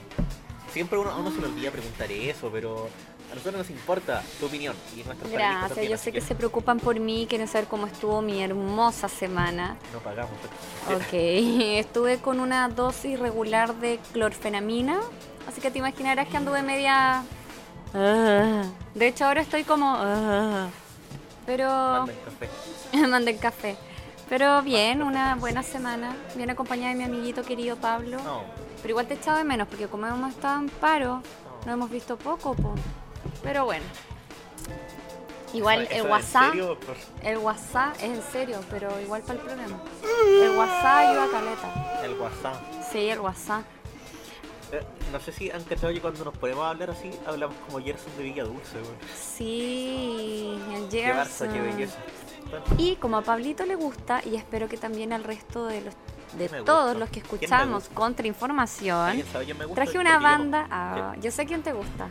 Siempre 0.70 0.99
uno, 0.99 1.16
uno 1.18 1.30
se 1.30 1.40
le 1.40 1.47
olvida 1.47 1.70
preguntar 1.70 2.12
eso, 2.12 2.51
pero 2.53 2.90
a 3.30 3.34
nosotros 3.34 3.55
nos 3.55 3.70
importa 3.70 4.22
tu 4.38 4.45
opinión. 4.47 4.76
Y 4.95 5.03
Gracias, 5.03 5.68
también, 5.68 5.90
yo 5.93 5.97
sé 5.97 6.12
que 6.12 6.20
se 6.20 6.34
preocupan 6.34 6.78
por 6.78 7.01
mí, 7.01 7.26
quieren 7.26 7.49
saber 7.49 7.68
cómo 7.68 7.86
estuvo 7.86 8.20
mi 8.20 8.43
hermosa 8.43 9.09
semana. 9.09 9.76
No 9.95 10.01
pagamos. 10.01 10.32
Ok, 10.95 11.09
estuve 11.12 12.18
con 12.18 12.38
una 12.38 12.68
dosis 12.68 13.18
regular 13.18 13.74
de 13.76 13.99
clorfenamina, 14.12 15.01
así 15.49 15.62
que 15.62 15.70
te 15.70 15.78
imaginarás 15.78 16.28
que 16.28 16.36
anduve 16.36 16.62
media... 16.62 17.24
Ah. 17.95 18.64
De 18.95 19.07
hecho 19.07 19.24
ahora 19.24 19.40
estoy 19.40 19.64
como... 19.64 19.95
ah. 19.97 20.68
Pero... 21.47 21.66
Manda 21.68 22.12
el 22.12 22.18
café. 22.20 22.49
Mandé 23.09 23.30
el 23.30 23.38
café. 23.38 23.76
Pero 24.33 24.62
bien, 24.62 25.03
una 25.03 25.35
buena 25.35 25.62
semana, 25.62 26.16
bien 26.35 26.49
acompañada 26.49 26.95
de 26.95 26.97
mi 26.97 27.05
amiguito 27.05 27.43
querido 27.43 27.76
Pablo. 27.76 28.16
No, 28.24 28.41
Pero 28.80 28.93
igual 28.93 29.07
te 29.07 29.12
echaba 29.12 29.37
de 29.37 29.45
menos, 29.45 29.68
porque 29.68 29.89
como 29.89 30.07
hemos 30.07 30.30
estado 30.30 30.59
en 30.59 30.70
paro, 30.70 31.16
no. 31.16 31.66
no 31.66 31.72
hemos 31.74 31.91
visto 31.91 32.16
poco, 32.16 32.55
po. 32.55 32.74
Pero 33.43 33.66
bueno. 33.66 33.85
Igual 35.53 35.83
¿Eso- 35.83 35.91
el 35.93 35.99
eso 35.99 36.09
WhatsApp, 36.09 36.55
el 37.22 37.37
WhatsApp 37.37 37.95
es 37.97 38.05
en 38.05 38.22
serio, 38.22 38.61
pero 38.70 38.99
igual 39.03 39.20
para 39.20 39.35
el 39.35 39.41
programa. 39.45 39.76
El 40.43 40.57
WhatsApp 40.57 40.97
ayuda 41.11 41.24
a 41.24 41.28
caleta. 41.28 42.01
el 42.03 42.14
WhatsApp. 42.18 42.55
Sí, 42.91 43.09
el 43.11 43.20
WhatsApp. 43.20 43.62
Eh, 44.73 44.81
no 45.12 45.20
sé 45.20 45.33
si 45.33 45.51
han 45.51 45.62
cachado 45.64 45.93
que 45.93 46.01
cuando 46.01 46.25
nos 46.25 46.37
ponemos 46.39 46.64
a 46.64 46.70
hablar 46.70 46.91
así, 46.91 47.11
hablamos 47.27 47.57
como 47.66 47.79
Gerson 47.85 48.16
de 48.16 48.23
Villa 48.25 48.45
Dulce, 48.45 48.77
weón. 48.81 48.97
Sí, 49.14 50.59
el 50.75 50.89
Qué 50.89 51.12
Barça, 51.12 51.47
qué 51.47 51.53
Gerson. 51.59 51.77
belleza. 51.77 51.99
Y 52.79 52.97
como 52.97 53.18
a 53.18 53.23
Pablito 53.23 53.64
le 53.66 53.75
gusta, 53.77 54.20
y 54.25 54.37
espero 54.37 54.68
que 54.68 54.77
también 54.79 55.12
al 55.12 55.25
resto 55.25 55.66
de 55.66 55.83
los 55.83 55.95
de 56.39 56.49
todos 56.64 56.95
gusta. 56.95 56.99
los 56.99 57.11
que 57.11 57.20
¿Quién 57.20 57.31
me 57.31 57.37
escuchamos? 57.47 57.89
Contrainformación, 57.91 59.23
traje 59.75 59.99
una 59.99 60.18
banda. 60.18 60.66
ah, 60.70 61.14
yo 61.20 61.31
sé 61.31 61.45
quién 61.47 61.62
te 61.62 61.73
gusta. 61.73 62.09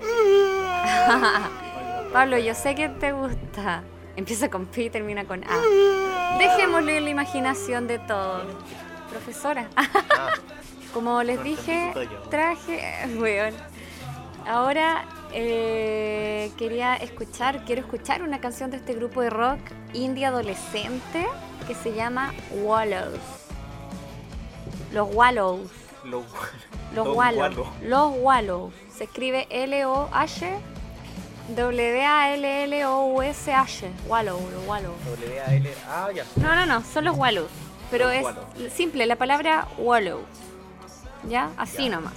Pablo, 2.12 2.38
yo 2.38 2.54
sé 2.54 2.74
quién 2.74 2.98
te 2.98 3.12
gusta. 3.12 3.82
Empieza 4.16 4.48
con 4.48 4.66
P 4.66 4.84
y 4.84 4.90
termina 4.90 5.24
con 5.24 5.42
A. 5.44 6.36
Dejémosle 6.38 7.00
la 7.00 7.10
imaginación 7.10 7.86
de 7.88 7.98
todos. 8.00 8.44
Profesora. 9.10 9.68
Ah, 9.76 10.30
Como 10.94 11.22
les 11.22 11.42
dije, 11.42 11.92
traje. 12.30 12.80
Ahora 14.46 15.04
eh, 15.32 16.50
quería 16.56 16.94
escuchar, 16.96 17.64
quiero 17.64 17.80
escuchar 17.82 18.22
una 18.22 18.40
canción 18.40 18.70
de 18.70 18.76
este 18.76 18.94
grupo 18.94 19.20
de 19.22 19.30
rock 19.30 19.58
indie 19.92 20.24
adolescente 20.26 21.26
que 21.66 21.74
se 21.74 21.92
llama 21.94 22.32
Wallows. 22.52 23.18
Los 24.92 25.12
Wallows. 25.14 25.70
lo- 26.04 26.20
Los 26.94 27.06
Los 27.06 27.16
Wallows. 27.16 27.56
Wallows. 27.56 27.68
Los 27.82 28.12
Wallows. 28.18 28.74
Se 28.96 29.04
escribe 29.04 29.46
L-O-H. 29.50 30.58
W-A-L-L-O-U-S-H. 32.54 33.90
Wallow, 34.06 34.38
los 34.50 34.66
Wallows. 34.66 34.94
W-A-L. 35.04 35.74
Ah, 35.88 36.08
ya. 36.14 36.24
No, 36.36 36.54
no, 36.54 36.66
no, 36.66 36.82
son 36.84 37.04
los 37.04 37.16
Wallows. 37.16 37.50
Pero 37.90 38.06
Los 38.06 38.14
es 38.14 38.22
Wallows. 38.24 38.72
simple, 38.74 39.06
la 39.06 39.16
palabra 39.16 39.66
Wallow. 39.78 40.20
¿Ya? 41.28 41.50
Así 41.56 41.84
Ya. 41.88 41.96
nomás. 41.96 42.14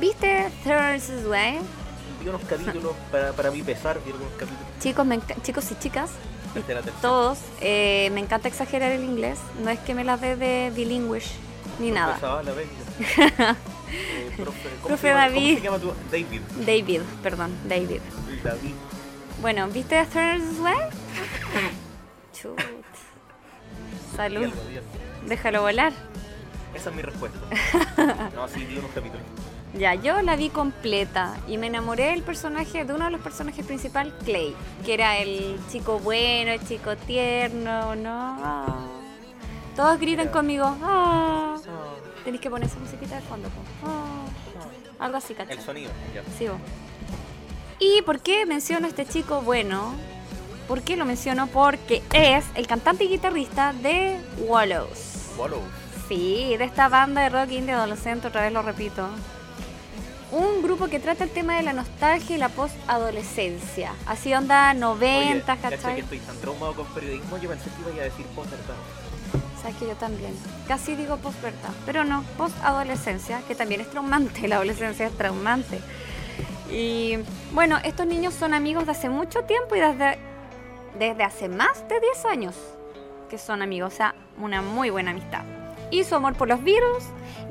¿Viste 0.00 0.50
Thursday's 0.62 1.26
Way? 1.26 1.58
Vi 2.22 2.28
unos 2.28 2.42
capítulos, 2.42 2.92
para, 3.10 3.32
para 3.32 3.50
mi 3.50 3.62
pesar, 3.62 3.98
vi 4.04 4.10
algunos 4.12 4.32
capítulos. 4.34 4.64
Chicos, 4.80 5.06
me 5.06 5.20
chicos 5.42 5.70
y 5.70 5.74
chicas, 5.78 6.10
todos, 7.00 7.38
eh, 7.60 8.10
me 8.12 8.20
encanta 8.20 8.48
exagerar 8.48 8.90
el 8.92 9.04
inglés. 9.04 9.38
No 9.62 9.70
es 9.70 9.78
que 9.80 9.94
me 9.94 10.04
las 10.04 10.20
dé 10.20 10.36
de 10.36 10.72
bilingüe 10.74 11.22
ni 11.78 11.90
nada. 11.90 12.18
Eh, 13.88 14.32
profe, 14.36 14.68
¿cómo 14.82 14.88
Profe 14.88 15.00
se 15.02 15.08
llama- 15.08 15.20
David. 15.28 15.58
¿Cómo 15.64 15.78
se 15.78 15.84
llama 15.84 15.94
tu? 15.94 16.10
David. 16.10 16.40
David, 16.66 17.00
perdón, 17.22 17.56
David. 17.68 18.00
David. 18.42 18.74
Bueno, 19.40 19.68
¿viste 19.68 20.04
Thursday's 20.06 20.58
Way? 20.58 20.74
Chut. 22.32 22.58
Salud. 24.16 24.50
Déjalo 25.26 25.62
volar. 25.62 25.92
Esa 26.74 26.90
es 26.90 26.96
mi 26.96 27.02
respuesta. 27.02 27.38
No, 28.34 28.48
sí, 28.48 28.64
vi 28.64 28.78
unos 28.78 28.90
capítulos. 28.92 29.24
Ya, 29.78 29.94
yo 29.94 30.22
la 30.22 30.36
vi 30.36 30.48
completa 30.48 31.36
y 31.46 31.58
me 31.58 31.66
enamoré 31.66 32.06
del 32.06 32.22
personaje, 32.22 32.84
de 32.84 32.94
uno 32.94 33.04
de 33.06 33.10
los 33.10 33.20
personajes 33.20 33.64
principales, 33.66 34.12
Clay, 34.24 34.54
que 34.84 34.94
era 34.94 35.18
el 35.18 35.58
chico 35.70 35.98
bueno, 35.98 36.52
el 36.52 36.66
chico 36.66 36.96
tierno, 36.96 37.94
¿no? 37.94 38.96
Todos 39.74 39.98
gritan 40.00 40.28
conmigo, 40.28 40.64
ah. 40.82 41.56
Tenéis 42.24 42.40
que 42.40 42.48
poner 42.48 42.68
esa 42.68 42.78
musiquita 42.78 43.16
de 43.16 43.22
fondo, 43.22 43.48
ah. 43.84 44.24
Algo 44.98 45.18
así, 45.18 45.34
¿cachai? 45.34 45.56
El 45.56 45.62
sonido, 45.62 45.90
ya. 46.14 46.22
Sí, 46.38 46.48
vos. 46.48 46.58
¿Y 47.78 48.00
por 48.02 48.20
qué 48.20 48.46
menciono 48.46 48.86
a 48.86 48.88
este 48.88 49.04
chico 49.04 49.42
bueno? 49.42 49.92
¿Por 50.66 50.82
qué 50.82 50.96
lo 50.96 51.04
menciono? 51.04 51.46
Porque 51.48 52.02
es 52.14 52.46
el 52.54 52.66
cantante 52.66 53.04
y 53.04 53.08
guitarrista 53.08 53.74
de 53.74 54.18
Wallows. 54.38 55.32
Wallow. 55.36 55.60
Sí, 56.08 56.56
de 56.56 56.64
esta 56.64 56.88
banda 56.88 57.22
de 57.22 57.28
rock 57.30 57.50
indie 57.50 57.74
adolescente, 57.74 58.28
otra 58.28 58.42
vez 58.42 58.52
lo 58.52 58.62
repito. 58.62 59.08
Un 60.30 60.62
grupo 60.62 60.88
que 60.88 60.98
trata 61.00 61.24
el 61.24 61.30
tema 61.30 61.56
de 61.56 61.62
la 61.62 61.72
nostalgia 61.72 62.36
y 62.36 62.38
la 62.38 62.48
post-adolescencia. 62.48 63.92
Así 64.06 64.34
onda 64.34 64.74
90, 64.74 65.30
Oye, 65.30 65.42
cacha 65.42 65.68
que 65.70 65.76
¿cachai? 65.76 66.00
estoy 66.00 66.18
tan 66.18 66.36
traumado 66.38 66.74
con 66.74 66.86
periodismo, 66.86 67.38
yo 67.38 67.48
pensé 67.48 67.70
que 67.70 67.90
iba 67.92 68.02
a 68.02 68.04
decir 68.04 68.26
post-verdad. 68.26 68.74
Sabes 69.60 69.76
que 69.76 69.86
yo 69.86 69.94
también. 69.94 70.32
Casi 70.68 70.94
digo 70.96 71.16
post-verdad, 71.16 71.70
pero 71.84 72.04
no, 72.04 72.22
post-adolescencia, 72.36 73.42
que 73.48 73.54
también 73.54 73.80
es 73.80 73.90
traumante. 73.90 74.46
La 74.48 74.56
adolescencia 74.56 75.06
es 75.06 75.16
traumante. 75.16 75.80
Y 76.70 77.18
bueno, 77.52 77.78
estos 77.84 78.06
niños 78.06 78.34
son 78.34 78.52
amigos 78.52 78.86
de 78.86 78.92
hace 78.92 79.08
mucho 79.08 79.42
tiempo 79.44 79.76
y 79.76 79.80
desde, 79.80 80.18
desde 80.98 81.22
hace 81.22 81.48
más 81.48 81.88
de 81.88 82.00
10 82.00 82.24
años 82.26 82.54
que 83.30 83.38
son 83.38 83.62
amigos. 83.62 83.92
O 83.92 83.96
sea, 83.96 84.14
una 84.38 84.60
muy 84.62 84.90
buena 84.90 85.12
amistad. 85.12 85.42
Y 85.90 86.04
su 86.04 86.14
amor 86.14 86.34
por 86.34 86.48
los 86.48 86.62
virus 86.62 87.04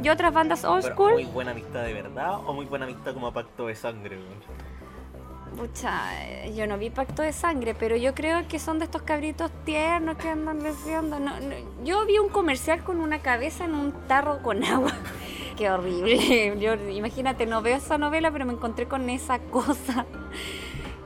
y 0.03 0.09
otras 0.09 0.33
bandas 0.33 0.65
old 0.65 0.83
school. 0.83 1.13
¿Muy 1.13 1.25
buena 1.25 1.51
amistad 1.51 1.83
de 1.83 1.93
verdad 1.93 2.35
o 2.45 2.53
muy 2.53 2.65
buena 2.65 2.85
amistad 2.85 3.13
como 3.13 3.31
pacto 3.31 3.67
de 3.67 3.75
sangre? 3.75 4.17
Pucha, 5.55 6.25
eh, 6.25 6.53
yo 6.53 6.67
no 6.67 6.77
vi 6.77 6.89
pacto 6.89 7.21
de 7.21 7.31
sangre, 7.31 7.73
pero 7.73 7.95
yo 7.95 8.13
creo 8.13 8.45
que 8.47 8.59
son 8.59 8.77
de 8.77 8.85
estos 8.85 9.03
cabritos 9.03 9.49
tiernos 9.63 10.17
que 10.17 10.27
andan 10.27 10.59
deseando. 10.59 11.19
No, 11.19 11.39
no, 11.39 11.55
Yo 11.83 12.05
vi 12.05 12.17
un 12.17 12.27
comercial 12.27 12.83
con 12.83 12.99
una 12.99 13.19
cabeza 13.19 13.63
en 13.63 13.73
un 13.73 13.93
tarro 14.07 14.41
con 14.41 14.63
agua. 14.65 14.91
Qué 15.57 15.69
horrible. 15.69 16.57
Yo, 16.59 16.73
imagínate, 16.89 17.45
no 17.45 17.61
veo 17.61 17.77
esa 17.77 17.97
novela, 17.97 18.31
pero 18.31 18.45
me 18.45 18.51
encontré 18.51 18.87
con 18.87 19.09
esa 19.09 19.39
cosa. 19.39 20.05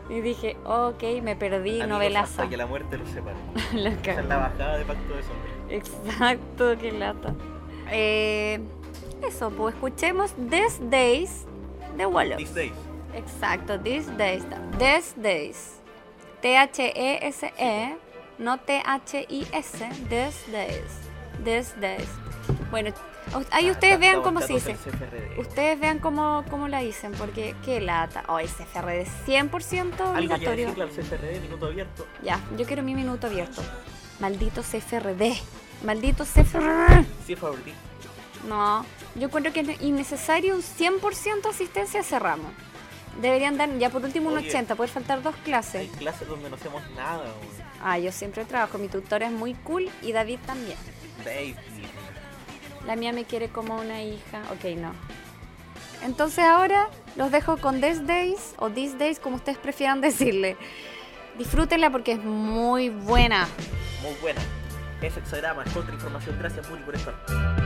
Y 0.10 0.22
dije, 0.22 0.58
ok, 0.66 1.04
me 1.22 1.36
perdí, 1.36 1.82
Amigos 1.82 1.88
novelaza. 1.88 2.42
Hasta 2.42 2.50
que 2.50 2.58
la 2.58 2.66
muerte 2.66 2.98
los 2.98 3.08
separe. 3.10 3.38
Esa 4.02 4.22
es 4.22 4.26
la 4.26 4.38
bajada 4.38 4.78
de 4.80 4.86
pacto 4.86 5.16
de 5.16 5.22
sangre. 5.22 5.49
Exacto, 5.70 6.76
qué 6.80 6.92
lata. 6.92 7.34
Eh, 7.92 8.60
eso, 9.28 9.50
pues 9.52 9.76
escuchemos 9.76 10.34
These 10.50 10.80
Days 10.90 11.46
de 11.98 12.06
Wallows. 12.06 12.38
These 12.38 12.54
days. 12.54 12.74
Exacto, 13.16 13.80
these 13.80 14.10
days. 14.18 14.44
These 14.78 15.14
days. 15.22 15.76
T-H-E-S-E, 16.42 17.98
no 18.38 18.58
T-H-I-S. 18.60 19.78
These 20.10 20.52
days. 20.52 20.92
These 21.44 21.76
days. 21.80 22.08
Bueno, 22.72 22.92
ahí 23.52 23.70
ustedes 23.72 24.00
vean 24.00 24.22
cómo 24.22 24.42
se 24.42 24.54
dice. 24.54 24.74
CFRD. 24.74 25.40
Ustedes 25.40 25.80
vean 25.80 26.00
cómo, 26.00 26.44
cómo 26.50 26.68
la 26.68 26.80
dicen, 26.80 27.12
porque 27.14 27.56
qué 27.66 27.82
lata. 27.82 28.24
Oh, 28.28 28.40
ese 28.40 28.64
FRD 28.66 29.06
100% 29.28 30.00
Algo 30.16 30.36
ya 30.36 30.36
obligatorio. 30.36 30.70
al 30.70 30.90
CFRD, 30.90 31.42
minuto 31.42 31.66
abierto. 31.66 32.06
Ya, 32.24 32.40
yo 32.58 32.66
quiero 32.66 32.84
mi 32.84 32.96
minuto 32.96 33.28
abierto. 33.28 33.62
Maldito 34.20 34.62
CFRD. 34.62 35.34
Maldito 35.84 36.26
CFRD. 36.26 37.06
Favorito. 37.36 37.78
No, 38.48 38.86
yo 39.16 39.28
encuentro 39.28 39.52
que 39.54 39.62
es 39.62 39.82
innecesario 39.82 40.56
un 40.56 40.62
100% 40.62 41.50
asistencia 41.50 42.00
a 42.00 42.04
ese 42.04 42.20
ramo. 42.20 42.50
Deberían 43.22 43.58
dar 43.58 43.70
ya 43.78 43.90
por 43.90 44.04
último 44.04 44.30
un 44.30 44.38
Oye. 44.38 44.48
80, 44.48 44.76
poder 44.76 44.90
faltar 44.90 45.22
dos 45.22 45.36
Hay 45.36 45.42
clases. 45.44 45.90
clases 45.98 46.28
donde 46.28 46.50
no 46.50 46.56
hacemos 46.56 46.82
nada. 46.96 47.26
Ah, 47.84 47.98
yo 48.00 48.12
siempre 48.12 48.46
trabajo, 48.46 48.78
mi 48.78 48.88
tutora 48.88 49.28
es 49.28 49.32
muy 49.34 49.54
cool 49.56 49.90
y 50.02 50.12
David 50.14 50.40
también. 50.46 50.78
David. 51.26 51.56
La 52.86 52.96
mía 52.96 53.12
me 53.12 53.26
quiere 53.26 53.50
como 53.50 53.76
una 53.78 54.02
hija. 54.04 54.42
Ok, 54.54 54.76
no. 54.78 54.94
Entonces 56.04 56.46
ahora 56.46 56.88
los 57.18 57.30
dejo 57.32 57.58
con 57.58 57.82
These 57.82 58.04
Days 58.06 58.54
o 58.58 58.70
These 58.70 58.98
Days, 58.98 59.20
como 59.20 59.36
ustedes 59.36 59.58
prefieran 59.58 60.00
decirle. 60.02 60.56
Disfrútenla 61.38 61.90
porque 61.90 62.14
es 62.14 62.24
muy 62.24 62.90
buena. 62.90 63.48
Muy 64.02 64.16
buena. 64.22 64.42
Es 65.02 65.18
Hexagrama, 65.18 65.64
es 65.64 65.76
otra 65.76 65.94
información. 65.94 66.36
Gracias, 66.40 66.70
Muri, 66.70 66.84
por 66.84 66.96
estar. 66.96 67.59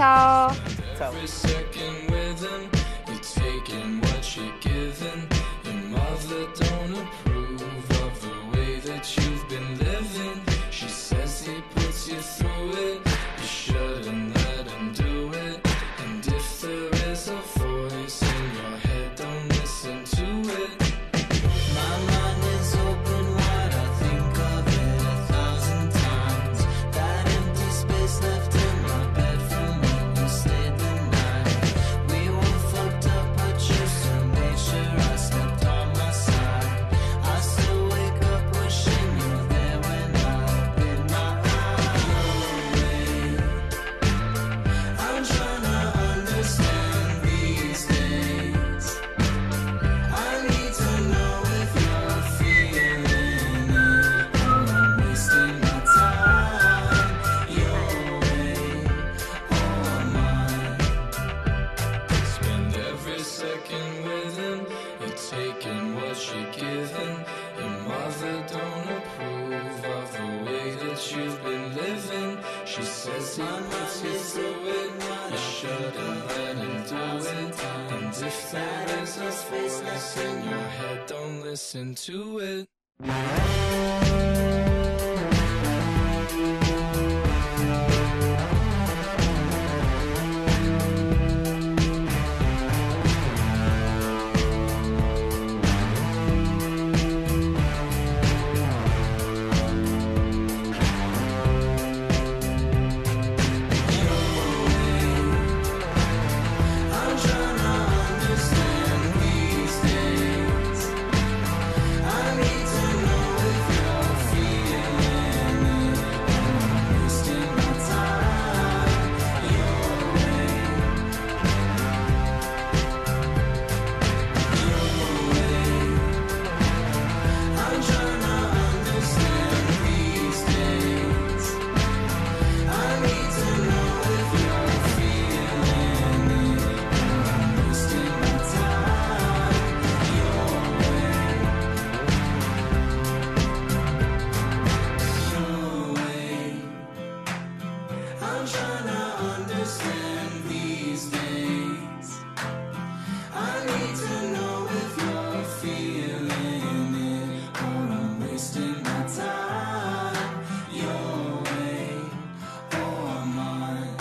안. 0.00 0.69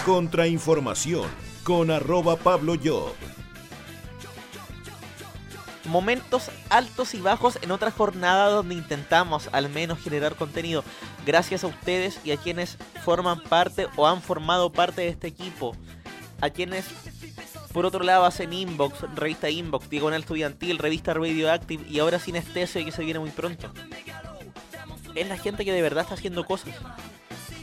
Contrainformación 0.10 1.30
con 1.64 1.92
arroba 1.92 2.36
Pablo 2.36 2.76
Job. 2.84 3.14
Momentos 5.86 6.50
altos 6.70 7.14
y 7.14 7.22
bajos 7.22 7.60
en 7.62 7.70
otra 7.72 7.92
jornada 7.92 8.50
donde 8.50 8.74
intentamos 8.74 9.50
al 9.52 9.70
menos 9.70 10.00
generar 10.00 10.36
contenido. 10.36 10.84
Gracias 11.30 11.64
a 11.64 11.68
ustedes 11.68 12.20
y 12.24 12.32
a 12.32 12.38
quienes 12.38 12.76
forman 13.06 13.40
parte 13.40 13.86
o 13.98 14.08
han 14.08 14.20
formado 14.20 14.72
parte 14.72 15.02
de 15.02 15.10
este 15.10 15.28
equipo. 15.28 15.76
A 16.42 16.50
quienes, 16.50 16.86
por 17.72 17.86
otro 17.86 18.04
lado, 18.04 18.26
hacen 18.26 18.52
Inbox, 18.52 19.02
revista 19.14 19.48
Inbox, 19.48 19.92
Diagonal 19.92 20.22
Estudiantil, 20.22 20.80
revista 20.80 21.14
Radioactive 21.14 21.86
y 21.88 22.00
ahora 22.00 22.18
Sinestesio 22.18 22.84
que 22.84 22.92
se 22.92 23.04
viene 23.04 23.20
muy 23.20 23.30
pronto. 23.30 23.72
Es 25.14 25.28
la 25.28 25.38
gente 25.38 25.66
que 25.66 25.72
de 25.72 25.84
verdad 25.84 26.02
está 26.02 26.16
haciendo 26.16 26.46
cosas. 26.46 26.74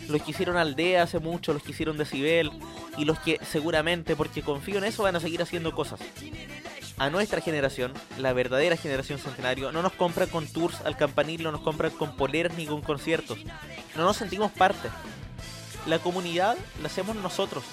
Los 0.07 0.23
que 0.23 0.31
hicieron 0.31 0.57
Aldea 0.57 1.03
hace 1.03 1.19
mucho, 1.19 1.53
los 1.53 1.65
que 1.65 1.73
hicieron 1.73 1.97
Decibel 1.97 2.53
y 2.97 3.05
los 3.05 3.19
que 3.19 3.41
seguramente, 3.43 4.15
porque 4.15 4.43
confío 4.43 4.79
en 4.79 4.85
eso, 4.85 5.03
van 5.03 5.17
a 5.17 5.21
seguir 5.21 5.43
haciendo 5.43 5.75
cosas 5.75 5.99
a 6.99 7.11
nuestra 7.11 7.41
generación, 7.41 7.93
la 8.19 8.33
verdadera 8.33 8.77
generación 8.77 9.19
centenario, 9.19 9.71
no 9.73 9.83
nos 9.83 9.93
compran 9.93 10.29
con 10.29 10.47
tours 10.47 10.81
al 10.83 10.97
campanil, 10.97 11.43
no 11.43 11.53
nos 11.53 11.61
compran 11.61 11.93
con 11.93 12.17
poleras 12.17 12.57
ni 12.57 12.67
con 12.67 12.81
conciertos. 12.81 13.39
No 13.95 14.05
nos 14.05 14.17
sentimos 14.17 14.51
parte. 14.53 14.89
La 15.87 15.99
comunidad 15.99 16.57
la 16.81 16.89
hacemos 16.89 17.17
nosotros. 17.17 17.65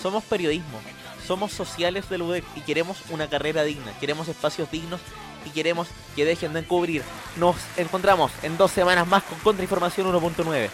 Somos 0.00 0.24
periodismo, 0.24 0.80
somos 1.26 1.52
sociales 1.52 2.08
del 2.08 2.22
UDEC 2.22 2.44
y 2.54 2.60
queremos 2.60 2.98
una 3.10 3.28
carrera 3.28 3.64
digna, 3.64 3.92
queremos 3.98 4.28
espacios 4.28 4.70
dignos 4.70 5.00
y 5.44 5.50
queremos 5.50 5.88
que 6.14 6.24
dejen 6.24 6.52
de 6.52 6.60
encubrir. 6.60 7.02
Nos 7.36 7.56
encontramos 7.76 8.32
en 8.42 8.56
dos 8.56 8.70
semanas 8.70 9.06
más 9.06 9.22
con 9.24 9.38
Contrainformación 9.40 10.06
1.9. 10.12 10.70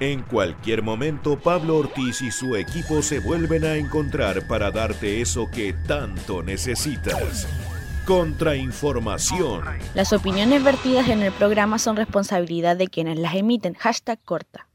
En 0.00 0.22
cualquier 0.22 0.80
momento, 0.80 1.38
Pablo 1.38 1.76
Ortiz 1.76 2.22
y 2.22 2.30
su 2.30 2.56
equipo 2.56 3.02
se 3.02 3.18
vuelven 3.18 3.66
a 3.66 3.76
encontrar 3.76 4.46
para 4.46 4.70
darte 4.70 5.20
eso 5.20 5.46
que 5.52 5.74
tanto 5.74 6.42
necesitas. 6.42 7.46
Contrainformación. 8.06 9.62
Las 9.92 10.14
opiniones 10.14 10.64
vertidas 10.64 11.06
en 11.10 11.22
el 11.22 11.32
programa 11.32 11.78
son 11.78 11.96
responsabilidad 11.96 12.78
de 12.78 12.88
quienes 12.88 13.18
las 13.18 13.34
emiten. 13.34 13.74
Hashtag 13.74 14.18
corta. 14.24 14.69